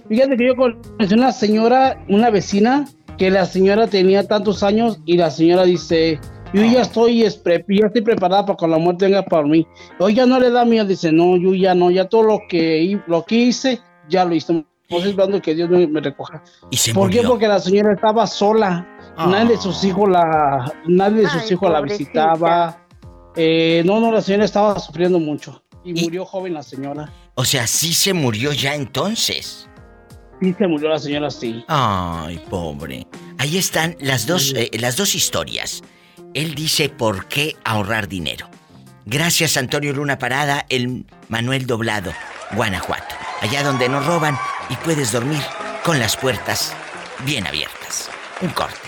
[0.07, 5.17] fíjate que yo conocí una señora, una vecina, que la señora tenía tantos años y
[5.17, 6.19] la señora dice,
[6.53, 9.65] yo ya estoy, es pre- ya estoy preparada para cuando la muerte venga por mí.
[9.99, 13.23] Oye, no le da miedo, dice, no, yo ya no, ya todo lo que, lo
[13.25, 13.79] que hice,
[14.09, 14.65] ya lo hice.
[14.89, 16.41] Estoy esperando que Dios me, me recoja.
[16.71, 17.17] ¿Y se ¿Por qué?
[17.17, 17.29] murió?
[17.31, 18.87] Porque la señora estaba sola.
[19.17, 22.85] Nadie de sus hijos la, nadie de sus Ay, hijos la visitaba.
[23.35, 25.61] Eh, no, no, la señora estaba sufriendo mucho.
[25.83, 27.11] Y, murió joven la señora.
[27.35, 29.67] O sea, sí se murió ya entonces.
[30.41, 31.63] Sí, se murió la señora, sí.
[31.67, 33.07] Ay, pobre.
[33.39, 35.83] Ahí están las dos, eh, las dos historias.
[36.37, 38.47] Él dice por qué ahorrar dinero.
[39.07, 42.13] Gracias, Antonio Luna Parada, el Manuel Doblado,
[42.51, 43.15] Guanajuato.
[43.41, 44.37] Allá donde no roban
[44.69, 45.41] y puedes dormir
[45.83, 46.75] con las puertas
[47.25, 48.11] bien abiertas.
[48.39, 48.87] Un corte.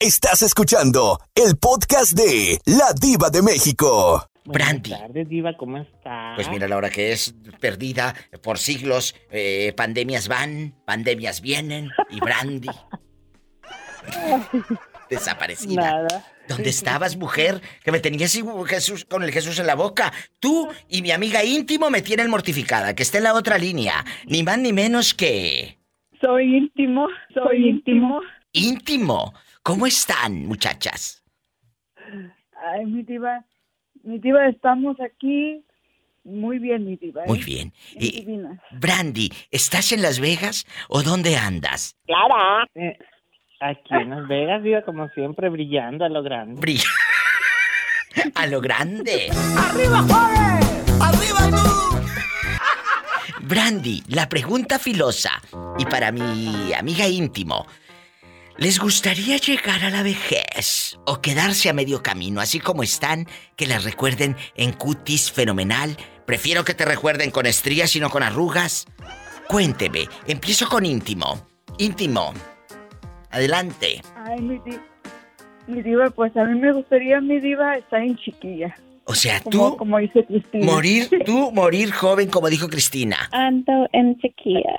[0.00, 4.28] Estás escuchando el podcast de La Diva de México.
[4.46, 4.90] Brandy.
[4.90, 6.32] Buenas tardes, Diva, ¿cómo está?
[6.34, 8.12] Pues mira la hora que es perdida
[8.42, 9.14] por siglos.
[9.30, 12.68] eh, pandemias van, pandemias vienen y Brandy.
[15.10, 15.82] Desaparecida.
[15.82, 16.24] Nada.
[16.48, 17.60] ¿Dónde estabas, mujer?
[17.82, 20.12] Que me tenías Jesús, con el Jesús en la boca.
[20.40, 22.94] Tú y mi amiga íntimo me tienen mortificada.
[22.94, 24.04] Que esté en la otra línea.
[24.26, 25.78] Ni más ni menos que...
[26.20, 28.20] Soy íntimo, soy íntimo.
[28.52, 29.34] Íntimo.
[29.62, 31.22] ¿Cómo están, muchachas?
[32.72, 33.44] Ay, mi diva,
[34.02, 35.64] mi diva, estamos aquí
[36.24, 37.22] muy bien, mi diva.
[37.22, 37.28] ¿eh?
[37.28, 37.72] Muy bien.
[37.92, 38.26] Y.
[38.72, 41.94] Brandy, ¿estás en Las Vegas o dónde andas?
[42.06, 42.66] Clara.
[42.74, 42.96] Eh,
[43.64, 46.60] aquí en Las Vegas, Diva, como siempre, brillando a lo grande.
[46.60, 46.88] Brilla.
[48.36, 49.28] A lo grande.
[49.58, 51.00] ¡Arriba, Juárez!
[51.00, 51.84] ¡Arriba tú!
[53.40, 55.42] Brandy, la pregunta filosa.
[55.78, 57.66] Y para mi amiga íntimo,
[58.56, 63.26] ¿les gustaría llegar a la vejez o quedarse a medio camino, así como están,
[63.56, 65.96] que las recuerden en cutis fenomenal?
[66.24, 68.86] Prefiero que te recuerden con estrías y no con arrugas.
[69.48, 71.48] Cuénteme, empiezo con íntimo.
[71.78, 72.32] Íntimo.
[73.34, 74.00] Adelante.
[74.14, 74.82] Ay, mi diva,
[75.66, 78.74] mi diva, pues a mí me gustaría, mi diva, estar en chiquilla.
[79.06, 80.64] O sea, Como, tú como dice Cristina.
[80.64, 83.28] morir, tú morir joven, como dijo Cristina.
[83.32, 84.78] Ando en chiquilla.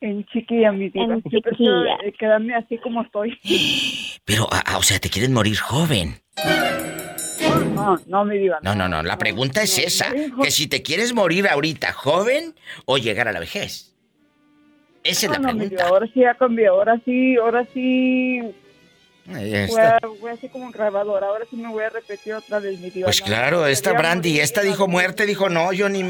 [0.00, 1.14] En chiquilla, mi diva.
[1.14, 2.08] En Yo prefiero, chiquilla.
[2.08, 3.38] eh, quedarme así como estoy.
[4.24, 6.20] Pero, ah, ah, o sea, te quieren morir joven.
[7.74, 8.58] No, no, mi diva.
[8.62, 9.02] No, no, no.
[9.02, 10.12] La pregunta es esa.
[10.42, 12.54] Que si te quieres morir ahorita joven
[12.86, 13.93] o llegar a la vejez.
[15.04, 15.86] Esa es la mi pregunta.
[15.86, 18.40] ahora sí ya cambió, ahora sí, ahora sí
[19.26, 22.80] voy a, voy a hacer como grabador, ahora sí me voy a repetir otra vez,
[22.80, 23.06] mi diva.
[23.06, 26.02] Pues claro, esta Brandy, esta dijo muerte, dijo no, yo ni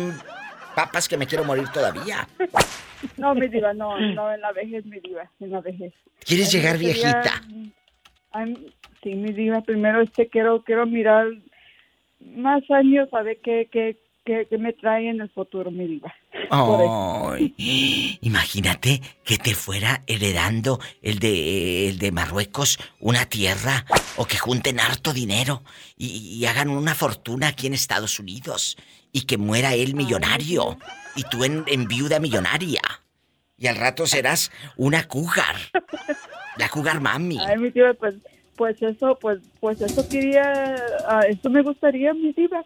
[0.76, 2.26] papas que me quiero morir todavía.
[3.18, 5.92] No, mi diva, no, no, en la vejez, mi diva, en la vejez.
[6.24, 7.42] ¿Quieres llegar viejita?
[8.32, 11.26] Ay, sí, mi diva, primero este quiero quiero mirar
[12.18, 16.14] más años a ver qué qué qué me trae en el futuro, mi diva.
[16.50, 23.84] Ay, imagínate que te fuera heredando el de, el de Marruecos una tierra
[24.16, 25.62] o que junten harto dinero
[25.96, 28.76] y, y hagan una fortuna aquí en Estados Unidos
[29.12, 30.78] y que muera él millonario
[31.16, 32.80] y tú en, en viuda millonaria.
[33.56, 35.56] Y al rato serás una cougar.
[36.56, 37.38] La cougar mami.
[37.38, 38.16] Ay, mi diva, pues,
[38.56, 40.76] pues eso, pues, pues eso quería,
[41.08, 42.64] ah, eso me gustaría, mi diva.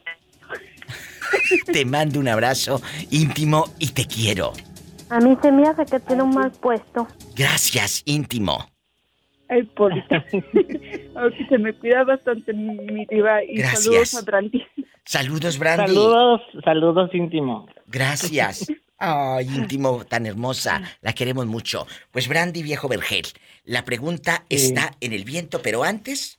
[1.73, 2.81] Te mando un abrazo
[3.11, 4.53] íntimo y te quiero.
[5.11, 7.07] A mí se me hace que tiene un mal puesto.
[7.35, 8.67] Gracias, íntimo.
[9.49, 10.25] Ay, pobrecita.
[10.33, 13.43] Ay, se me cuida bastante, mi, mi diva.
[13.43, 13.85] Y Gracias.
[13.85, 14.67] saludos a Brandy.
[15.05, 15.87] Saludos, Brandy.
[15.87, 17.67] Saludos, saludos íntimo.
[17.87, 18.67] Gracias.
[18.99, 20.83] Ay, íntimo, tan hermosa.
[21.01, 21.87] La queremos mucho.
[22.11, 23.27] Pues Brandy, viejo vergel.
[23.65, 26.38] La pregunta está en el viento, pero antes,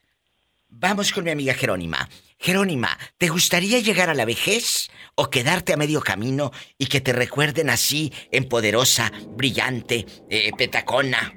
[0.70, 2.10] vamos con mi amiga Jerónima.
[2.38, 7.12] Jerónima, ¿te gustaría llegar a la vejez o quedarte a medio camino y que te
[7.12, 11.34] recuerden así, en poderosa, brillante, eh, petacona?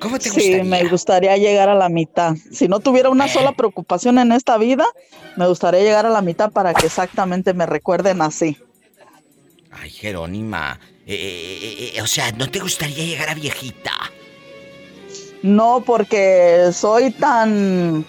[0.00, 2.34] ¿Cómo te Sí, me gustaría llegar a la mitad.
[2.50, 4.86] Si no tuviera una sola preocupación en esta vida,
[5.36, 8.56] me gustaría llegar a la mitad para que exactamente me recuerden así.
[9.70, 10.80] Ay, Jerónima.
[11.06, 13.92] eh, eh, eh, o sea, ¿no te gustaría llegar a viejita?
[15.42, 18.04] No, porque soy tan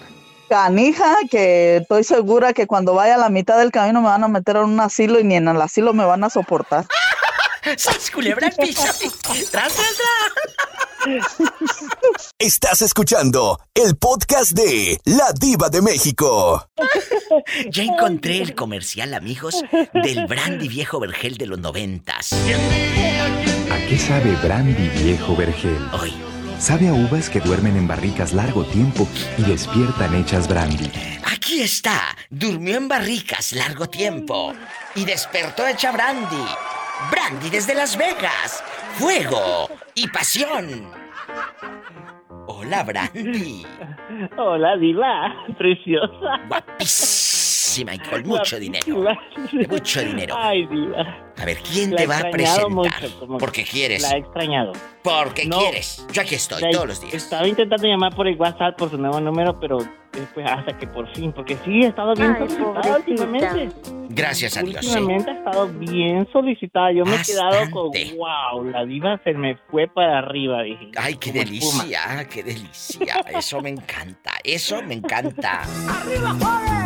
[0.48, 4.28] canija que estoy segura que cuando vaya a la mitad del camino me van a
[4.28, 6.86] meter en un asilo y ni en el asilo me van a soportar.
[7.76, 8.82] ¡Sas, culebra al piso!
[9.50, 9.72] ¡Tras, tras,
[12.38, 16.68] Estás escuchando el podcast de La Diva de México.
[17.70, 19.64] Ya encontré el comercial, amigos,
[19.94, 22.34] del brandy viejo vergel de los noventas.
[22.34, 25.80] ¿A qué sabe Brandy Viejo Vergel?
[26.62, 30.88] Sabe a uvas que duermen en barricas largo tiempo y despiertan hechas brandy.
[31.24, 32.16] Aquí está.
[32.30, 34.54] Durmió en barricas largo tiempo
[34.94, 36.46] y despertó hecha brandy.
[37.10, 38.62] Brandy desde Las Vegas.
[38.92, 40.88] Fuego y pasión.
[42.46, 43.66] Hola, Brandy.
[44.38, 46.38] Hola, diva, preciosa.
[46.46, 47.31] Guapísima
[47.78, 49.04] y con mucho dinero.
[49.68, 50.34] Mucho dinero.
[50.38, 51.18] Ay, diva.
[51.38, 52.68] A ver, ¿quién La te he va a presentar?
[52.70, 54.02] mucho, como Porque que quieres.
[54.02, 54.72] La he extrañado.
[55.02, 55.58] Porque No.
[55.58, 56.06] quieres.
[56.12, 57.14] Yo aquí estoy La- todos los días.
[57.14, 59.78] Estaba intentando llamar por el WhatsApp por su nuevo número, pero
[60.12, 63.68] después hasta que por fin, porque sí, he estado bien Ay, solicitada últimamente.
[64.10, 64.84] Gracias a Dios.
[64.86, 66.92] Últimamente ha estado bien solicitada.
[66.92, 70.90] Yo me he quedado con, wow, la diva se me fue para arriba, dije.
[70.98, 71.44] Ay, qué espuma.
[71.44, 73.24] delicia, qué delicia.
[73.38, 75.62] Eso me encanta, eso me encanta.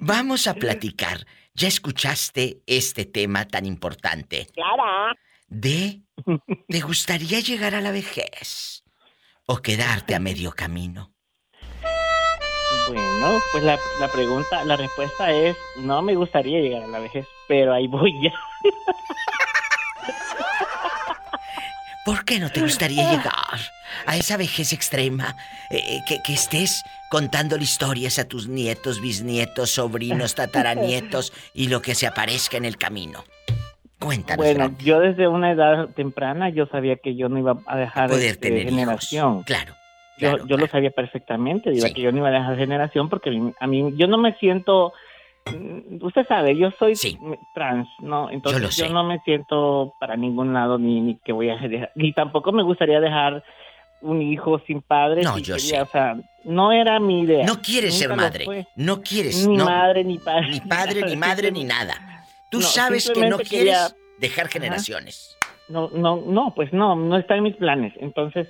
[0.00, 1.26] Vamos a platicar.
[1.54, 4.46] Ya escuchaste este tema tan importante.
[4.54, 5.16] Clara.
[5.48, 6.02] De,
[6.68, 8.84] ¿te gustaría llegar a la vejez?
[9.46, 11.12] ¿O quedarte a medio camino?
[12.88, 17.26] Bueno, pues la, la pregunta, la respuesta es, no me gustaría llegar a la vejez,
[17.48, 18.32] pero ahí voy ya.
[22.04, 23.60] ¿Por qué no te gustaría llegar
[24.06, 25.36] a esa vejez extrema?
[25.70, 31.94] Eh, que, que estés contándole historias a tus nietos, bisnietos, sobrinos, tataranietos y lo que
[31.94, 33.24] se aparezca en el camino.
[33.98, 34.44] Cuéntanos.
[34.44, 38.30] Bueno, yo desde una edad temprana yo sabía que yo no iba a dejar Poder
[38.30, 38.70] este, tener hijos.
[38.74, 39.42] generación.
[39.42, 39.74] Claro.
[40.16, 43.32] Yo, yo lo sabía perfectamente, digo, que yo no iba a dejar generación porque a
[43.32, 44.92] mí, a mí- yo no me siento,
[46.02, 46.94] usted sabe, yo soy
[47.54, 48.30] trans, ¿no?
[48.30, 48.90] Entonces lo yo, sé.
[48.90, 52.62] no me siento para ningún lado ni, ni que voy a dejar, ni tampoco me
[52.62, 53.42] gustaría dejar
[54.02, 55.22] un hijo sin padre.
[55.22, 55.80] No, yo quería, sé.
[55.82, 57.44] O sea, no era mi idea.
[57.44, 58.66] No quieres ser Nunca madre.
[58.76, 59.46] No quieres.
[59.46, 59.64] Ni no.
[59.66, 60.48] madre, ni padre.
[60.50, 61.94] Ni padre, ni madre, ni nada.
[62.50, 63.88] Tú No, sabes que no quieres quería-
[64.18, 64.52] dejar Ajá.
[64.52, 65.36] generaciones.
[65.68, 67.92] No, no, no, pues no, no está en mis planes.
[68.00, 68.48] Entonces,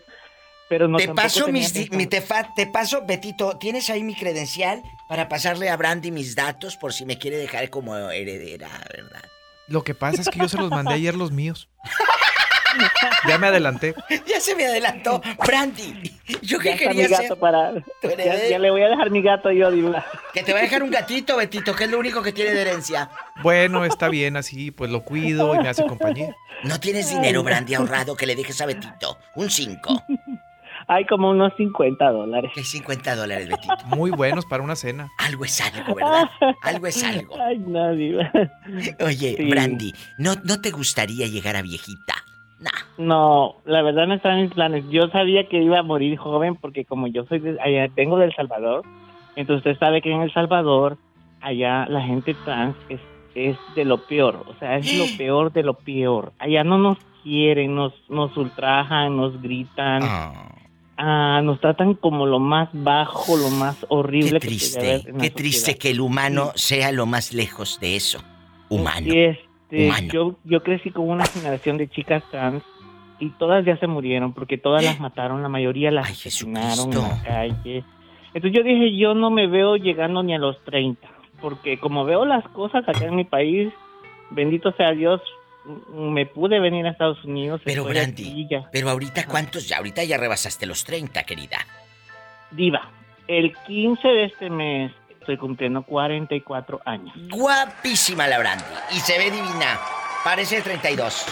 [0.70, 4.82] pero no te paso mis, mi, te, fa- te paso, Betito, ¿tienes ahí mi credencial
[5.08, 9.22] para pasarle a Brandy mis datos por si me quiere dejar como heredera, verdad?
[9.66, 11.68] Lo que pasa es que yo se los mandé ayer los míos.
[13.26, 13.96] Ya me adelanté.
[14.28, 15.20] Ya se me adelantó.
[15.44, 15.92] Brandy,
[16.40, 17.72] yo Ya está quería mi gato ser para...
[18.00, 18.48] tu Ya, heredera.
[18.48, 20.06] ya le voy a dejar mi gato yo, Diva.
[20.32, 22.60] Que te va a dejar un gatito, Betito, que es lo único que tiene de
[22.62, 23.10] herencia.
[23.42, 26.34] Bueno, está bien así, pues lo cuido y me hace compañía.
[26.62, 29.18] No tienes dinero, Brandy, ahorrado que le dejes a Betito.
[29.34, 30.04] Un 5.
[30.92, 32.50] Hay como unos 50 dólares.
[32.52, 33.76] ¿Qué 50 dólares, Betito?
[33.94, 35.08] Muy buenos para una cena.
[35.18, 36.28] Algo es algo, ¿verdad?
[36.62, 37.36] Algo es algo.
[37.40, 38.28] Ay, no, Diva.
[39.06, 39.48] Oye, Sí.
[39.48, 42.14] Brandy, ¿no, ¿no te gustaría llegar a viejita?
[42.98, 44.84] No, la verdad no estaba en mis planes.
[44.90, 48.34] Yo sabía que iba a morir joven porque como yo soy de, allá, vengo del
[48.34, 48.82] Salvador,
[49.36, 50.98] entonces usted sabe que en El Salvador,
[51.40, 53.00] allá la gente trans es,
[53.36, 56.32] es de lo peor, o sea, es lo peor de lo peor.
[56.40, 60.02] Allá no nos quieren, nos, nos ultrajan, nos gritan.
[60.02, 60.56] Ah.
[61.00, 64.38] Ah, nos tratan como lo más bajo, lo más horrible.
[64.38, 68.20] Qué triste, qué triste que el humano sea lo más lejos de eso.
[68.68, 69.06] Humano.
[69.12, 70.08] Y este, Humano.
[70.12, 72.62] Yo, yo crecí con una generación de chicas trans
[73.18, 77.22] y todas ya se murieron porque todas las mataron, la mayoría las asesinaron en la
[77.22, 77.84] calle.
[78.32, 81.06] Entonces yo dije, yo no me veo llegando ni a los 30,
[81.40, 83.72] porque como veo las cosas acá en mi país,
[84.30, 85.20] bendito sea Dios,
[85.92, 87.60] me pude venir a Estados Unidos.
[87.64, 88.68] Pero Brandy, ya.
[88.72, 91.58] pero ahorita cuántos ya, ahorita ya rebasaste los 30, querida.
[92.50, 92.90] Diva,
[93.28, 97.14] el 15 de este mes estoy cumpliendo 44 años.
[97.30, 99.78] Guapísima la Brandy y se ve divina.
[100.24, 101.26] Parece de 32.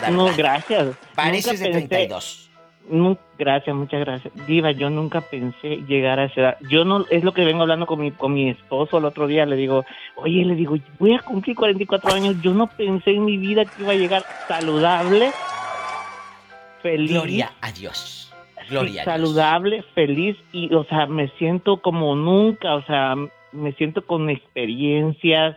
[0.00, 0.96] La No, gracias.
[1.14, 2.47] Pareces Nunca de pensé- 32.
[3.38, 4.34] Gracias, muchas gracias.
[4.46, 6.56] Diva, yo nunca pensé llegar a esa edad.
[6.68, 9.46] Yo no, es lo que vengo hablando con mi, con mi esposo el otro día.
[9.46, 9.84] Le digo,
[10.16, 12.36] oye, le digo, voy a cumplir 44 años.
[12.42, 15.30] Yo no pensé en mi vida que iba a llegar saludable,
[16.82, 17.12] feliz.
[17.12, 18.32] Gloria a Dios.
[18.68, 19.04] Gloria a Dios.
[19.04, 23.14] saludable, feliz y, o sea, me siento como nunca, o sea,
[23.52, 25.56] me siento con experiencias,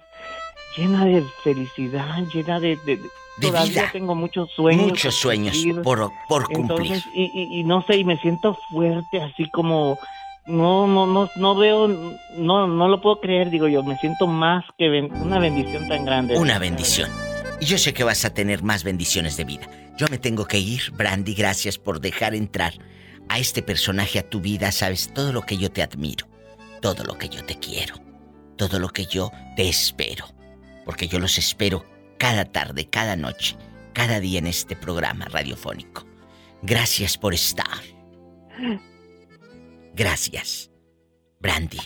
[0.78, 2.78] llena de felicidad, llena de...
[2.86, 3.90] de, De todavía vida.
[3.92, 4.88] tengo muchos sueños.
[4.88, 5.82] Muchos sueños cumplir.
[5.84, 6.94] por, por cumplir.
[6.94, 9.98] Entonces, y, y- y no sé, y me siento fuerte, así como...
[10.48, 11.88] No, no, no, no veo,
[12.36, 16.04] no, no lo puedo creer, digo yo, me siento más que ben- una bendición tan
[16.04, 16.36] grande.
[16.36, 17.10] Una bendición.
[17.60, 19.70] Y yo sé que vas a tener más bendiciones de vida.
[19.98, 22.74] Yo me tengo que ir, Brandy, gracias por dejar entrar
[23.30, 24.72] a este personaje a tu vida.
[24.72, 26.26] Sabes todo lo que yo te admiro,
[26.82, 27.96] todo lo que yo te quiero,
[28.58, 30.26] todo lo que yo te espero.
[30.86, 31.86] Porque yo los espero
[32.22, 33.58] cada tarde, cada noche,
[33.94, 36.06] cada día en este programa radiofónico.
[36.62, 37.66] Gracias por estar.
[39.96, 40.70] Gracias.
[41.40, 41.80] Brandy.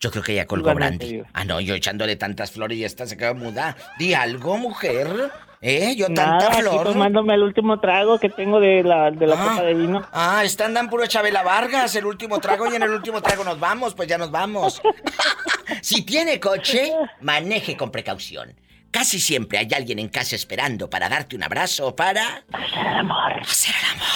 [0.00, 1.30] Yo creo que ya colgó Igualmente, Brandy.
[1.32, 3.76] Ah, no, yo echándole tantas flores y esta se quedó muda.
[4.00, 5.30] Di algo, mujer.
[5.60, 5.94] ¿Eh?
[5.96, 6.84] Yo tanta Nada, aquí flor.
[6.84, 9.48] tomándome el último trago que tengo de la, de la Ah.
[9.50, 10.04] copa de vino.
[10.12, 13.60] Ah, está andan puro Chabela Vargas, el último trago y en el último trago nos
[13.60, 14.82] vamos, pues ya nos vamos.
[15.82, 18.54] si tiene coche, maneje con precaución.
[18.90, 22.44] Casi siempre hay alguien en casa esperando para darte un abrazo o para...
[22.52, 23.40] Hacer el amor.
[23.42, 24.08] Hacer el amor.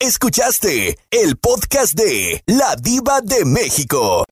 [0.00, 4.24] Escuchaste el podcast de La Diva de México.